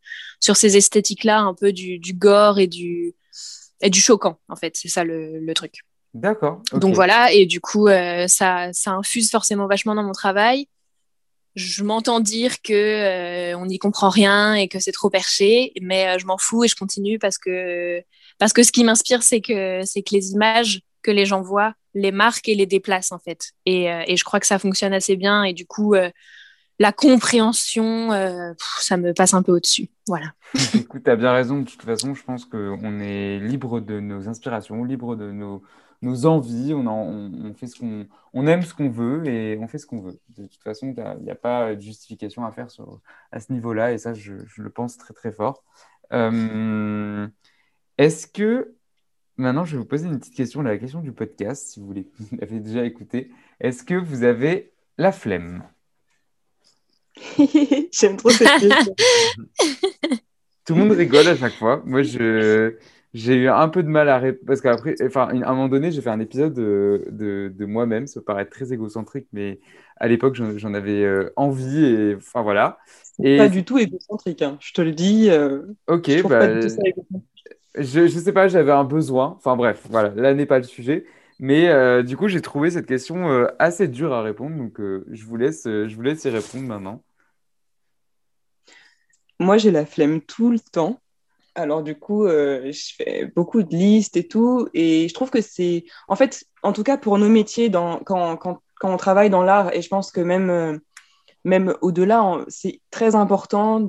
sur 0.41 0.57
ces 0.57 0.77
esthétiques-là, 0.77 1.41
un 1.41 1.55
peu 1.55 1.73
du, 1.73 1.99
du, 1.99 2.13
gore 2.13 2.59
et 2.59 2.67
du, 2.67 3.15
et 3.81 3.91
du 3.91 4.01
choquant, 4.01 4.39
en 4.49 4.57
fait. 4.57 4.77
C'est 4.77 4.89
ça 4.89 5.05
le, 5.05 5.41
le 5.41 5.55
truc. 5.55 5.81
D'accord. 6.13 6.63
Donc 6.73 6.95
voilà, 6.95 7.33
et 7.33 7.47
du 7.47 7.61
coup, 7.61 7.89
euh, 7.89 8.29
ça, 8.29 8.69
ça 8.73 8.93
infuse 8.93 9.31
forcément 9.31 9.67
vachement 9.67 9.95
dans 9.95 10.05
mon 10.05 10.13
travail. 10.13 10.69
Je 11.57 11.83
m'entends 11.83 12.21
dire 12.21 12.63
que 12.63 12.73
euh, 12.73 13.59
on 13.59 13.67
n'y 13.67 13.79
comprend 13.79 14.11
rien 14.11 14.55
et 14.55 14.69
que 14.69 14.81
c'est 14.81 14.93
trop 14.93 15.11
perché, 15.11 15.73
mais 15.81 16.19
je 16.19 16.27
m'en 16.27 16.39
fous 16.39 16.65
et 16.65 16.69
je 16.69 16.75
continue 16.75 17.19
parce 17.19 17.39
que 17.39 18.03
parce 18.39 18.53
que 18.53 18.65
ce 18.65 18.73
qui 18.73 18.83
m'inspire, 18.83 19.23
c'est 19.23 19.41
que 19.41 19.83
c'est 19.85 20.03
que 20.03 20.15
les 20.15 20.33
images 20.33 20.81
que 21.03 21.13
les 21.13 21.27
gens 21.27 21.43
voient 21.43 21.75
les 21.95 22.13
marques 22.13 22.49
et 22.49 22.55
les 22.55 22.67
déplacent 22.67 23.13
en 23.13 23.19
fait. 23.19 23.53
Et, 23.67 23.91
euh, 23.91 24.03
et 24.07 24.17
je 24.17 24.25
crois 24.25 24.41
que 24.41 24.47
ça 24.47 24.59
fonctionne 24.59 24.93
assez 24.93 25.17
bien 25.17 25.45
et 25.45 25.53
du 25.53 25.67
coup 25.67 25.95
euh, 25.95 26.11
la 26.81 26.93
compréhension, 26.93 28.13
euh, 28.13 28.53
ça 28.81 28.97
me 28.97 29.15
passe 29.15 29.33
un 29.33 29.43
peu 29.43 29.53
au-dessus. 29.53 29.89
Voilà. 30.09 30.33
Écoute, 30.75 31.05
tu 31.05 31.11
as 31.11 31.17
bien 31.17 31.33
raison. 31.33 31.61
De 31.61 31.71
toute 31.71 31.83
façon, 31.83 32.15
je 32.15 32.25
pense 32.25 32.45
qu'on 32.45 33.01
est 33.01 33.39
libre 33.39 33.81
de 33.81 34.01
nos 34.01 34.29
inspirations, 34.29 34.83
libre 34.83 35.15
de 35.15 35.31
nos, 35.31 35.63
nos 36.03 36.27
envies. 36.27 36.75
On, 36.75 37.55
fait 37.55 37.69
ce 37.69 37.79
qu'on, 37.79 38.09
on 38.33 38.47
aime 38.49 38.63
ce 38.63 38.75
qu'on 38.75 38.91
veut 38.91 39.25
et 39.29 39.57
on 39.61 39.69
fait 39.69 39.79
ce 39.79 39.87
qu'on 39.87 40.01
veut. 40.01 40.19
De 40.37 40.49
toute 40.49 40.63
façon, 40.65 40.93
il 40.97 41.25
n'y 41.25 41.31
a 41.31 41.37
pas 41.37 41.77
de 41.77 41.81
justification 41.81 42.45
à 42.45 42.51
faire 42.51 42.73
sur, 42.73 43.01
à 43.31 43.39
ce 43.39 43.53
niveau-là 43.53 43.93
et 43.93 43.99
ça, 43.99 44.13
je, 44.13 44.33
le 44.57 44.71
pense 44.71 44.99
très 44.99 45.15
très 45.15 45.31
fort. 45.31 45.63
Est-ce 46.11 47.29
que 48.27 48.75
Maintenant, 49.37 49.65
je 49.65 49.73
vais 49.73 49.79
vous 49.79 49.85
poser 49.85 50.07
une 50.07 50.19
petite 50.19 50.35
question, 50.35 50.63
la 50.63 50.79
question 50.79 51.01
du 51.01 51.13
podcast, 51.13 51.67
si 51.69 51.81
vous 51.81 51.93
l'avez 52.41 52.61
déjà 52.61 52.85
écouté. 52.85 53.31
Est-ce 53.61 53.83
que 53.83 53.95
vous 53.95 54.23
avez 54.23 54.73
la 54.97 55.13
flemme? 55.13 55.65
J'aime 57.93 58.17
trop 58.17 58.31
cette 58.31 58.49
question. 58.61 58.95
Tout 60.65 60.75
le 60.75 60.81
monde 60.81 60.93
rigole 60.93 61.29
à 61.29 61.37
chaque 61.37 61.55
fois. 61.55 61.83
Moi, 61.85 62.03
je, 62.03 62.75
j'ai 63.13 63.35
eu 63.35 63.49
un 63.49 63.69
peu 63.69 63.83
de 63.83 63.89
mal 63.89 64.09
à 64.09 64.19
répondre. 64.19 64.47
Parce 64.47 64.61
qu'après, 64.61 64.95
enfin, 65.05 65.29
à 65.29 65.51
un 65.51 65.55
moment 65.55 65.69
donné, 65.69 65.91
j'ai 65.91 66.01
fait 66.01 66.11
un 66.11 66.21
épisode 66.21 66.55
de, 66.55 67.05
de, 67.11 67.65
moi-même. 67.67 68.07
Ça 68.07 68.21
paraît 68.21 68.47
très 68.47 68.73
égocentrique, 68.73 69.27
mais 69.33 69.61
à 69.97 70.09
l'époque, 70.09 70.37
j'en, 70.37 70.75
avais 70.75 71.05
euh, 71.05 71.33
envie. 71.37 71.85
Et 71.85 72.15
enfin, 72.15 72.43
voilà. 72.43 72.79
Et... 73.23 73.37
Pas 73.37 73.49
du 73.49 73.65
tout 73.65 73.79
égocentrique, 73.79 74.43
hein. 74.43 74.57
je 74.61 74.73
te 74.73 74.81
le 74.81 74.93
dis. 74.93 75.29
Euh, 75.31 75.63
ok, 75.87 76.23
bah, 76.29 76.61
je, 77.77 78.01
ne 78.01 78.09
sais 78.09 78.33
pas, 78.33 78.49
j'avais 78.49 78.73
un 78.73 78.85
besoin. 78.85 79.35
Enfin 79.37 79.57
bref, 79.57 79.83
voilà, 79.91 80.11
là 80.11 80.35
n'est 80.35 80.47
pas 80.47 80.59
le 80.59 80.65
sujet. 80.65 81.05
Mais 81.41 81.69
euh, 81.69 82.03
du 82.03 82.17
coup, 82.17 82.29
j'ai 82.29 82.41
trouvé 82.41 82.71
cette 82.71 82.87
question 82.87 83.31
euh, 83.31 83.47
assez 83.59 83.89
dure 83.89 84.13
à 84.13 84.23
répondre. 84.23 84.57
Donc, 84.57 84.81
euh, 84.81 85.05
je, 85.11 85.25
vous 85.25 85.37
laisse, 85.37 85.65
je 85.65 85.95
vous 85.95 86.03
laisse 86.03 86.25
y 86.25 86.29
répondre 86.31 86.65
maintenant. 86.65 87.03
Moi, 89.41 89.59
j'ai 89.59 89.71
la 89.71 89.85
flemme 89.85 90.21
tout 90.21 90.51
le 90.51 90.61
temps. 90.61 91.01
Alors, 91.57 91.83
du 91.83 91.97
coup, 91.97 92.27
je 92.27 92.95
fais 92.97 93.27
beaucoup 93.37 93.63
de 93.63 93.75
listes 93.75 94.17
et 94.17 94.27
tout. 94.27 94.69
Et 94.75 95.09
je 95.09 95.15
trouve 95.15 95.31
que 95.31 95.41
c'est, 95.41 95.85
en 96.09 96.17
fait, 96.17 96.45
en 96.63 96.73
tout 96.73 96.83
cas 96.83 96.97
pour 96.97 97.19
nos 97.19 97.29
métiers, 97.29 97.71
quand, 97.71 98.01
quand, 98.05 98.37
quand 98.37 98.93
on 98.93 98.97
travaille 98.97 99.31
dans 99.31 99.43
l'art, 99.43 99.73
et 99.73 99.83
je 99.83 99.89
pense 99.89 100.11
que 100.11 100.21
même, 100.21 100.81
même 101.45 101.75
au-delà, 101.81 102.45
c'est 102.49 102.81
très 102.91 103.15
important 103.15 103.81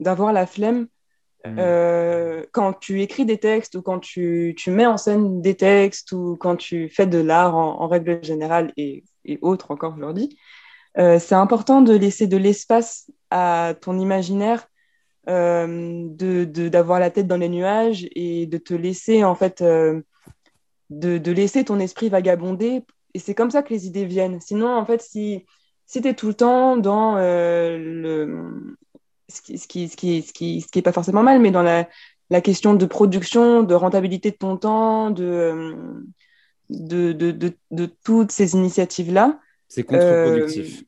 d'avoir 0.00 0.32
la 0.32 0.46
flemme 0.46 0.86
Euh, 1.46 2.44
quand 2.52 2.72
tu 2.72 3.02
écris 3.02 3.26
des 3.26 3.38
textes 3.38 3.74
ou 3.74 3.82
quand 3.82 3.98
tu, 3.98 4.54
tu, 4.56 4.70
mets 4.70 4.86
en 4.86 4.96
scène 4.96 5.42
des 5.42 5.54
textes 5.54 6.12
ou 6.12 6.36
quand 6.40 6.56
tu 6.56 6.88
fais 6.88 7.06
de 7.06 7.18
l'art 7.18 7.54
en, 7.54 7.86
règle 7.86 8.24
générale 8.24 8.72
et, 8.76 9.04
autres 9.42 9.70
encore 9.70 9.94
aujourd'hui, 9.96 10.38
euh, 10.96 11.18
c'est 11.18 11.34
important 11.34 11.82
de 11.82 11.94
laisser 11.94 12.26
de 12.26 12.36
l'espace 12.36 13.10
à 13.30 13.74
ton 13.80 13.98
imaginaire, 13.98 14.66
euh, 15.28 16.08
d'avoir 16.08 17.00
la 17.00 17.10
tête 17.10 17.26
dans 17.26 17.36
les 17.36 17.48
nuages 17.48 18.06
et 18.14 18.46
de 18.46 18.58
te 18.58 18.74
laisser 18.74 19.24
en 19.24 19.34
fait, 19.34 19.60
euh, 19.60 20.00
de, 20.90 21.18
de, 21.18 21.32
laisser 21.32 21.64
ton 21.64 21.78
esprit 21.78 22.08
vagabonder. 22.08 22.84
Et 23.12 23.18
c'est 23.18 23.34
comme 23.34 23.50
ça 23.50 23.62
que 23.62 23.72
les 23.72 23.86
idées 23.86 24.06
viennent. 24.06 24.40
Sinon, 24.40 24.74
en 24.74 24.84
fait, 24.86 25.02
si, 25.02 25.44
si 25.86 26.00
tu 26.00 26.08
es 26.08 26.14
tout 26.14 26.28
le 26.28 26.34
temps 26.34 26.76
dans 26.76 27.16
le, 27.16 28.76
ce 29.28 29.40
qui, 29.40 29.58
ce 29.58 29.66
qui, 29.66 29.88
ce 29.88 29.96
qui, 29.96 30.22
ce 30.22 30.32
qui, 30.32 30.60
ce 30.60 30.68
qui 30.68 30.78
est 30.78 30.82
pas 30.82 30.92
forcément 30.92 31.22
mal, 31.22 31.40
mais 31.40 31.50
dans 31.50 31.62
la, 31.62 31.88
la, 32.30 32.40
question 32.40 32.74
de 32.74 32.86
production, 32.86 33.62
de 33.62 33.74
rentabilité 33.74 34.30
de 34.30 34.36
ton 34.36 34.56
temps, 34.56 35.10
de, 35.10 35.24
euh, 35.24 35.74
de, 36.70 37.12
de, 37.12 37.30
de, 37.30 37.52
de 37.70 37.86
toutes 38.04 38.32
ces 38.32 38.54
initiatives-là. 38.54 39.38
C'est 39.68 39.84
contre-productif. 39.84 40.80
Euh, 40.80 40.84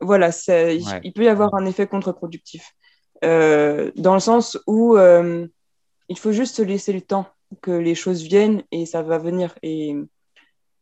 voilà, 0.00 0.30
ouais. 0.48 0.78
il, 1.02 1.12
peut 1.12 1.24
y 1.24 1.28
avoir 1.28 1.54
un 1.54 1.66
effet 1.66 1.86
contre-productif. 1.86 2.74
Euh, 3.24 3.90
dans 3.96 4.14
le 4.14 4.20
sens 4.20 4.58
où 4.66 4.96
euh, 4.96 5.46
il 6.08 6.18
faut 6.18 6.32
juste 6.32 6.56
se 6.56 6.62
laisser 6.62 6.92
le 6.92 7.00
temps 7.00 7.26
que 7.62 7.70
les 7.70 7.94
choses 7.94 8.22
viennent 8.22 8.62
et 8.72 8.84
ça 8.84 9.02
va 9.02 9.18
venir. 9.18 9.54
Et, 9.62 9.96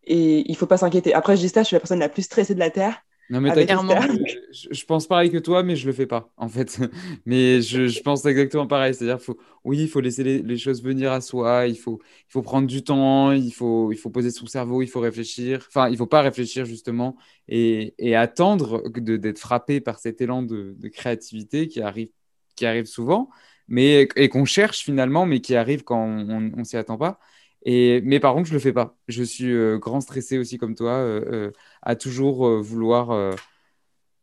et 0.04 0.50
il 0.50 0.56
faut 0.56 0.66
pas 0.66 0.78
s'inquiéter. 0.78 1.14
Après, 1.14 1.36
je 1.36 1.42
dis 1.42 1.48
ça, 1.48 1.62
je 1.62 1.68
suis 1.68 1.74
la 1.74 1.80
personne 1.80 2.00
la 2.00 2.08
plus 2.08 2.22
stressée 2.22 2.54
de 2.54 2.58
la 2.58 2.70
Terre. 2.70 3.03
Non, 3.30 3.40
mais 3.40 3.50
je, 3.54 4.68
je, 4.70 4.84
pense 4.84 5.06
pareil 5.06 5.30
que 5.30 5.38
toi, 5.38 5.62
mais 5.62 5.76
je 5.76 5.86
le 5.86 5.94
fais 5.94 6.06
pas, 6.06 6.30
en 6.36 6.48
fait. 6.48 6.78
mais 7.26 7.62
je, 7.62 7.86
je 7.86 8.00
pense 8.02 8.24
exactement 8.26 8.66
pareil. 8.66 8.94
C'est-à-dire, 8.94 9.20
faut, 9.20 9.38
oui, 9.64 9.78
il 9.78 9.88
faut 9.88 10.00
laisser 10.00 10.22
les, 10.22 10.42
les, 10.42 10.58
choses 10.58 10.82
venir 10.82 11.10
à 11.10 11.22
soi, 11.22 11.66
il 11.66 11.76
faut, 11.78 12.00
il 12.28 12.32
faut 12.32 12.42
prendre 12.42 12.66
du 12.66 12.84
temps, 12.84 13.32
il 13.32 13.52
faut, 13.52 13.90
il 13.92 13.96
faut 13.96 14.10
poser 14.10 14.30
son 14.30 14.46
cerveau, 14.46 14.82
il 14.82 14.88
faut 14.88 15.00
réfléchir. 15.00 15.64
Enfin, 15.68 15.88
il 15.88 15.96
faut 15.96 16.06
pas 16.06 16.20
réfléchir, 16.20 16.66
justement, 16.66 17.16
et, 17.48 17.94
et 17.98 18.14
attendre 18.14 18.82
d'être 18.90 19.38
frappé 19.38 19.80
par 19.80 19.98
cet 19.98 20.20
élan 20.20 20.42
de, 20.42 20.74
de, 20.78 20.88
créativité 20.88 21.66
qui 21.68 21.80
arrive, 21.80 22.10
qui 22.56 22.66
arrive 22.66 22.84
souvent, 22.86 23.30
mais, 23.68 24.06
et 24.16 24.28
qu'on 24.28 24.44
cherche 24.44 24.80
finalement, 24.84 25.24
mais 25.24 25.40
qui 25.40 25.56
arrive 25.56 25.82
quand 25.82 26.04
on 26.04 26.40
ne 26.40 26.64
s'y 26.64 26.76
attend 26.76 26.98
pas. 26.98 27.18
Et, 27.64 28.02
mais 28.02 28.20
par 28.20 28.34
contre, 28.34 28.48
je 28.48 28.52
le 28.52 28.58
fais 28.58 28.72
pas. 28.72 28.96
Je 29.08 29.22
suis 29.22 29.50
euh, 29.50 29.78
grand 29.78 30.00
stressé 30.00 30.38
aussi 30.38 30.58
comme 30.58 30.74
toi, 30.74 30.92
euh, 30.92 31.24
euh, 31.32 31.52
à 31.84 31.94
toujours 31.94 32.60
vouloir 32.60 33.36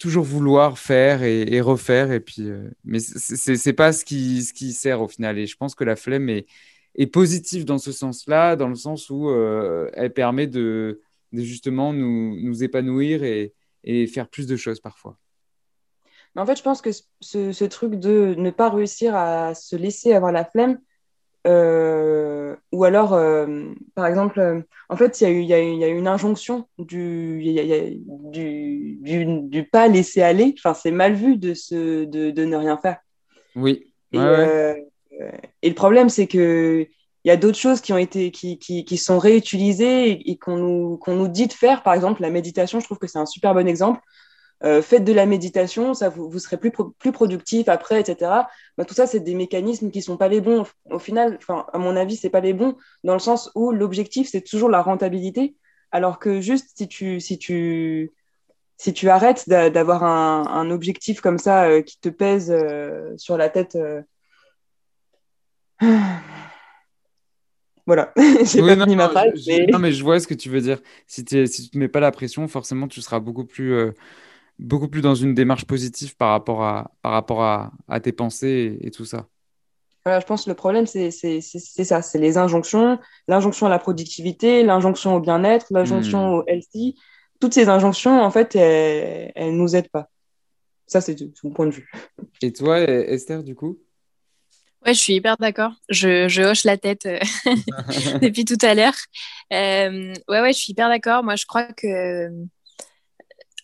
toujours 0.01 0.23
vouloir 0.23 0.79
faire 0.79 1.21
et, 1.21 1.61
refaire. 1.61 2.11
Et 2.11 2.19
puis, 2.19 2.49
euh, 2.49 2.69
mais 2.83 2.99
c'est 2.99 3.73
pas 3.73 3.93
ce 3.93 4.03
qui, 4.03 4.43
ce 4.43 4.51
qui 4.51 4.73
sert 4.73 4.99
au 4.99 5.07
final. 5.07 5.37
Et 5.37 5.45
je 5.45 5.55
pense 5.55 5.75
que 5.75 5.83
la 5.83 5.95
flemme 5.95 6.27
est, 6.27 6.47
est 6.95 7.05
positive 7.05 7.65
dans 7.65 7.77
ce 7.77 7.91
sens-là, 7.91 8.55
dans 8.55 8.67
le 8.67 8.75
sens 8.75 9.11
où 9.11 9.29
euh, 9.29 9.89
elle 9.93 10.11
permet 10.11 10.47
de, 10.47 11.01
justement 11.31 11.93
nous, 11.93 12.35
nous 12.41 12.63
épanouir 12.63 13.23
et, 13.23 13.53
et, 13.83 14.07
faire 14.07 14.27
plus 14.27 14.47
de 14.47 14.55
choses 14.55 14.79
parfois. 14.79 15.17
En 16.35 16.47
fait, 16.47 16.57
je 16.57 16.63
pense 16.63 16.81
que 16.81 16.89
ce, 16.91 17.51
ce, 17.51 17.65
truc 17.65 17.95
de 17.95 18.33
ne 18.37 18.49
pas 18.49 18.69
réussir 18.69 19.15
à 19.15 19.53
se 19.53 19.75
laisser 19.75 20.13
avoir 20.13 20.31
la 20.31 20.45
flemme, 20.45 20.79
euh, 21.47 22.55
ou 22.71 22.83
alors, 22.83 23.13
euh, 23.13 23.73
par 23.95 24.05
exemple, 24.05 24.39
euh, 24.39 24.61
en 24.89 24.95
fait, 24.95 25.21
il 25.21 25.41
y, 25.41 25.45
y, 25.45 25.47
y, 25.47 25.83
a 25.83 25.87
une 25.87 26.07
injonction 26.07 26.67
du, 26.77 27.41
y 27.43 27.59
a, 27.59 27.89
du, 28.07 28.97
du, 29.01 29.25
du, 29.25 29.63
pas 29.63 29.87
laisser 29.87 30.21
aller. 30.21 30.53
Enfin, 30.57 30.73
c'est 30.73 30.91
mal 30.91 31.13
vu 31.13 31.37
de, 31.37 31.53
se, 31.53 32.05
de, 32.05 32.31
de, 32.31 32.45
ne 32.45 32.55
rien 32.55 32.77
faire. 32.77 32.97
Oui. 33.55 33.93
Et, 34.13 34.19
et 35.61 35.69
le 35.69 35.75
problème, 35.75 36.09
c'est 36.09 36.27
que 36.27 36.87
il 37.23 37.27
y 37.27 37.31
a 37.31 37.37
d'autres 37.37 37.57
choses 37.57 37.81
qui 37.81 37.93
ont 37.93 37.97
été 37.97 38.31
qui, 38.31 38.57
qui, 38.57 38.83
qui 38.83 38.97
sont 38.97 39.19
réutilisées 39.19 40.29
et, 40.29 40.37
qu'on 40.37 40.57
nous, 40.57 40.97
qu'on 40.97 41.15
nous 41.15 41.27
dit 41.27 41.47
de 41.47 41.53
faire. 41.53 41.83
Par 41.83 41.93
exemple, 41.93 42.21
la 42.21 42.31
méditation, 42.31 42.79
je 42.79 42.85
trouve 42.85 42.97
que 42.97 43.07
c'est 43.07 43.19
un 43.19 43.25
super 43.25 43.53
bon 43.53 43.67
exemple. 43.67 44.01
Euh, 44.63 44.81
faites 44.83 45.03
de 45.03 45.13
la 45.13 45.25
méditation, 45.25 45.95
ça 45.95 46.09
vous, 46.09 46.29
vous 46.29 46.37
serez 46.37 46.57
plus, 46.57 46.71
plus 46.99 47.11
productif 47.11 47.67
après, 47.67 47.99
etc. 47.99 48.31
Bah, 48.77 48.85
tout 48.85 48.93
ça, 48.93 49.07
c'est 49.07 49.19
des 49.19 49.33
mécanismes 49.33 49.89
qui 49.89 50.03
sont 50.03 50.17
pas 50.17 50.27
les 50.27 50.39
bons. 50.39 50.65
Au, 50.91 50.99
final, 50.99 51.39
à 51.47 51.77
mon 51.79 51.95
avis, 51.95 52.15
c'est 52.15 52.29
pas 52.29 52.41
les 52.41 52.53
bons 52.53 52.75
dans 53.03 53.13
le 53.13 53.19
sens 53.19 53.49
où 53.55 53.71
l'objectif, 53.71 54.29
c'est 54.29 54.41
toujours 54.41 54.69
la 54.69 54.83
rentabilité, 54.83 55.55
alors 55.91 56.19
que 56.19 56.41
juste 56.41 56.77
si 56.77 56.87
tu, 56.87 57.19
si 57.19 57.39
tu, 57.39 58.11
si 58.77 58.93
tu 58.93 59.09
arrêtes 59.09 59.49
d'avoir 59.49 60.03
un, 60.03 60.45
un, 60.47 60.69
objectif 60.69 61.21
comme 61.21 61.39
ça 61.39 61.63
euh, 61.63 61.81
qui 61.81 61.99
te 61.99 62.09
pèse 62.09 62.51
euh, 62.51 63.13
sur 63.17 63.37
la 63.37 63.49
tête. 63.49 63.77
Voilà, 67.87 68.13
j'ai 68.43 68.61
pas 68.61 68.75
fini 68.75 68.95
ma 68.95 69.09
phrase. 69.09 69.43
Mais... 69.47 69.65
Non, 69.65 69.79
mais 69.79 69.91
je 69.91 70.03
vois 70.03 70.19
ce 70.19 70.27
que 70.27 70.35
tu 70.35 70.49
veux 70.49 70.61
dire. 70.61 70.79
Si, 71.07 71.25
si 71.27 71.69
tu 71.69 71.77
ne 71.77 71.79
mets 71.79 71.87
pas 71.87 71.99
la 71.99 72.11
pression, 72.11 72.47
forcément, 72.47 72.87
tu 72.87 73.01
seras 73.01 73.19
beaucoup 73.19 73.43
plus 73.43 73.91
beaucoup 74.61 74.87
plus 74.87 75.01
dans 75.01 75.15
une 75.15 75.33
démarche 75.33 75.65
positive 75.65 76.15
par 76.15 76.29
rapport 76.29 76.63
à, 76.63 76.91
par 77.01 77.11
rapport 77.11 77.43
à, 77.43 77.71
à 77.87 77.99
tes 77.99 78.11
pensées 78.11 78.77
et, 78.81 78.91
tout 78.91 79.05
ça. 79.05 79.27
Voilà, 80.05 80.19
je 80.19 80.25
pense 80.25 80.45
que 80.45 80.49
le 80.49 80.55
problème, 80.55 80.85
c'est 80.87 81.11
ça, 81.11 82.01
c'est 82.01 82.19
les 82.19 82.37
injonctions, 82.37 82.99
l'injonction 83.27 83.67
à 83.67 83.69
la 83.69 83.79
productivité, 83.79 84.63
l'injonction 84.63 85.15
au 85.15 85.19
bien-être, 85.19 85.67
l'injonction 85.69 86.27
hmm. 86.27 86.39
au 86.39 86.43
healthy. 86.47 86.95
Toutes 87.39 87.53
ces 87.53 87.69
injonctions, 87.69 88.21
en 88.21 88.31
fait, 88.31 88.55
elles 88.55 89.51
ne 89.51 89.57
nous 89.57 89.75
aident 89.75 89.89
pas. 89.89 90.09
Ça, 90.87 91.01
c'est 91.01 91.15
mon 91.43 91.51
point 91.51 91.67
de 91.67 91.71
vue. 91.71 91.91
Et 92.41 92.51
toi, 92.51 92.79
Esther, 92.79 93.43
du 93.43 93.55
coup? 93.55 93.79
Ouais, 94.85 94.95
je 94.95 94.99
suis 94.99 95.13
hyper 95.13 95.37
d'accord. 95.37 95.73
Je, 95.89 96.27
je, 96.27 96.41
hoche 96.41 96.63
la 96.63 96.75
tête 96.77 97.05
euh, 97.05 97.19
depuis 98.21 98.45
tout 98.45 98.57
à 98.61 98.73
l'heure. 98.73 98.95
Euh, 99.53 100.13
ouais, 100.27 100.41
ouais, 100.41 100.53
je 100.53 100.57
suis 100.57 100.71
hyper 100.71 100.89
d'accord. 100.89 101.23
Moi, 101.23 101.35
je 101.35 101.45
crois 101.45 101.65
que 101.65 102.29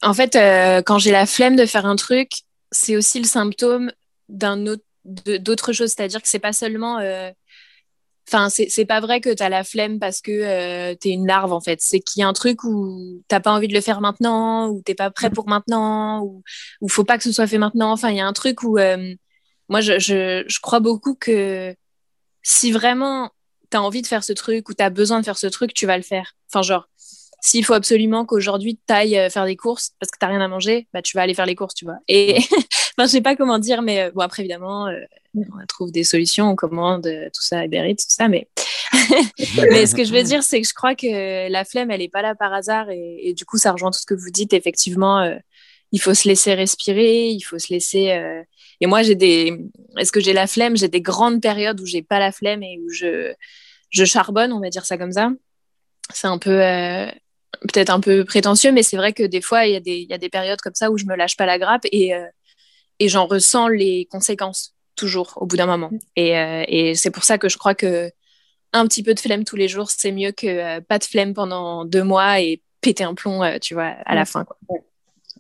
en 0.02 0.14
fait, 0.14 0.36
euh, 0.36 0.82
quand 0.82 1.00
j'ai 1.00 1.12
la 1.12 1.26
flemme 1.26 1.56
de 1.56 1.66
faire 1.66 1.86
un 1.86 1.96
truc, 1.96 2.32
c'est 2.72 2.96
aussi 2.96 3.20
le 3.20 3.26
symptôme 3.26 3.92
d'un 4.30 4.68
autre, 4.68 4.84
d'autre 5.06 5.74
chose. 5.74 5.90
C'est-à-dire 5.90 6.22
que 6.22 6.28
c'est 6.28 6.40
pas 6.40 6.54
seulement. 6.54 7.00
Euh, 7.00 7.32
enfin, 8.28 8.50
c'est 8.50 8.86
pas 8.86 9.00
vrai 9.00 9.22
que 9.22 9.34
tu 9.34 9.42
as 9.44 9.50
la 9.50 9.64
flemme 9.64 10.00
parce 10.00 10.22
que 10.22 10.32
euh, 10.32 10.96
tu 11.00 11.10
es 11.10 11.12
une 11.12 11.28
larve, 11.28 11.54
en 11.54 11.62
fait. 11.62 11.80
C'est 11.82 12.00
qu'il 12.00 12.22
y 12.22 12.24
a 12.24 12.28
un 12.28 12.34
truc 12.34 12.64
où 12.64 13.24
t'as 13.28 13.40
pas 13.40 13.52
envie 13.52 13.68
de 13.68 13.74
le 13.74 13.82
faire 13.82 14.02
maintenant, 14.02 14.70
ou 14.70 14.82
t'es 14.84 14.96
pas 14.96 15.10
prêt 15.12 15.30
pour 15.30 15.48
maintenant, 15.50 16.22
ou 16.24 16.44
il 16.82 16.92
faut 16.92 17.06
pas 17.06 17.18
que 17.18 17.24
ce 17.24 17.32
soit 17.32 17.48
fait 17.48 17.58
maintenant. 17.58 17.92
Enfin, 17.92 18.12
il 18.12 18.18
y 18.18 18.22
a 18.22 18.28
un 18.28 18.34
truc 18.34 18.64
où. 18.64 18.78
moi, 19.70 19.82
je, 19.82 20.00
je, 20.00 20.44
je, 20.48 20.60
crois 20.62 20.80
beaucoup 20.80 21.16
que 21.16 21.76
si 22.44 22.72
vraiment 22.72 23.32
tu 23.72 23.78
as 23.78 23.82
envie 23.82 24.02
de 24.02 24.08
faire 24.08 24.24
ce 24.24 24.34
truc 24.34 24.70
ou 24.70 24.74
tu 24.74 24.84
as 24.84 24.90
besoin 24.90 25.20
de 25.20 25.26
faire 25.26 25.38
ce 25.38 25.48
truc, 25.48 25.74
tu 25.74 25.86
vas 25.86 25.98
le 25.98 26.04
faire. 26.04 26.34
Enfin, 26.50 26.62
genre, 26.62 26.88
s'il 27.48 27.64
faut 27.64 27.74
absolument 27.74 28.26
qu'aujourd'hui 28.26 28.78
tu 28.86 28.94
ailles 28.94 29.18
euh, 29.18 29.30
faire 29.30 29.46
des 29.46 29.56
courses 29.56 29.94
parce 30.02 30.12
que 30.12 30.18
tu 30.20 30.26
n'as 30.26 30.32
rien 30.32 30.42
à 30.42 30.50
manger, 30.50 30.88
bah, 30.94 31.02
tu 31.02 31.16
vas 31.16 31.24
aller 31.24 31.34
faire 31.34 31.46
les 31.46 31.56
courses, 31.56 31.76
tu 31.76 31.86
vois. 31.86 31.98
Et 32.10 32.38
enfin, 32.98 33.06
je 33.06 33.08
sais 33.08 33.22
pas 33.22 33.38
comment 33.38 33.58
dire, 33.58 33.82
mais 33.82 34.02
euh, 34.02 34.12
bon, 34.14 34.20
après, 34.20 34.44
évidemment, 34.44 34.88
euh, 34.88 35.00
on 35.34 35.66
trouve 35.66 35.92
des 35.94 36.04
solutions, 36.04 36.50
on 36.50 36.56
commande 36.58 37.04
tout 37.04 37.42
ça, 37.42 37.64
Uber 37.64 37.96
tout 37.96 38.06
ça, 38.10 38.28
mais... 38.28 38.50
mais 39.72 39.86
ce 39.86 39.96
que 39.96 40.04
je 40.04 40.12
veux 40.12 40.24
dire, 40.24 40.44
c'est 40.44 40.62
que 40.62 40.68
je 40.68 40.74
crois 40.74 40.94
que 40.96 41.50
la 41.50 41.64
flemme, 41.64 41.90
elle 41.92 42.00
n'est 42.00 42.10
pas 42.10 42.22
là 42.22 42.36
par 42.36 42.54
hasard 42.54 42.90
et, 42.90 43.34
du 43.34 43.46
coup, 43.46 43.58
ça 43.58 43.72
rejoint 43.72 43.92
tout 43.92 44.00
ce 44.00 44.06
que 44.06 44.14
vous 44.14 44.32
dites. 44.32 44.54
Effectivement, 44.54 45.38
il 45.92 46.02
faut 46.02 46.14
se 46.14 46.28
laisser 46.28 46.54
respirer, 46.54 47.30
il 47.30 47.42
faut 47.42 47.60
se 47.60 47.72
laisser. 47.72 48.18
Et 48.80 48.88
moi, 48.88 49.04
j'ai 49.04 49.14
des. 49.14 49.54
Est-ce 49.98 50.12
que 50.12 50.22
j'ai 50.22 50.34
la 50.34 50.48
flemme? 50.48 50.78
J'ai 50.78 50.88
des 50.88 51.02
grandes 51.02 51.42
périodes 51.42 51.80
où 51.82 51.86
j'ai 51.86 52.02
pas 52.02 52.18
la 52.18 52.32
flemme 52.32 52.64
et 52.64 52.80
où 52.84 52.90
je, 52.90 53.34
je 53.90 54.06
charbonne, 54.06 54.54
on 54.54 54.62
va 54.62 54.70
dire 54.70 54.86
ça 54.86 54.98
comme 54.98 55.12
ça. 55.12 55.30
C'est 56.14 56.28
un 56.28 56.40
peu 56.40 56.62
peut-être 57.62 57.90
un 57.90 58.00
peu 58.00 58.26
prétentieux, 58.26 58.72
mais 58.72 58.84
c'est 58.84 58.98
vrai 58.98 59.14
que 59.14 59.24
des 59.24 59.42
fois, 59.42 59.66
il 59.66 59.74
y, 59.74 59.76
a 59.76 59.80
des, 59.80 60.06
y 60.10 60.14
a 60.14 60.18
des 60.18 60.30
périodes 60.30 60.62
comme 60.62 60.76
ça 60.76 60.92
où 60.92 60.98
je 60.98 61.06
me 61.06 61.16
lâche 61.16 61.38
pas 61.38 61.46
la 61.46 61.58
grappe 61.58 61.86
et, 61.92 62.14
euh, 62.14 62.26
et 63.00 63.10
j'en 63.10 63.26
ressens 63.26 63.68
les 63.68 64.08
conséquences 64.12 64.76
toujours 64.96 65.34
au 65.38 65.46
bout 65.46 65.58
d'un 65.58 65.66
moment. 65.66 65.92
Et, 66.16 66.38
euh, 66.38 66.64
et 66.68 66.96
c'est 66.96 67.12
pour 67.12 67.24
ça 67.24 67.38
que 67.38 67.50
je 67.50 67.58
crois 67.58 67.76
que 67.76 68.12
un 68.74 68.86
petit 68.88 69.04
peu 69.04 69.14
de 69.14 69.20
flemme 69.20 69.44
tous 69.44 69.56
les 69.56 69.68
jours, 69.68 69.90
c'est 69.90 70.12
mieux 70.12 70.32
que 70.32 70.48
euh, 70.48 70.82
pas 70.82 71.00
de 71.00 71.04
flemme 71.04 71.34
pendant 71.34 71.86
deux 71.86 72.04
mois 72.04 72.42
et 72.42 72.62
péter 72.82 73.04
un 73.04 73.16
plomb, 73.16 73.42
tu 73.60 73.74
vois, 73.74 73.96
à 74.06 74.14
la 74.14 74.26
fin. 74.26 74.46
Quoi. 74.46 74.58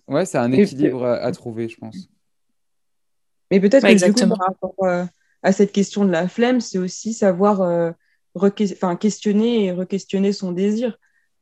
Ouais, 0.07 0.25
c'est 0.25 0.37
un 0.37 0.51
équilibre 0.51 1.05
à, 1.05 1.31
trouver, 1.31 1.67
je 1.67 1.77
pense. 1.77 2.09
Mais 3.51 3.59
peut-être 3.59 3.83
que 3.83 3.91
exactement. 3.91 4.35
par 4.35 4.47
rapport 4.47 5.09
à 5.43 5.51
cette 5.51 5.71
question 5.71 6.05
de 6.05 6.11
la 6.11 6.27
flemme, 6.27 6.61
c'est 6.61 6.77
aussi 6.77 7.13
savoir 7.13 7.93
questionner 8.99 9.65
et 9.65 9.71
re-questionner 9.71 10.33
son 10.33 10.51
désir. 10.51 10.97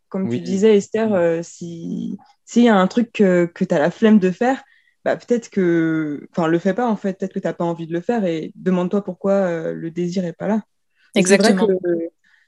Comme 0.10 0.30
tu 0.30 0.39
disais, 0.39 0.78
Esther, 0.78 1.14
euh, 1.14 1.41
s'il 1.43 2.18
y 2.56 2.70
a 2.70 2.76
un 2.76 2.88
truc 2.88 3.12
que, 3.12 3.45
que 3.45 3.64
tu 3.64 3.74
as 3.74 3.80
la 3.80 3.91
flemme 3.91 4.20
de 4.20 4.32
faire, 4.32 4.64
bah, 5.03 5.16
peut-être 5.16 5.49
que. 5.49 6.28
Enfin, 6.32 6.47
le 6.47 6.60
fais 6.60 6.74
pas, 6.74 6.88
en 6.88 6.95
fait. 6.95 7.20
Peut-être 7.20 7.34
que 7.34 7.39
tu 7.39 7.47
n'as 7.47 7.53
pas 7.53 7.66
envie 7.66 7.88
de 7.88 7.93
le 7.93 8.01
faire 8.01 8.26
et 8.26 8.51
demande-toi 8.56 9.03
pourquoi 9.03 9.34
euh, 9.34 9.74
le 9.74 9.91
désir 9.91 10.24
n'est 10.24 10.34
pas 10.34 10.47
là. 10.47 10.64
Exactement. 11.16 11.68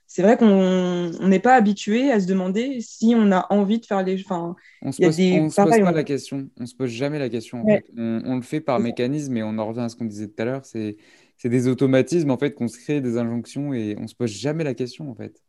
C'est 0.09 0.21
vrai 0.21 0.37
qu'on 0.37 1.09
n'est 1.27 1.39
pas 1.39 1.55
habitué 1.55 2.11
à 2.11 2.21
se 2.21 2.27
demander 2.27 2.79
si 2.79 3.13
on 3.13 3.29
a 3.33 3.45
envie 3.49 3.79
de 3.79 3.85
faire 3.85 4.03
les. 4.03 4.23
Enfin, 4.23 4.55
on 4.81 4.93
se 4.93 5.01
pose, 5.01 5.15
se 5.15 5.61
pose 5.61 5.79
pas 5.81 5.91
la 5.91 6.03
question. 6.05 6.49
On 6.57 6.65
se 6.65 6.73
pose 6.73 6.89
jamais 6.89 7.19
la 7.19 7.27
question. 7.27 7.65
on, 7.97 8.35
le 8.35 8.41
fait 8.41 8.61
par 8.61 8.79
mécanisme 8.79 9.35
et 9.35 9.43
on 9.43 9.57
en 9.57 9.67
revient 9.67 9.81
à 9.81 9.89
ce 9.89 9.97
qu'on 9.97 10.05
disait 10.05 10.27
tout 10.27 10.41
à 10.41 10.45
l'heure. 10.45 10.61
C'est 10.63 10.95
des 11.43 11.67
automatismes 11.67 12.31
en 12.31 12.37
fait 12.37 12.53
qu'on 12.53 12.69
se 12.69 12.79
crée 12.79 13.01
des 13.01 13.17
injonctions 13.17 13.73
et 13.73 13.97
on 13.99 14.07
se 14.07 14.15
pose 14.15 14.31
jamais 14.31 14.63
la 14.63 14.73
question 14.73 15.11
en 15.11 15.15
fait. 15.15 15.41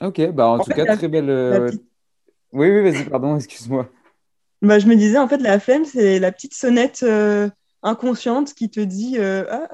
Ok, 0.00 0.30
bah 0.30 0.48
en, 0.48 0.58
tout 0.58 0.70
cas, 0.70 0.96
très 0.96 1.08
belle. 1.08 1.30
Euh, 1.30 1.70
oui, 2.52 2.70
oui, 2.70 2.90
vas-y, 2.90 3.04
pardon, 3.04 3.36
excuse-moi. 3.36 3.88
Bah, 4.62 4.78
je 4.78 4.86
me 4.86 4.96
disais, 4.96 5.18
en 5.18 5.28
fait, 5.28 5.38
la 5.38 5.58
flemme, 5.58 5.84
c'est 5.84 6.18
la 6.18 6.32
petite 6.32 6.54
sonnette 6.54 7.02
euh, 7.02 7.48
inconsciente 7.82 8.54
qui 8.54 8.68
te 8.70 8.80
dit 8.80 9.16
euh, 9.18 9.44
Ah, 9.50 9.68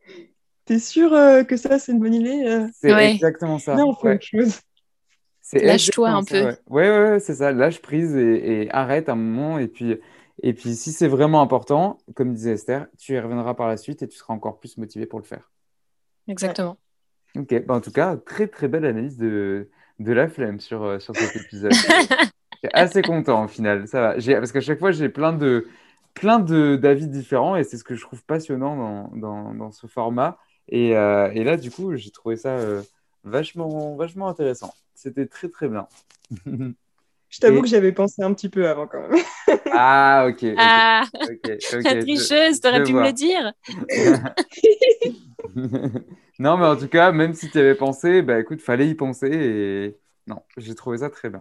t'es 0.64 0.78
sûr 0.78 1.10
que 1.46 1.56
ça, 1.56 1.78
c'est 1.78 1.92
une 1.92 2.00
bonne 2.00 2.14
idée 2.14 2.66
C'est 2.80 2.90
exactement 2.90 3.58
ça. 3.58 3.76
Non, 3.76 3.94
chose. 4.20 4.60
Lâche-toi 5.52 6.08
un 6.08 6.24
peu. 6.24 6.56
Oui, 6.68 6.82
ouais, 6.82 7.10
ouais, 7.10 7.20
c'est 7.20 7.34
ça. 7.34 7.52
Lâche 7.52 7.80
prise 7.80 8.16
et, 8.16 8.68
arrête 8.70 9.08
un 9.08 9.14
moment. 9.14 9.58
Et 9.58 9.68
puis, 9.68 10.00
et 10.42 10.52
puis 10.52 10.74
si 10.74 10.90
c'est 10.90 11.06
vraiment 11.06 11.42
important, 11.42 11.98
comme 12.14 12.34
disait 12.34 12.52
Esther, 12.52 12.86
tu 12.98 13.12
y 13.12 13.20
reviendras 13.20 13.54
par 13.54 13.68
la 13.68 13.76
suite 13.76 14.02
et 14.02 14.08
tu 14.08 14.16
seras 14.16 14.34
encore 14.34 14.58
plus 14.58 14.78
motivé 14.78 15.06
pour 15.06 15.20
le 15.20 15.24
faire. 15.24 15.52
Exactement. 16.26 16.78
Ok, 17.36 17.64
bah, 17.66 17.74
en 17.74 17.80
tout 17.80 17.90
cas, 17.90 18.16
très 18.16 18.46
très 18.46 18.68
belle 18.68 18.84
analyse 18.84 19.16
de, 19.16 19.68
de 19.98 20.12
la 20.12 20.28
flemme 20.28 20.60
sur, 20.60 20.82
euh, 20.84 20.98
sur 21.00 21.16
cet 21.16 21.34
épisode. 21.36 21.72
Je 21.72 21.78
suis 21.78 22.70
assez 22.72 23.02
content 23.02 23.44
au 23.44 23.48
final, 23.48 23.88
ça 23.88 24.00
va. 24.00 24.14
Parce 24.14 24.52
qu'à 24.52 24.60
chaque 24.60 24.78
fois, 24.78 24.92
j'ai 24.92 25.08
plein 25.08 25.32
de 25.32 25.66
plein 26.14 26.38
d'avis 26.38 27.08
différents 27.08 27.56
et 27.56 27.64
c'est 27.64 27.76
ce 27.76 27.84
que 27.84 27.96
je 27.96 28.02
trouve 28.02 28.24
passionnant 28.24 28.76
dans, 28.76 29.16
dans, 29.16 29.54
dans 29.54 29.70
ce 29.72 29.86
format. 29.86 30.38
Et, 30.68 30.96
euh, 30.96 31.30
et, 31.34 31.44
là, 31.44 31.56
du 31.56 31.70
coup, 31.70 31.94
j'ai 31.96 32.10
trouvé 32.10 32.36
ça 32.36 32.50
euh, 32.50 32.82
vachement, 33.24 33.96
vachement 33.96 34.28
intéressant. 34.28 34.72
C'était 34.94 35.26
très 35.26 35.48
très 35.48 35.68
bien. 35.68 35.88
Je 37.34 37.40
t'avoue 37.40 37.62
que 37.62 37.66
j'avais 37.66 37.90
pensé 37.90 38.22
un 38.22 38.32
petit 38.32 38.48
peu 38.48 38.68
avant 38.68 38.86
quand 38.86 39.08
même. 39.08 39.18
ah, 39.72 40.28
ok. 40.28 40.54
Ah, 40.56 41.04
la 41.82 41.96
tricheuse, 41.96 42.60
t'aurais 42.60 42.84
pu 42.84 42.92
me 42.92 43.02
le 43.02 43.12
dire. 43.12 43.52
non, 46.38 46.56
mais 46.56 46.66
en 46.66 46.76
tout 46.76 46.86
cas, 46.86 47.10
même 47.10 47.34
si 47.34 47.50
tu 47.50 47.58
avais 47.58 47.74
pensé, 47.74 48.22
bah 48.22 48.38
écoute, 48.38 48.60
fallait 48.60 48.86
y 48.86 48.94
penser 48.94 49.26
et 49.32 49.96
non, 50.28 50.42
j'ai 50.56 50.76
trouvé 50.76 50.98
ça 50.98 51.10
très 51.10 51.28
bien. 51.28 51.40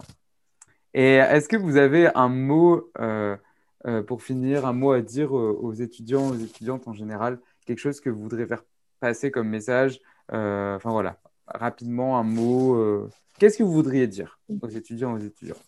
Et 0.95 1.13
est-ce 1.13 1.47
que 1.47 1.57
vous 1.57 1.77
avez 1.77 2.09
un 2.15 2.27
mot 2.27 2.91
euh, 2.99 3.37
euh, 3.85 4.01
pour 4.01 4.23
finir, 4.23 4.65
un 4.65 4.73
mot 4.73 4.93
à 4.93 5.01
dire 5.01 5.33
aux 5.33 5.73
étudiants, 5.73 6.29
aux 6.29 6.37
étudiantes 6.37 6.87
en 6.87 6.93
général, 6.93 7.39
quelque 7.67 7.79
chose 7.79 7.99
que 7.99 8.09
vous 8.09 8.21
voudrez 8.23 8.47
faire 8.47 8.63
passer 8.99 9.29
comme 9.29 9.47
message? 9.47 9.99
Euh, 10.31 10.75
Enfin 10.75 10.89
voilà, 10.89 11.19
rapidement 11.45 12.17
un 12.17 12.23
mot. 12.23 13.07
Qu'est-ce 13.37 13.59
que 13.59 13.63
vous 13.63 13.73
voudriez 13.73 14.07
dire 14.07 14.39
aux 14.59 14.69
étudiants, 14.69 15.13
aux 15.13 15.19
étudiantes? 15.19 15.61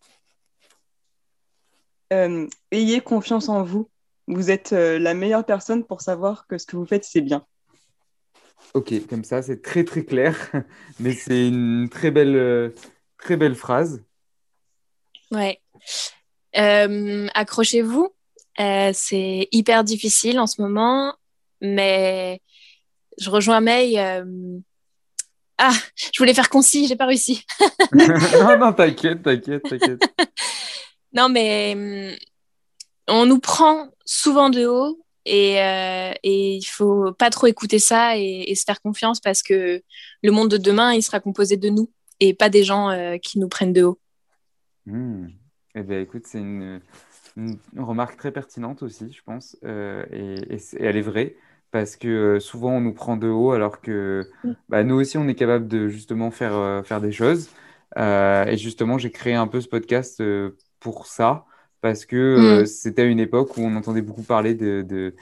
Ayez 2.11 3.01
confiance 3.01 3.49
en 3.49 3.63
vous. 3.63 3.89
Vous 4.27 4.49
êtes 4.49 4.71
la 4.71 5.13
meilleure 5.13 5.45
personne 5.45 5.83
pour 5.83 6.01
savoir 6.01 6.47
que 6.47 6.57
ce 6.57 6.65
que 6.65 6.75
vous 6.75 6.85
faites, 6.85 7.03
c'est 7.03 7.21
bien. 7.21 7.45
Ok, 8.73 8.93
comme 9.07 9.23
ça, 9.23 9.41
c'est 9.41 9.61
très 9.61 9.83
très 9.83 10.03
clair, 10.03 10.35
mais 10.99 11.13
c'est 11.13 11.47
une 11.47 11.87
très 11.89 12.11
belle, 12.11 12.73
très 13.17 13.37
belle 13.37 13.55
phrase. 13.55 14.03
Ouais. 15.31 15.61
Accrochez-vous. 16.53 18.13
c'est 18.57 19.47
hyper 19.51 19.83
difficile 19.83 20.39
en 20.39 20.47
ce 20.47 20.61
moment, 20.61 21.15
mais 21.61 22.41
je 23.17 23.29
rejoins 23.29 23.61
May. 23.61 23.97
Ah, 25.57 25.73
je 25.95 26.17
voulais 26.17 26.33
faire 26.33 26.49
concis, 26.49 26.87
j'ai 26.87 26.95
pas 26.95 27.05
réussi. 27.05 27.45
non, 27.93 28.57
non, 28.57 28.73
t'inquiète, 28.73 29.23
t'inquiète, 29.23 29.63
t'inquiète. 29.63 30.01
non, 31.15 31.29
mais 31.29 31.73
hum, 31.75 32.15
on 33.07 33.25
nous 33.25 33.39
prend 33.39 33.89
souvent 34.05 34.49
de 34.49 34.65
haut 34.65 34.99
et, 35.25 35.61
euh, 35.61 36.13
et 36.23 36.55
il 36.55 36.65
faut 36.65 37.13
pas 37.13 37.29
trop 37.29 37.47
écouter 37.47 37.79
ça 37.79 38.17
et, 38.17 38.53
se 38.55 38.63
faire 38.63 38.81
confiance 38.81 39.19
parce 39.19 39.41
que 39.41 39.81
le 40.21 40.31
monde 40.31 40.49
de 40.49 40.57
demain, 40.57 40.93
il 40.93 41.01
sera 41.01 41.19
composé 41.19 41.57
de 41.57 41.69
nous 41.69 41.89
et 42.19 42.33
pas 42.33 42.49
des 42.49 42.63
gens 42.63 42.89
euh, 42.89 43.17
qui 43.17 43.39
nous 43.39 43.47
prennent 43.47 43.73
de 43.73 43.83
haut. 43.83 43.99
Hmm. 44.85 45.27
Eh 45.73 45.83
bien, 45.83 45.99
écoute, 45.99 46.23
c'est 46.25 46.39
une, 46.39 46.79
remarque 47.75 48.17
très 48.17 48.31
pertinente 48.31 48.83
aussi, 48.83 49.11
je 49.11 49.21
pense, 49.23 49.57
euh, 49.65 50.05
et, 50.11 50.57
elle 50.79 50.95
est 50.95 51.01
vraie 51.01 51.35
parce 51.71 51.97
que 51.97 52.07
euh, 52.07 52.39
souvent 52.39 52.77
on 52.77 52.79
nous 52.79 52.93
prend 52.93 53.17
de 53.17 53.27
haut 53.27 53.51
alors 53.51 53.81
que 53.81 54.25
mm. 54.45 54.51
bah, 54.69 54.85
nous 54.85 54.95
aussi 54.95 55.17
on 55.17 55.27
est 55.27 55.35
capable 55.35 55.67
de 55.67 55.89
justement 55.89 56.31
faire, 56.31 56.85
faire 56.85 57.01
des 57.01 57.11
choses. 57.11 57.49
Et 57.97 58.57
justement, 58.57 58.97
j'ai 58.97 59.11
créé 59.11 59.33
un 59.33 59.47
peu 59.47 59.61
ce 59.61 59.67
podcast 59.67 60.21
pour 60.85 61.07
ça 61.07 61.45
parce 61.81 62.05
que 62.05 62.61
mm. 62.61 62.65
c'était 62.67 63.09
une 63.09 63.19
époque 63.19 63.57
où 63.57 63.61
on 63.61 63.75
entendait 63.75 64.01
beaucoup 64.01 64.21
parler 64.21 64.53
de, 64.53 64.83
de, 64.87 65.15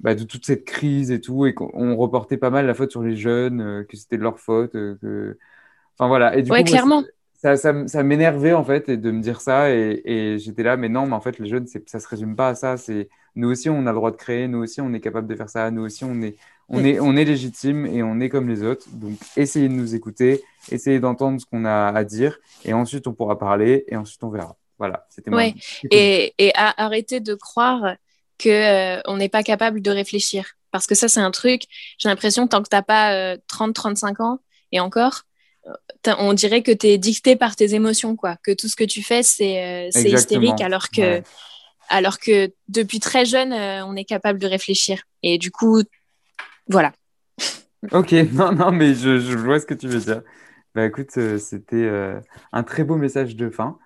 bah, 0.00 0.14
de, 0.14 0.24
toute 0.24 0.44
cette 0.44 0.66
crise 0.66 1.10
et 1.10 1.20
tout 1.20 1.46
et 1.46 1.54
qu'on 1.54 1.96
reportait 1.96 2.36
pas 2.36 2.50
mal 2.50 2.66
la 2.66 2.74
faute 2.74 2.90
sur 2.90 3.02
les 3.02 3.16
jeunes, 3.16 3.86
que 3.88 3.96
c'était 3.96 4.18
de 4.18 4.22
leur 4.22 4.38
faute. 4.38 4.72
Que... 4.72 5.38
Enfin 5.98 6.08
voilà. 6.08 6.36
Et 6.36 6.42
du 6.42 6.50
coup, 6.50 6.62
clairement. 6.62 7.02
Ça, 7.40 7.56
ça, 7.56 7.86
ça 7.86 8.02
m'énervait 8.02 8.52
en 8.52 8.64
fait 8.64 8.88
et 8.88 8.96
de 8.96 9.10
me 9.12 9.22
dire 9.22 9.40
ça 9.40 9.70
et, 9.70 10.02
et 10.04 10.38
j'étais 10.40 10.64
là 10.64 10.76
mais 10.76 10.88
non 10.88 11.06
mais 11.06 11.12
en 11.12 11.20
fait 11.20 11.38
les 11.38 11.48
jeunes 11.48 11.68
ça 11.68 12.00
se 12.00 12.08
résume 12.08 12.34
pas 12.34 12.48
à 12.48 12.54
ça 12.56 12.76
c'est 12.76 13.08
nous 13.38 13.50
aussi, 13.52 13.70
on 13.70 13.86
a 13.86 13.92
le 13.92 13.94
droit 13.94 14.10
de 14.10 14.16
créer, 14.16 14.48
nous 14.48 14.58
aussi, 14.58 14.80
on 14.80 14.92
est 14.92 15.00
capable 15.00 15.28
de 15.28 15.36
faire 15.36 15.48
ça, 15.48 15.70
nous 15.70 15.82
aussi, 15.82 16.04
on 16.04 16.20
est, 16.22 16.36
on 16.68 16.84
est, 16.84 16.98
on 16.98 17.16
est 17.16 17.24
légitime 17.24 17.86
et 17.86 18.02
on 18.02 18.18
est 18.18 18.28
comme 18.28 18.48
les 18.48 18.64
autres. 18.64 18.88
Donc, 18.90 19.12
essayez 19.36 19.68
de 19.68 19.74
nous 19.74 19.94
écouter, 19.94 20.42
essayez 20.72 20.98
d'entendre 20.98 21.40
ce 21.40 21.46
qu'on 21.46 21.64
a 21.64 21.86
à 21.86 22.02
dire 22.02 22.40
et 22.64 22.72
ensuite, 22.72 23.06
on 23.06 23.14
pourra 23.14 23.38
parler 23.38 23.84
et 23.86 23.96
ensuite, 23.96 24.24
on 24.24 24.28
verra. 24.28 24.57
Voilà, 24.78 25.06
c'était 25.10 25.30
moi. 25.30 25.44
Et, 25.90 26.34
et 26.38 26.52
arrêtez 26.54 27.20
de 27.20 27.34
croire 27.34 27.96
qu'on 28.40 28.48
euh, 28.50 29.00
on 29.06 29.16
n'est 29.16 29.28
pas 29.28 29.42
capable 29.42 29.82
de 29.82 29.90
réfléchir. 29.90 30.54
Parce 30.70 30.86
que 30.86 30.94
ça, 30.94 31.08
c'est 31.08 31.20
un 31.20 31.30
truc, 31.30 31.62
j'ai 31.98 32.08
l'impression, 32.08 32.46
tant 32.46 32.62
que 32.62 32.68
tu 32.68 32.76
n'as 32.76 32.82
pas 32.82 33.36
30-35 33.36 34.10
euh, 34.20 34.24
ans 34.24 34.38
et 34.70 34.80
encore, 34.80 35.22
euh, 35.66 36.14
on 36.18 36.34
dirait 36.34 36.62
que 36.62 36.70
tu 36.70 36.88
es 36.88 36.98
dicté 36.98 37.36
par 37.36 37.56
tes 37.56 37.74
émotions, 37.74 38.16
quoi. 38.16 38.36
Que 38.42 38.52
tout 38.52 38.68
ce 38.68 38.76
que 38.76 38.84
tu 38.84 39.02
fais, 39.02 39.22
c'est 39.22 39.88
hystérique, 39.94 40.60
alors 40.60 40.90
que 40.90 41.22
alors 41.88 42.18
que 42.18 42.52
depuis 42.68 43.00
très 43.00 43.24
jeune, 43.24 43.52
euh, 43.52 43.84
on 43.84 43.96
est 43.96 44.04
capable 44.04 44.38
de 44.38 44.46
réfléchir. 44.46 45.02
Et 45.22 45.38
du 45.38 45.50
coup, 45.50 45.82
voilà. 46.68 46.92
Ok, 47.92 48.12
non, 48.32 48.52
non, 48.52 48.70
mais 48.70 48.94
je, 48.94 49.36
vois 49.36 49.60
ce 49.60 49.66
que 49.66 49.74
tu 49.74 49.88
veux 49.88 50.00
dire. 50.00 50.22
Bah 50.74 50.84
écoute, 50.84 51.16
euh, 51.16 51.38
c'était 51.38 51.76
euh, 51.76 52.20
un 52.52 52.62
très 52.62 52.84
beau 52.84 52.96
message 52.96 53.36
de 53.36 53.50
fin. 53.50 53.78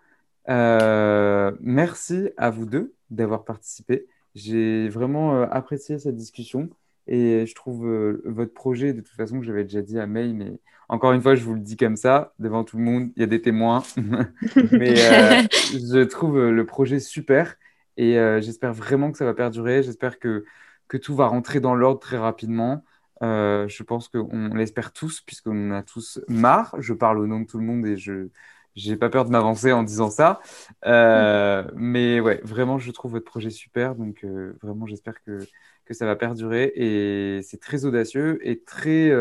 Merci 0.48 2.30
à 2.36 2.50
vous 2.50 2.66
deux 2.66 2.94
d'avoir 3.10 3.44
participé. 3.44 4.06
J'ai 4.34 4.88
vraiment 4.88 5.42
apprécié 5.42 5.98
cette 5.98 6.16
discussion 6.16 6.70
et 7.06 7.44
je 7.46 7.54
trouve 7.54 7.86
votre 8.24 8.54
projet, 8.54 8.92
de 8.92 9.00
toute 9.00 9.16
façon, 9.16 9.40
que 9.40 9.44
j'avais 9.44 9.64
déjà 9.64 9.82
dit 9.82 9.98
à 9.98 10.06
May, 10.06 10.32
mais 10.32 10.58
encore 10.88 11.12
une 11.12 11.22
fois, 11.22 11.34
je 11.34 11.44
vous 11.44 11.54
le 11.54 11.60
dis 11.60 11.76
comme 11.76 11.96
ça, 11.96 12.32
devant 12.38 12.64
tout 12.64 12.76
le 12.76 12.84
monde, 12.84 13.10
il 13.16 13.20
y 13.20 13.22
a 13.22 13.26
des 13.26 13.42
témoins. 13.42 13.82
mais 14.72 14.94
je 14.94 16.04
trouve 16.04 16.38
le 16.50 16.66
projet 16.66 17.00
super 17.00 17.56
et 17.96 18.18
euh, 18.18 18.40
j'espère 18.40 18.72
vraiment 18.72 19.12
que 19.12 19.18
ça 19.18 19.24
va 19.24 19.34
perdurer. 19.34 19.82
J'espère 19.82 20.18
que, 20.18 20.44
que 20.88 20.96
tout 20.96 21.14
va 21.14 21.26
rentrer 21.26 21.60
dans 21.60 21.74
l'ordre 21.74 22.00
très 22.00 22.18
rapidement. 22.18 22.84
Euh, 23.22 23.68
je 23.68 23.82
pense 23.82 24.08
qu'on 24.08 24.48
l'espère 24.54 24.92
tous, 24.92 25.20
puisqu'on 25.20 25.70
a 25.70 25.82
tous 25.82 26.20
marre. 26.28 26.74
Je 26.78 26.92
parle 26.92 27.18
au 27.18 27.26
nom 27.26 27.40
de 27.40 27.46
tout 27.46 27.58
le 27.58 27.64
monde 27.64 27.86
et 27.86 27.96
je 27.96 28.28
n'ai 28.76 28.96
pas 28.96 29.10
peur 29.10 29.24
de 29.24 29.30
m'avancer 29.30 29.72
en 29.72 29.82
disant 29.82 30.10
ça. 30.10 30.40
Euh, 30.86 31.64
mais 31.74 32.20
ouais, 32.20 32.40
vraiment, 32.44 32.78
je 32.78 32.90
trouve 32.90 33.12
votre 33.12 33.24
projet 33.24 33.50
super. 33.50 33.94
Donc, 33.94 34.24
vraiment, 34.62 34.86
j'espère 34.86 35.22
que, 35.22 35.40
que 35.84 35.94
ça 35.94 36.06
va 36.06 36.16
perdurer. 36.16 36.72
Et 36.74 37.42
c'est 37.42 37.60
très 37.60 37.84
audacieux 37.84 38.38
et 38.46 38.60
très, 38.60 39.12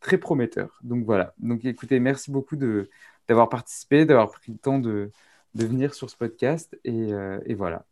très 0.00 0.18
prometteur. 0.18 0.78
Donc, 0.82 1.04
voilà. 1.04 1.34
Donc, 1.38 1.64
écoutez, 1.64 2.00
merci 2.00 2.30
beaucoup 2.30 2.56
d'avoir 3.28 3.48
participé, 3.48 4.04
d'avoir 4.04 4.30
pris 4.30 4.52
le 4.52 4.58
temps 4.58 4.78
de, 4.78 5.10
de 5.54 5.66
venir 5.66 5.94
sur 5.94 6.10
ce 6.10 6.16
podcast. 6.16 6.78
Et, 6.84 7.10
et 7.46 7.54
voilà. 7.54 7.84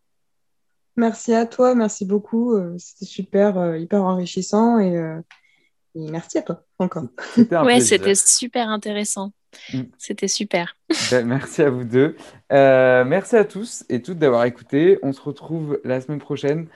Merci 0.97 1.35
à 1.35 1.45
toi, 1.45 1.75
merci 1.75 2.05
beaucoup. 2.05 2.55
Euh, 2.55 2.75
c'était 2.79 3.05
super, 3.05 3.59
euh, 3.59 3.77
hyper 3.77 4.03
enrichissant 4.03 4.79
euh, 4.79 5.19
et, 5.19 5.21
merci 5.97 6.37
à 6.37 6.41
toi 6.41 6.63
encore. 6.79 7.03
Ouais, 7.65 7.79
c'était 7.81 8.15
super 8.15 8.69
intéressant. 8.69 9.31
Mm. 9.73 9.81
C'était 9.97 10.27
super. 10.27 10.75
Ben, 11.11 11.25
merci 11.25 11.61
à 11.61 11.69
vous 11.69 11.83
deux. 11.83 12.15
merci 12.49 13.35
à 13.35 13.45
tous 13.45 13.85
et 13.89 14.01
toutes 14.01 14.19
d'avoir 14.19 14.45
écouté. 14.45 14.99
On 15.03 15.13
se 15.13 15.21
retrouve 15.21 15.79
la 15.83 16.01
semaine 16.01 16.19
prochaine 16.19 16.67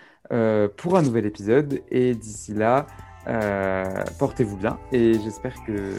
pour 0.78 0.98
un 0.98 1.02
nouvel 1.02 1.26
épisode. 1.26 1.82
Et 1.90 2.16
d'ici 2.16 2.54
là, 2.54 2.88
portez-vous 4.20 4.58
bien 4.58 4.80
et 4.92 5.14
j'espère 5.24 5.56
que, 5.66 5.96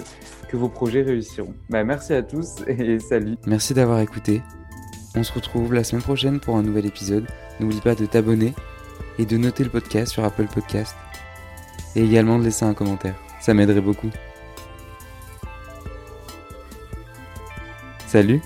que 0.49 0.57
vos 0.57 0.69
projets 0.69 1.03
réussiront. 1.03 1.55
Ben, 1.71 1.85
merci 1.85 2.15
à 2.15 2.23
tous 2.23 2.63
et 2.67 2.99
salut. 2.99 3.37
Merci 3.47 3.75
d'avoir 3.75 4.01
écouté. 4.01 4.43
On 5.15 5.23
se 5.23 5.33
retrouve 5.33 5.75
la 5.75 5.85
semaine 5.85 6.03
prochaine 6.03 6.41
pour 6.41 6.57
un 6.57 6.63
nouvel 6.63 6.87
épisode. 6.87 7.27
N'oublie 7.61 7.81
pas 7.81 7.95
de 7.95 8.07
t'abonner 8.07 8.55
et 9.19 9.27
de 9.27 9.37
noter 9.37 9.63
le 9.65 9.71
podcast 9.71 10.13
sur 10.13 10.25
Apple 10.25 10.47
Podcast. 10.47 10.97
Et 11.95 12.05
également 12.05 12.39
de 12.39 12.45
laisser 12.45 12.65
un 12.65 12.75
commentaire. 12.75 13.15
Ça 13.41 13.55
m'aiderait 13.55 13.81
beaucoup. 13.81 14.11
Salut 18.07 18.41